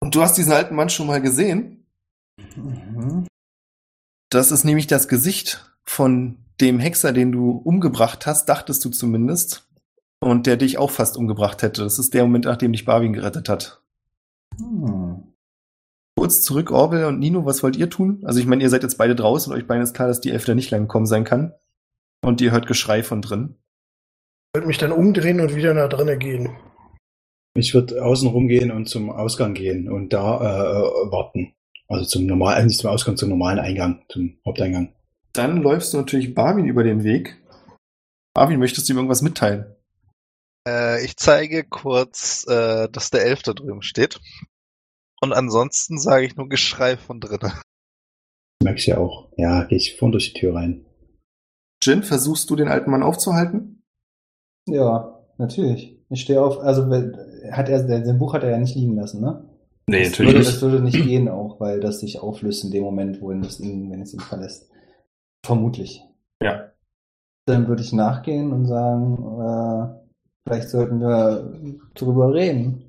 [0.00, 1.86] Und du hast diesen alten Mann schon mal gesehen?
[2.56, 3.26] Mhm.
[4.30, 9.68] Das ist nämlich das Gesicht von dem Hexer, den du umgebracht hast, dachtest du zumindest.
[10.22, 11.82] Und der dich auch fast umgebracht hätte.
[11.82, 13.82] Das ist der Moment, nachdem dich Barwin gerettet hat.
[14.56, 15.24] Hm.
[16.16, 18.22] Kurz zurück, Orwell und Nino, was wollt ihr tun?
[18.24, 20.30] Also ich meine, ihr seid jetzt beide draußen und euch beiden ist klar, dass die
[20.30, 21.52] Elf da nicht lang gekommen sein kann.
[22.24, 23.56] Und ihr hört Geschrei von drin.
[24.52, 26.50] Ich würde mich dann umdrehen und wieder nach drinnen gehen.
[27.54, 31.54] ich würde außen rumgehen und zum Ausgang gehen und da äh, warten.
[31.88, 34.92] Also zum normalen, äh, nicht zum Ausgang, zum normalen Eingang, zum Haupteingang.
[35.32, 37.42] Dann läufst du natürlich Barwin über den Weg.
[38.34, 39.74] Barwin, möchtest du ihm irgendwas mitteilen?
[40.66, 44.20] Äh, ich zeige kurz, äh, dass der Elf da drüben steht.
[45.20, 47.52] Und ansonsten sage ich nur Geschrei von drinnen.
[48.62, 49.30] Merk ich ja auch.
[49.36, 50.84] Ja, gehe ich vorne durch die Tür rein.
[51.82, 53.82] Jin, versuchst du den alten Mann aufzuhalten?
[54.66, 55.98] Ja, natürlich.
[56.10, 56.84] Ich stehe auf, also
[57.50, 59.48] hat er, sein Buch hat er ja nicht liegen lassen, ne?
[59.88, 63.20] Nee, das würde, Das würde nicht gehen auch, weil das sich auflöst in dem Moment,
[63.20, 64.70] wohin es ihn, wenn es ihn verlässt.
[65.44, 66.02] Vermutlich.
[66.40, 66.70] Ja.
[67.46, 70.01] Dann würde ich nachgehen und sagen, äh,
[70.46, 72.84] vielleicht sollten wir drüber reden.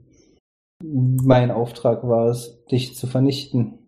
[0.84, 3.80] Mein Auftrag war es, dich zu vernichten.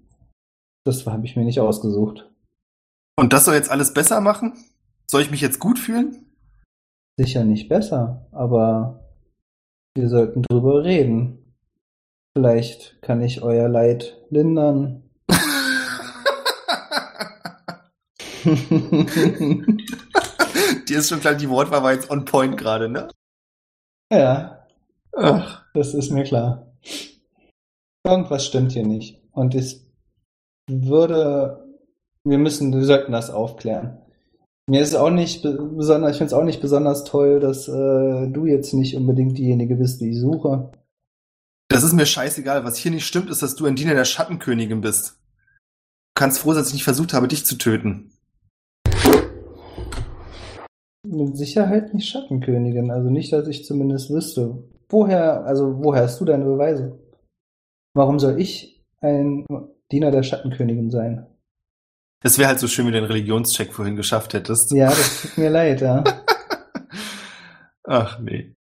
[0.86, 2.30] Das habe ich mir nicht ausgesucht.
[3.18, 4.54] Und das soll jetzt alles besser machen?
[5.08, 6.26] Soll ich mich jetzt gut fühlen?
[7.18, 9.10] Sicher nicht besser, aber
[9.96, 11.56] wir sollten drüber reden.
[12.38, 15.10] Vielleicht kann ich euer Leid lindern.
[18.46, 18.56] Dir
[21.00, 23.08] ist schon klar, die Wortwahl war jetzt on point gerade, ne?
[24.12, 24.68] Ja,
[25.16, 25.66] Ach.
[25.74, 26.72] das ist mir klar.
[28.06, 29.22] Irgendwas stimmt hier nicht.
[29.32, 29.86] Und es
[30.70, 31.66] würde,
[32.24, 34.02] wir müssen, wir sollten das aufklären.
[34.68, 38.28] Mir ist auch nicht be- besonders, ich finde es auch nicht besonders toll, dass äh,
[38.28, 40.72] du jetzt nicht unbedingt diejenige bist, die ich suche.
[41.68, 42.64] Das ist mir scheißegal.
[42.64, 45.20] Was hier nicht stimmt, ist, dass du ein Diener der Schattenkönigin bist.
[46.16, 48.12] Du kannst froh sein, dass ich nicht versucht habe, dich zu töten.
[51.16, 54.64] Mit Sicherheit nicht Schattenkönigin, also nicht, dass ich zumindest wüsste.
[54.90, 57.00] Woher, also woher hast du deine Beweise?
[57.94, 59.46] Warum soll ich ein
[59.92, 61.26] Diener der Schattenkönigin sein?
[62.22, 64.72] Es wäre halt so schön, wenn du den Religionscheck vorhin geschafft hättest.
[64.72, 66.04] Ja, das tut mir leid, ja.
[67.84, 68.54] Ach nee.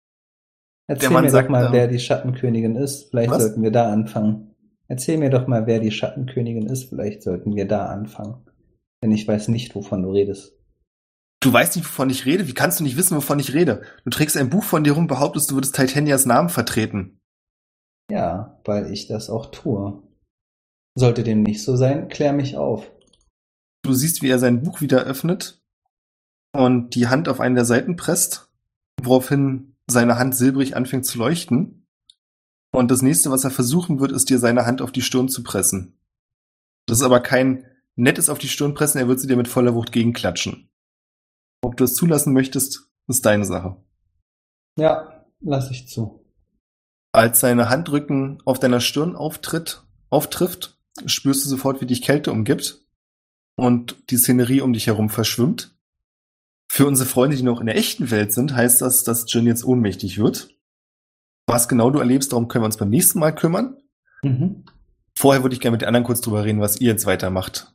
[0.87, 3.09] Erzähl mir doch mal, wer die Schattenkönigin ist.
[3.09, 3.43] Vielleicht Was?
[3.43, 4.55] sollten wir da anfangen.
[4.87, 6.89] Erzähl mir doch mal, wer die Schattenkönigin ist.
[6.89, 8.45] Vielleicht sollten wir da anfangen.
[9.03, 10.55] Denn ich weiß nicht, wovon du redest.
[11.45, 12.47] Du weißt nicht, wovon ich rede?
[12.47, 13.83] Wie kannst du nicht wissen, wovon ich rede?
[14.03, 17.19] Du trägst ein Buch von dir rum, behauptest, du würdest Titanias Namen vertreten.
[18.09, 20.01] Ja, weil ich das auch tue.
[20.95, 22.89] Sollte dem nicht so sein, klär mich auf.
[23.83, 25.61] Du siehst, wie er sein Buch wieder öffnet
[26.51, 28.49] und die Hand auf eine der Seiten presst,
[29.03, 31.85] woraufhin seine Hand silbrig anfängt zu leuchten.
[32.71, 35.43] Und das nächste, was er versuchen wird, ist dir seine Hand auf die Stirn zu
[35.43, 35.99] pressen.
[36.87, 39.75] Das ist aber kein nettes auf die Stirn pressen, er wird sie dir mit voller
[39.75, 40.71] Wucht gegenklatschen.
[41.65, 43.75] Ob du es zulassen möchtest, ist deine Sache.
[44.77, 46.23] Ja, lass ich zu.
[47.11, 49.81] Als seine Handrücken auf deiner Stirn auftritt,
[50.11, 50.77] auftrifft,
[51.07, 52.85] spürst du sofort, wie dich Kälte umgibt
[53.55, 55.75] und die Szenerie um dich herum verschwimmt.
[56.71, 59.65] Für unsere Freunde, die noch in der echten Welt sind, heißt das, dass Jin jetzt
[59.65, 60.55] ohnmächtig wird.
[61.47, 63.81] Was genau du erlebst, darum können wir uns beim nächsten Mal kümmern.
[64.21, 64.65] Mhm.
[65.17, 67.74] Vorher würde ich gerne mit den anderen kurz drüber reden, was ihr jetzt weitermacht.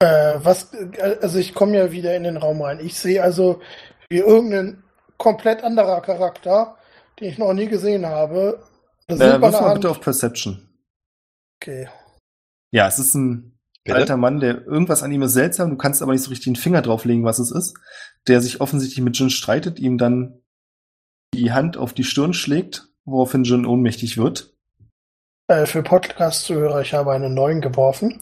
[0.00, 2.80] Äh, was, äh, also ich komme ja wieder in den Raum rein.
[2.80, 3.60] Ich sehe also
[4.08, 4.82] wie irgendein
[5.16, 6.76] komplett anderer Charakter,
[7.18, 8.62] den ich noch nie gesehen habe.
[9.08, 9.74] Eine Äh, wirf mal Hand.
[9.74, 10.68] bitte auf Perception.
[11.60, 11.88] Okay.
[12.70, 13.96] Ja, es ist ein Bitte?
[13.96, 16.56] alter Mann, der irgendwas an ihm ist seltsam, du kannst aber nicht so richtig den
[16.56, 17.76] Finger drauflegen, was es ist,
[18.28, 20.42] der sich offensichtlich mit Jin streitet, ihm dann
[21.34, 24.54] die Hand auf die Stirn schlägt, woraufhin Jin ohnmächtig wird.
[25.48, 28.20] Äh, für Podcast-Zuhörer, ich habe einen neuen geworfen.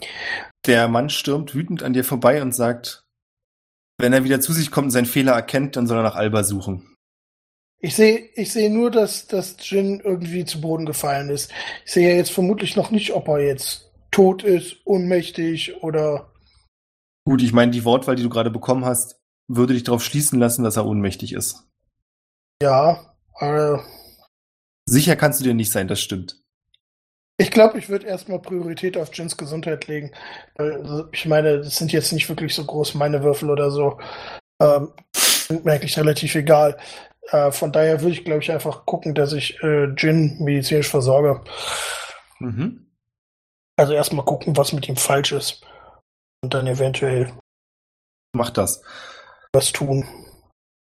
[0.65, 3.05] Der Mann stürmt wütend an dir vorbei und sagt,
[3.99, 6.45] wenn er wieder zu sich kommt und seinen Fehler erkennt, dann soll er nach Alba
[6.45, 6.95] suchen.
[7.81, 11.53] Ich sehe, ich sehe nur, dass, dass Jin irgendwie zu Boden gefallen ist.
[11.85, 16.33] Ich sehe ja jetzt vermutlich noch nicht, ob er jetzt tot ist, ohnmächtig oder.
[17.25, 20.63] Gut, ich meine, die Wortwahl, die du gerade bekommen hast, würde dich darauf schließen lassen,
[20.63, 21.65] dass er ohnmächtig ist.
[22.63, 23.79] Ja, äh,
[24.89, 26.41] Sicher kannst du dir nicht sein, das stimmt.
[27.39, 30.11] Ich glaube, ich würde erstmal Priorität auf Jins Gesundheit legen.
[30.57, 33.99] Also, ich meine, das sind jetzt nicht wirklich so groß meine Würfel oder so.
[34.61, 36.79] Ähm, sind mir eigentlich relativ egal.
[37.31, 41.43] Äh, von daher würde ich, glaube ich, einfach gucken, dass ich äh, Jin medizinisch versorge.
[42.39, 42.87] Mhm.
[43.77, 45.63] Also erstmal gucken, was mit ihm falsch ist.
[46.43, 47.33] Und dann eventuell
[48.33, 48.83] Mach das.
[49.53, 50.07] was tun.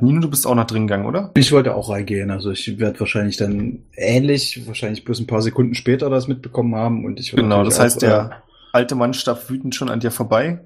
[0.01, 1.31] Nino, du bist auch noch drin gegangen, oder?
[1.35, 5.75] Ich wollte auch reingehen, also ich werde wahrscheinlich dann ähnlich, wahrscheinlich bloß ein paar Sekunden
[5.75, 9.13] später das mitbekommen haben und ich werde Genau, das heißt, auch, äh, der alte Mann
[9.13, 10.63] stapft wütend schon an dir vorbei.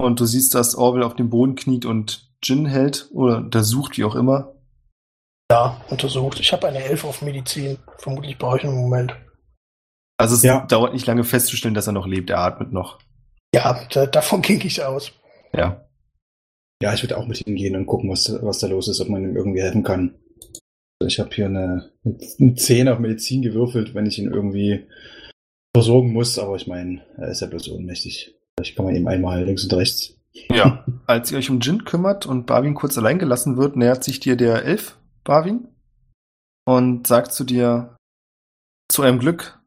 [0.00, 4.04] Und du siehst, dass Orwell auf dem Boden kniet und Gin hält oder untersucht, wie
[4.04, 4.54] auch immer.
[5.50, 6.40] Ja, untersucht.
[6.40, 7.78] Ich habe eine Elf auf Medizin.
[7.98, 9.14] Vermutlich brauche ich einen Moment.
[10.18, 10.66] Also es Ja.
[10.66, 12.30] dauert nicht lange festzustellen, dass er noch lebt.
[12.30, 12.98] Er atmet noch.
[13.54, 15.12] Ja, da, davon ging ich aus.
[15.52, 15.83] Ja.
[16.84, 19.08] Ja, ich würde auch mit ihm gehen und gucken, was, was da los ist, ob
[19.08, 20.16] man ihm irgendwie helfen kann.
[21.02, 24.86] Ich habe hier eine, eine 10 auf Medizin gewürfelt, wenn ich ihn irgendwie
[25.74, 28.34] versorgen muss, aber ich meine, er ist ja bloß ohnmächtig.
[28.54, 30.20] Vielleicht kann man ihm einmal links und rechts.
[30.50, 30.84] Ja.
[31.06, 34.36] Als ihr euch um Jin kümmert und Barwin kurz allein gelassen wird, nähert sich dir
[34.36, 35.68] der Elf, Barwin,
[36.66, 37.96] und sagt zu dir,
[38.90, 39.58] zu eurem Glück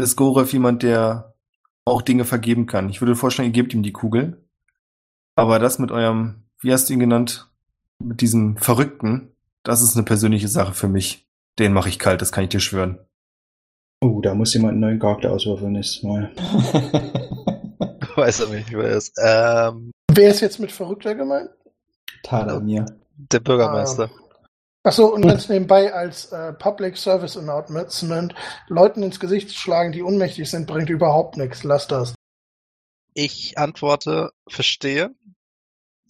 [0.00, 1.34] ist Gorev jemand, der
[1.84, 2.88] auch Dinge vergeben kann.
[2.88, 4.41] Ich würde vorschlagen, ihr gebt ihm die Kugel.
[5.34, 7.50] Aber das mit eurem, wie hast du ihn genannt,
[7.98, 11.26] mit diesem Verrückten, das ist eine persönliche Sache für mich.
[11.58, 12.98] Den mache ich kalt, das kann ich dir schwören.
[14.00, 16.32] Oh, da muss jemand einen neuen Charakter auswürfeln nächstes Mal.
[18.16, 19.16] Weiß er nicht, wer ist.
[19.22, 21.50] Ähm, Wer ist jetzt mit Verrückter gemeint?
[22.22, 22.84] Talamir.
[23.16, 24.10] der Bürgermeister.
[24.84, 28.34] Achso, und ganz nebenbei als äh, Public Service Announcement,
[28.66, 31.62] Leuten ins Gesicht zu schlagen, die ohnmächtig sind, bringt überhaupt nichts.
[31.62, 32.14] Lass das.
[33.14, 35.14] Ich antworte, verstehe.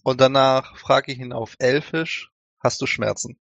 [0.03, 3.37] Und danach frage ich ihn auf Elfisch, hast du Schmerzen?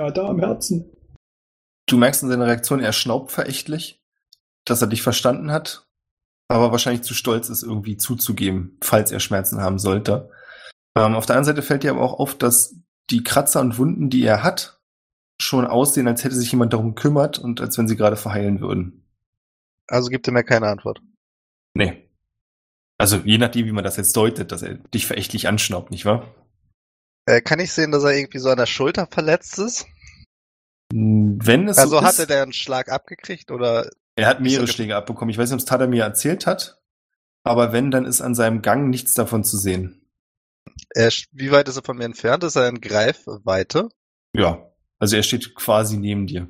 [0.00, 0.90] Ja, da am Herzen.
[1.86, 4.00] Du merkst in seiner Reaktion, er schnaubt verächtlich,
[4.64, 5.86] dass er dich verstanden hat,
[6.48, 10.30] aber wahrscheinlich zu stolz ist, irgendwie zuzugeben, falls er Schmerzen haben sollte.
[10.96, 12.76] Ähm, auf der anderen Seite fällt dir aber auch auf, dass
[13.10, 14.80] die Kratzer und Wunden, die er hat,
[15.40, 19.04] schon aussehen, als hätte sich jemand darum kümmert und als wenn sie gerade verheilen würden.
[19.86, 21.00] Also gibt er mir keine Antwort.
[21.74, 22.09] Nee.
[23.00, 26.34] Also je nachdem, wie man das jetzt deutet, dass er dich verächtlich anschnaubt, nicht wahr?
[27.26, 29.86] Äh, kann ich sehen, dass er irgendwie so an der Schulter verletzt ist?
[30.92, 34.72] Wenn es Also so hatte ist, der einen Schlag abgekriegt oder er hat mehrere er-
[34.72, 35.30] Schläge abbekommen.
[35.30, 36.80] Ich weiß nicht, ob es Tada mir erzählt hat,
[37.44, 40.06] aber wenn, dann ist an seinem Gang nichts davon zu sehen.
[40.94, 42.44] er, wie weit ist er von mir entfernt?
[42.44, 43.88] Ist er in Greifweite?
[44.34, 46.48] Ja, also er steht quasi neben dir.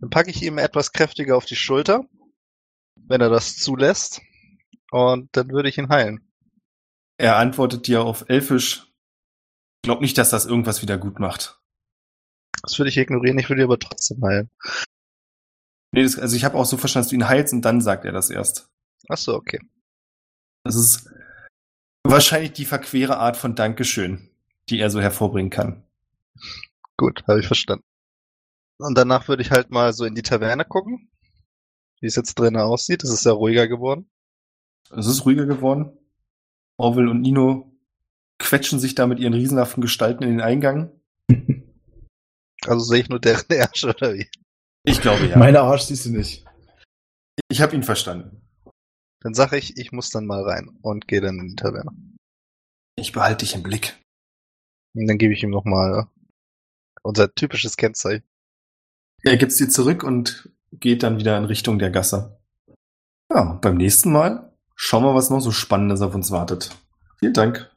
[0.00, 2.04] Dann packe ich ihm etwas kräftiger auf die Schulter,
[2.96, 4.20] wenn er das zulässt.
[4.90, 6.30] Und dann würde ich ihn heilen.
[7.18, 8.86] Er antwortet dir auf Elfisch.
[9.82, 11.60] Glaub nicht, dass das irgendwas wieder gut macht.
[12.62, 14.50] Das würde ich ignorieren, ich würde ihn aber trotzdem heilen.
[15.92, 18.04] Nee, das, also ich habe auch so verstanden, dass du ihn heilst und dann sagt
[18.04, 18.68] er das erst.
[19.08, 19.60] Ach so, okay.
[20.64, 21.10] Das ist
[22.04, 24.30] wahrscheinlich die verquere Art von Dankeschön,
[24.68, 25.84] die er so hervorbringen kann.
[26.96, 27.84] Gut, habe ich verstanden.
[28.78, 31.10] Und danach würde ich halt mal so in die Taverne gucken,
[32.00, 33.02] wie es jetzt drinnen aussieht.
[33.04, 34.10] Es ist ja ruhiger geworden.
[34.90, 35.96] Es ist ruhiger geworden.
[36.76, 37.70] Orwell und Nino
[38.38, 40.90] quetschen sich da mit ihren riesenhaften Gestalten in den Eingang.
[42.66, 44.28] Also sehe ich nur deren Ärsche oder wie?
[44.84, 45.38] Ich glaube ja.
[45.38, 46.44] Meine Arsch siehst du nicht.
[47.48, 48.42] ich habe ihn verstanden.
[49.20, 51.90] Dann sage ich, ich muss dann mal rein und gehe dann in die Taverne.
[52.96, 53.98] Ich behalte dich im Blick.
[54.94, 56.08] Und dann gebe ich ihm nochmal
[57.02, 58.26] unser typisches Kennzeichen.
[59.22, 62.40] Er gibt's dir zurück und geht dann wieder in Richtung der Gasse.
[63.32, 64.49] Ja, beim nächsten Mal
[64.82, 66.70] schauen wir, was noch so Spannendes auf uns wartet.
[67.18, 67.70] Vielen Dank.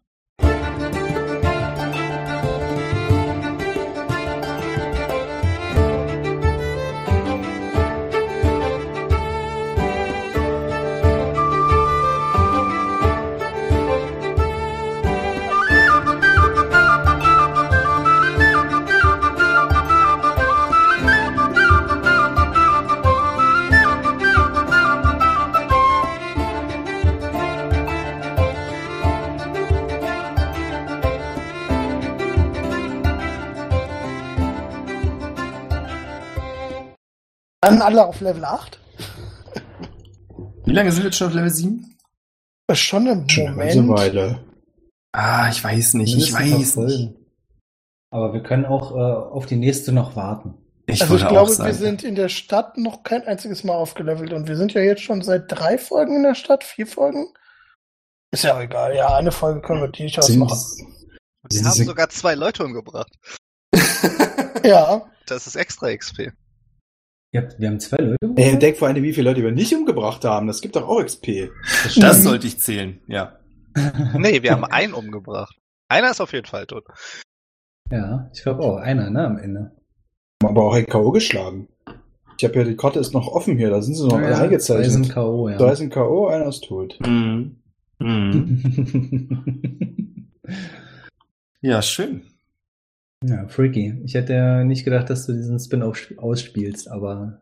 [37.64, 38.80] Dann alle auf Level 8.
[40.65, 41.98] Wie lange sind wir jetzt schon auf Level 7?
[42.68, 43.76] Das ist schon ein Schon eine Moment.
[43.76, 44.44] ganze Weile.
[45.11, 47.14] Ah, ich weiß nicht, ich weiß nicht.
[48.10, 48.99] Aber wir können auch äh,
[49.34, 50.56] auf die nächste noch warten.
[50.85, 54.48] Ich also ich glaube, wir sind in der Stadt noch kein einziges Mal aufgelevelt und
[54.48, 57.27] wir sind ja jetzt schon seit drei Folgen in der Stadt, vier Folgen.
[58.31, 58.95] Ist ja auch egal.
[58.95, 60.57] Ja, eine Folge können wir durchaus Sind- machen.
[61.49, 63.11] Wir haben sogar zwei Leute umgebracht.
[64.65, 66.31] Ja, Das ist extra XP.
[67.35, 68.18] Habt, wir haben zwei Leute.
[68.35, 70.47] Ey, denk vor allem, wie viele Leute wir nicht umgebracht haben.
[70.47, 71.49] Das gibt doch auch XP.
[71.99, 72.23] das Mhm.
[72.23, 73.38] sollte ich zählen, ja.
[74.18, 75.57] Nee, wir haben einen umgebracht.
[75.89, 76.84] Einer ist auf jeden Fall tot.
[77.91, 78.77] Ja, ich glaube auch.
[78.77, 79.72] Einer, ne, am Ende.
[80.43, 81.11] Haben aber auch ein K.O.
[81.11, 81.68] geschlagen.
[82.38, 84.35] Ich habe ja, die Karte ist noch offen hier, da sind sie noch alle ja,
[84.60, 85.11] zwei sind eingezeichnet.
[85.14, 85.57] K.O., ja.
[85.57, 86.99] Da ist ein K.O., einer ist tot.
[87.05, 87.57] Mhm.
[87.99, 90.30] Mhm.
[91.61, 92.23] Ja, schön.
[93.23, 94.01] Ja, freaky.
[94.05, 97.41] Ich hätte nicht gedacht, dass du diesen Spin-off ausspielst, aber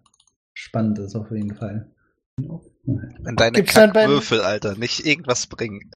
[0.53, 1.89] spannend ist auf jeden Fall.
[2.37, 4.75] In deine Gibt's dann beim- Alter.
[4.77, 5.91] Nicht irgendwas bringen.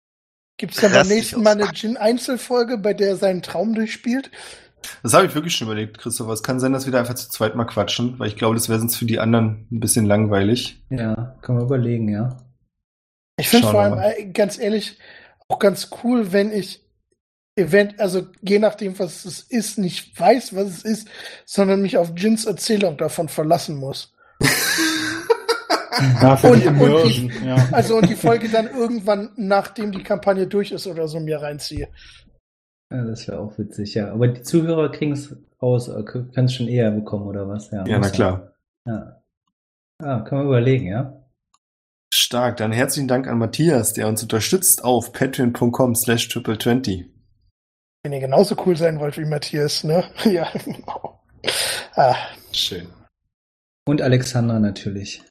[0.59, 4.31] gibt's dann beim nächsten Mal eine Jin-Einzelfolge, bei der er seinen Traum durchspielt?
[5.03, 6.33] Das habe ich wirklich schon überlegt, Christopher.
[6.33, 8.69] Es kann sein, dass wir da einfach zu zweit mal quatschen, weil ich glaube, das
[8.69, 10.85] wäre sonst für die anderen ein bisschen langweilig.
[10.91, 12.37] Ja, können wir überlegen, ja.
[13.39, 14.15] Ich finde vor allem, mal.
[14.17, 14.99] äh, ganz ehrlich,
[15.49, 16.84] auch ganz cool, wenn ich
[17.57, 21.09] event, also je nachdem, was es ist, nicht weiß, was es ist,
[21.45, 24.13] sondern mich auf Jins Erzählung davon verlassen muss.
[26.21, 27.69] Ja, Und- die und Immersion, ja.
[27.71, 31.89] Also und die Folge dann irgendwann, nachdem die Kampagne durch ist oder so, mir reinziehe.
[32.93, 34.11] ja das wäre auch witzig, ja.
[34.13, 37.71] Aber die Zuhörer kriegen es raus, äh, können es schon eher bekommen, oder was?
[37.71, 38.53] Ja, muss na klar.
[38.89, 39.23] Ja.
[40.03, 41.25] Ah, können wir überlegen, ja.
[42.13, 42.57] Stark.
[42.57, 47.05] Dann herzlichen Dank an Matthias, der uns unterstützt auf patreon.com slash triple20.
[48.05, 50.05] Wenn ihr genauso cool sein wollt wie Matthias, ne?
[50.25, 51.23] Ja, genau.
[51.97, 52.15] Ah,
[52.53, 52.87] Schön.
[53.87, 55.23] Und Alexandra natürlich.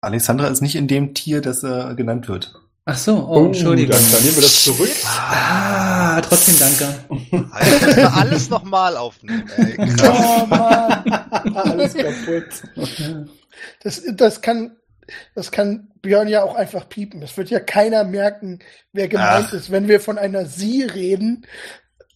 [0.00, 2.54] Alexandra ist nicht in dem Tier, das äh, genannt wird.
[2.86, 3.96] Ach so, oh, Entschuldigung.
[3.96, 4.90] Dann, dann nehmen wir das zurück.
[5.04, 6.88] Ah, trotzdem danke.
[7.52, 9.76] Alter, müssen wir alles nochmal aufnehmen, ey.
[10.02, 11.12] Oh Mann.
[11.54, 12.62] Alles kaputt.
[13.82, 14.76] Das, das kann,
[15.34, 17.22] das kann Björn ja auch einfach piepen.
[17.22, 18.60] Es wird ja keiner merken,
[18.92, 19.52] wer gemeint Ach.
[19.52, 21.46] ist, wenn wir von einer Sie reden,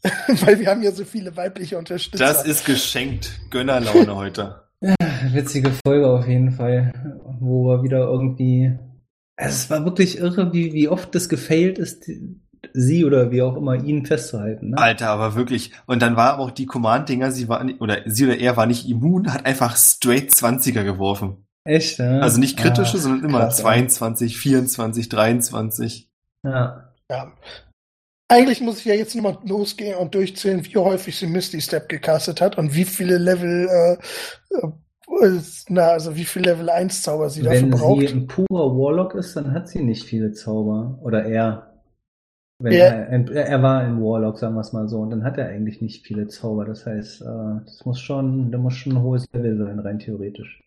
[0.45, 2.25] weil wir haben ja so viele weibliche Unterstützer.
[2.25, 3.39] Das ist geschenkt.
[3.51, 4.63] Gönnerlaune heute.
[5.33, 6.93] Witzige Folge auf jeden Fall,
[7.39, 8.79] wo wir wieder irgendwie.
[9.37, 12.07] Also es war wirklich irre, wie, wie oft das gefailt ist,
[12.73, 14.71] sie oder wie auch immer ihn festzuhalten.
[14.71, 14.79] Ne?
[14.79, 15.73] Alter, aber wirklich.
[15.87, 18.67] Und dann war aber auch die Command-Dinger, sie war, nicht- oder sie oder er war
[18.67, 21.47] nicht immun, hat einfach straight 20er geworfen.
[21.65, 22.23] Echt, ne?
[22.23, 23.65] Also nicht kritische, Ah, sondern immer krass, ey.
[23.65, 26.11] 22, 24, 23.
[26.43, 26.93] Ja.
[27.11, 27.33] Ja.
[28.29, 32.41] Eigentlich muss ich ja jetzt nochmal losgehen und durchzählen, wie häufig sie Misty Step gecastet
[32.41, 37.43] hat und wie viele Level, äh, äh, na, also wie viele Level 1 Zauber sie
[37.43, 38.01] dafür Wenn braucht.
[38.01, 40.99] sie ein purer Warlock ist, dann hat sie nicht viele Zauber.
[41.03, 41.67] Oder er.
[42.63, 42.85] Wenn Ja.
[42.85, 45.81] er, er war ein Warlock, sagen wir es mal so, und dann hat er eigentlich
[45.83, 46.65] nicht viele Zauber.
[46.65, 50.63] Das heißt, äh, das muss schon, da muss schon ein hohes Level sein, rein theoretisch.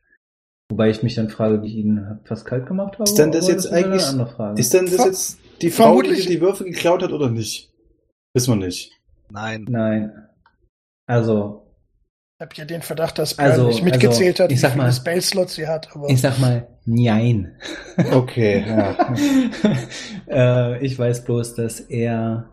[0.73, 3.03] Wobei ich mich dann frage, wie ich ihn fast kalt gemacht habe.
[3.03, 4.59] Ist denn das jetzt wieder eigentlich- eine andere Frage.
[4.59, 7.71] Ist denn das Ver- jetzt die Frau, die die Würfel geklaut hat oder nicht?
[8.33, 8.91] Wissen wir nicht.
[9.29, 9.67] Nein.
[9.69, 10.11] Nein.
[11.05, 11.59] Also,
[12.39, 14.71] Ich habe ja den Verdacht, dass Björn Also- nicht mitgezählt also, hat, ich wie sag
[14.71, 15.95] viele mal- Spell-Slots sie hat.
[15.95, 17.55] Aber ich sag mal, nein.
[18.11, 19.13] Okay, ja.
[20.27, 22.49] äh, ich weiß bloß, dass er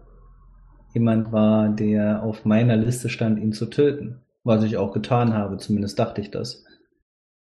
[0.93, 4.21] jemand war, der auf meiner Liste stand, ihn zu töten.
[4.45, 6.65] Was ich auch getan habe, zumindest dachte ich das.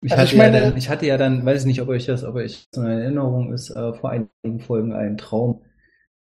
[0.01, 1.87] Ich, Also hatte, ich meine- ja dann, ich hatte ja dann, weiß ich nicht, ob
[1.89, 5.63] euch das, ob euch das in Erinnerung ist, äh, vor einigen Folgen einen Traum,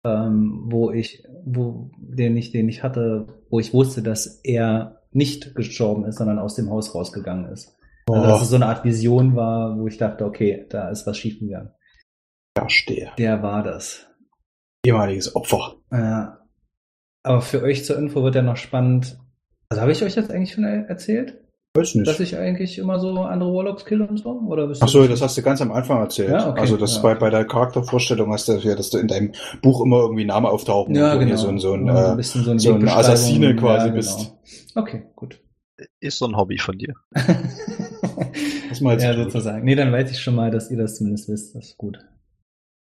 [0.07, 5.55] ähm, wo ich, wo, den ich, den ich hatte, wo ich wusste, dass er nicht
[5.55, 7.77] gestorben ist, sondern aus dem Haus rausgegangen ist.
[8.11, 11.19] Also, dass es so eine Art Vision war, wo ich dachte, okay, da ist was
[11.19, 11.73] schiefgegangen.
[12.57, 13.11] Verstehe.
[13.19, 14.07] Der war das.
[14.87, 15.77] Ehemaliges Opfer.
[15.93, 16.39] Ja.
[17.23, 19.19] Aber für euch zur Info wird ja noch spannend.
[19.69, 21.39] Also habe ich euch das eigentlich schon er- erzählt?
[21.77, 22.33] Weiß Dass nicht.
[22.33, 24.31] ich eigentlich immer so andere Warlocks kill und so?
[24.49, 26.31] Oder bist Ach so, das hast du ganz am Anfang erzählt.
[26.31, 26.61] Ja, okay.
[26.61, 27.03] Also das Ja.
[27.03, 29.33] bei, bei der Charaktervorstellung hast du ja, dass du in deinem
[29.63, 31.37] Buch immer irgendwie Namen auftauchen Ja, und du genau.
[31.37, 32.99] so ein, so ein, Ja, äh, bisschen so, ein so Wegbeschreibung.
[33.01, 34.19] Assassine quasi ja, bist.
[34.19, 34.87] Genau.
[34.87, 35.41] Okay, gut.
[36.01, 36.95] Ist so ein Hobby von dir.
[38.71, 39.65] was mal jetzt ja, sozusagen.
[39.65, 41.55] Nee, dann weiß ich schon mal, dass ihr das zumindest wisst.
[41.55, 41.99] Das ist gut.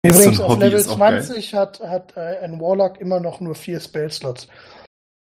[0.06, 1.24] Übrigens, So ein auf Hobby Level ist auch geil.
[1.24, 4.48] 20 hat, hat äh, ein Warlock immer noch nur vier Spell-Slots.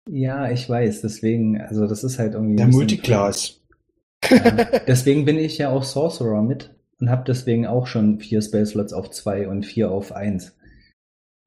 [0.08, 1.02] Ja, ich weiß.
[1.02, 2.56] Deswegen, also das ist halt irgendwie.
[2.56, 3.60] Der Multiclass.
[4.28, 4.50] Ja.
[4.86, 9.10] Deswegen bin ich ja auch Sorcerer mit und habe deswegen auch schon vier Spellslots auf
[9.10, 10.56] zwei und vier auf eins.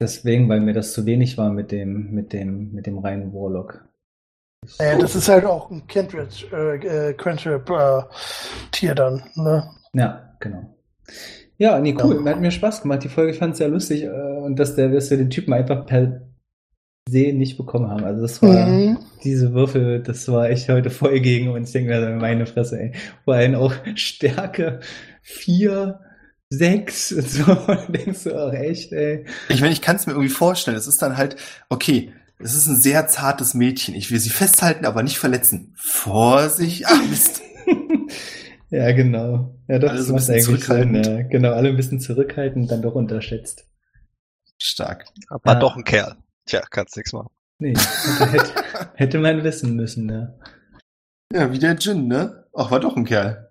[0.00, 3.88] Deswegen, weil mir das zu wenig war mit dem, mit dem, mit dem reinen Warlock.
[4.78, 8.02] Äh, das ist halt auch ein Cantrip, äh, äh, Cantrip äh,
[8.72, 9.22] Tier dann.
[9.36, 9.70] Ne?
[9.92, 10.74] Ja, genau.
[11.58, 12.28] Ja, nee, cool.
[12.28, 13.04] Hat mir Spaß gemacht.
[13.04, 15.86] Die Folge ich fand sehr lustig äh, und dass der, dass wir den Typen einfach
[15.86, 16.22] per
[17.08, 18.04] se nicht bekommen haben.
[18.04, 18.98] Also das war Mhm.
[19.22, 21.68] diese Würfel, das war echt heute voll gegen uns.
[21.68, 22.92] Ich denke mir, also meine Fresse, ey.
[23.24, 24.80] Vor allem auch Stärke
[25.22, 26.00] vier,
[26.48, 27.44] sechs und so.
[27.52, 29.26] Und denkst du auch echt, ey.
[29.48, 30.76] Ich meine, ich kann es mir irgendwie vorstellen.
[30.76, 31.36] Es ist dann halt,
[31.68, 33.94] okay, es ist ein sehr zartes Mädchen.
[33.94, 35.74] Ich will sie festhalten, aber nicht verletzen.
[35.76, 37.42] Vorsicht, Mist.
[38.70, 39.54] Ja, genau.
[39.68, 40.42] Ja, doch, Alle das so ein bisschen Sinn.
[40.42, 41.06] zurückhaltend.
[41.06, 41.22] Ja.
[41.22, 43.66] Genau, alle ein bisschen zurückhaltend, dann doch unterschätzt.
[44.58, 45.04] Stark.
[45.28, 45.58] Aber Ja.
[45.60, 46.16] doch ein Kerl.
[46.46, 47.30] Tja, kannst nichts machen.
[47.58, 48.64] Nee, hätte,
[48.94, 50.38] hätte, man wissen müssen, ne?
[51.32, 52.46] Ja, wie der Jin, ne?
[52.54, 53.50] Ach, war doch ein Kerl.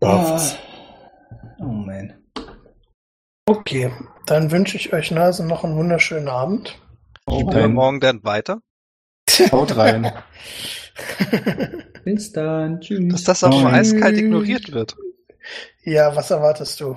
[0.00, 0.56] Darf's.
[1.60, 2.12] Oh man.
[3.46, 3.92] Okay,
[4.26, 6.76] dann wünsche ich euch Nase noch einen wunderschönen Abend.
[7.26, 8.60] Dein- morgen dann weiter?
[9.52, 10.12] Haut rein.
[12.04, 12.80] Bis dann.
[12.80, 13.12] Tschüss.
[13.12, 14.96] Dass das auch mal eiskalt ignoriert wird.
[15.84, 16.96] ja, was erwartest du?